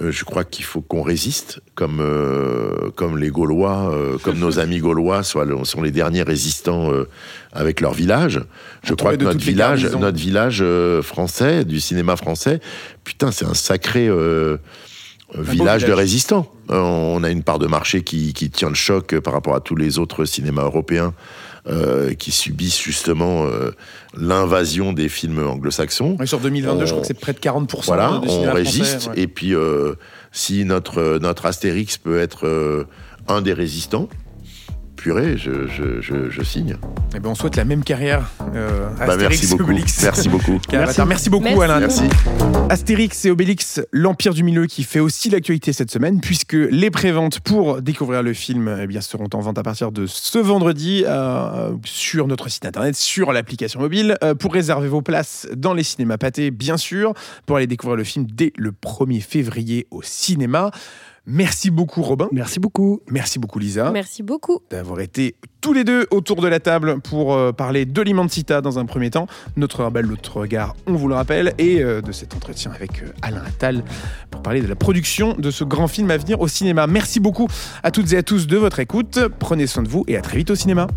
Euh, 0.00 0.12
je 0.12 0.24
crois 0.24 0.44
qu'il 0.44 0.64
faut 0.64 0.80
qu'on 0.80 1.02
résiste, 1.02 1.60
comme, 1.74 1.98
euh, 2.00 2.90
comme 2.94 3.18
les 3.18 3.28
Gaulois, 3.28 3.90
euh, 3.92 4.18
comme 4.18 4.38
nos 4.38 4.58
amis 4.60 4.78
Gaulois 4.78 5.22
soient 5.24 5.44
le- 5.44 5.64
sont 5.64 5.82
les 5.82 5.90
derniers 5.90 6.22
résistants 6.22 6.90
avec 7.52 7.80
leur 7.80 7.92
village. 7.92 8.40
Je 8.82 8.94
crois 8.94 9.16
que 9.16 9.24
notre 9.24 9.38
village, 9.40 9.84
notre 9.84 10.18
village 10.18 10.64
français, 11.02 11.64
du 11.64 11.80
cinéma 11.80 12.16
français, 12.16 12.60
putain, 13.04 13.32
c'est 13.32 13.44
un 13.46 13.54
sacré 13.54 14.08
village 15.36 15.84
de 15.84 15.92
résistants. 15.92 16.52
On 16.68 17.22
a 17.24 17.30
une 17.30 17.42
part 17.42 17.58
de 17.58 17.66
marché 17.66 18.02
qui, 18.02 18.32
qui 18.32 18.50
tient 18.50 18.68
le 18.68 18.74
choc 18.74 19.18
par 19.20 19.32
rapport 19.32 19.54
à 19.54 19.60
tous 19.60 19.76
les 19.76 19.98
autres 19.98 20.24
cinémas 20.24 20.62
européens 20.64 21.14
euh, 21.68 22.14
qui 22.14 22.30
subissent 22.30 22.80
justement 22.80 23.44
euh, 23.44 23.70
l'invasion 24.16 24.92
des 24.92 25.08
films 25.08 25.46
anglo-saxons. 25.46 26.16
Ouais, 26.18 26.26
sur 26.26 26.40
2022, 26.40 26.86
je 26.86 26.90
crois 26.90 27.00
que 27.02 27.06
c'est 27.06 27.14
près 27.14 27.32
de 27.32 27.38
40% 27.38 27.84
Voilà, 27.86 28.20
de 28.22 28.28
on 28.28 28.52
résiste. 28.52 28.84
français, 29.02 29.08
ouais. 29.10 29.20
Et 29.22 29.26
puis, 29.26 29.54
euh, 29.54 29.94
si 30.32 30.64
notre, 30.64 31.18
notre 31.20 31.46
Astérix 31.46 31.98
peut 31.98 32.18
être 32.18 32.46
euh, 32.46 32.84
un 33.28 33.42
des 33.42 33.52
résistants, 33.52 34.08
purée, 35.00 35.38
je, 35.38 35.66
je, 35.66 36.02
je, 36.02 36.28
je 36.28 36.42
signe. 36.42 36.76
Eh 37.16 37.20
ben, 37.20 37.30
on 37.30 37.34
souhaite 37.34 37.56
la 37.56 37.64
même 37.64 37.82
carrière 37.82 38.30
euh, 38.54 38.88
à 39.00 39.06
Bah, 39.06 39.12
Astérix 39.14 39.30
merci 39.30 39.44
et 39.44 39.48
beaucoup. 39.48 39.62
Obélix. 39.62 40.02
Merci 40.02 40.28
beaucoup. 40.28 40.60
Merci 41.08 41.30
beaucoup, 41.30 41.44
Merci. 41.44 41.62
Alain. 41.62 41.80
Merci. 41.80 42.02
Astérix 42.68 43.24
et 43.24 43.30
Obélix, 43.30 43.80
l'Empire 43.92 44.34
du 44.34 44.42
Milieu, 44.42 44.66
qui 44.66 44.84
fait 44.84 45.00
aussi 45.00 45.30
l'actualité 45.30 45.72
cette 45.72 45.90
semaine, 45.90 46.20
puisque 46.20 46.52
les 46.52 46.90
préventes 46.90 47.40
pour 47.40 47.80
découvrir 47.80 48.22
le 48.22 48.34
film 48.34 48.76
eh 48.82 48.86
bien, 48.86 49.00
seront 49.00 49.28
en 49.32 49.40
vente 49.40 49.58
à 49.58 49.62
partir 49.62 49.90
de 49.90 50.06
ce 50.06 50.38
vendredi 50.38 51.04
euh, 51.06 51.72
sur 51.84 52.26
notre 52.26 52.50
site 52.50 52.66
internet, 52.66 52.94
sur 52.94 53.32
l'application 53.32 53.80
mobile. 53.80 54.16
Euh, 54.22 54.34
pour 54.34 54.52
réserver 54.52 54.88
vos 54.88 55.02
places 55.02 55.48
dans 55.56 55.72
les 55.72 55.82
cinémas 55.82 56.18
pâtés, 56.18 56.50
bien 56.50 56.76
sûr, 56.76 57.14
pour 57.46 57.56
aller 57.56 57.66
découvrir 57.66 57.96
le 57.96 58.04
film 58.04 58.26
dès 58.30 58.52
le 58.56 58.72
1er 58.72 59.22
février 59.22 59.86
au 59.90 60.02
cinéma. 60.02 60.70
Merci 61.32 61.70
beaucoup, 61.70 62.02
Robin. 62.02 62.28
Merci 62.32 62.58
beaucoup. 62.58 63.00
Merci 63.08 63.38
beaucoup, 63.38 63.60
Lisa. 63.60 63.90
Merci 63.92 64.22
beaucoup. 64.22 64.58
d'avoir 64.70 65.00
été 65.00 65.36
tous 65.60 65.72
les 65.72 65.84
deux 65.84 66.06
autour 66.10 66.40
de 66.40 66.48
la 66.48 66.58
table 66.58 67.00
pour 67.00 67.34
euh, 67.34 67.52
parler 67.52 67.84
de 67.84 68.02
l'Immensita 68.02 68.60
dans 68.60 68.78
un 68.78 68.86
premier 68.86 69.10
temps, 69.10 69.26
notre 69.56 69.84
rebelle, 69.84 70.06
notre 70.06 70.38
regard, 70.38 70.74
on 70.86 70.94
vous 70.94 71.06
le 71.06 71.14
rappelle, 71.14 71.54
et 71.58 71.82
euh, 71.82 72.00
de 72.00 72.12
cet 72.12 72.34
entretien 72.34 72.72
avec 72.72 73.02
euh, 73.02 73.12
Alain 73.22 73.42
Attal 73.46 73.84
pour 74.30 74.42
parler 74.42 74.60
de 74.60 74.66
la 74.66 74.74
production 74.74 75.34
de 75.34 75.50
ce 75.50 75.62
grand 75.62 75.86
film 75.86 76.10
à 76.10 76.16
venir 76.16 76.40
au 76.40 76.48
cinéma. 76.48 76.86
Merci 76.86 77.20
beaucoup 77.20 77.46
à 77.82 77.90
toutes 77.90 78.12
et 78.12 78.16
à 78.16 78.22
tous 78.22 78.46
de 78.46 78.56
votre 78.56 78.80
écoute, 78.80 79.20
prenez 79.38 79.66
soin 79.66 79.82
de 79.82 79.88
vous 79.88 80.04
et 80.08 80.16
à 80.16 80.22
très 80.22 80.38
vite 80.38 80.50
au 80.50 80.56
cinéma. 80.56 80.88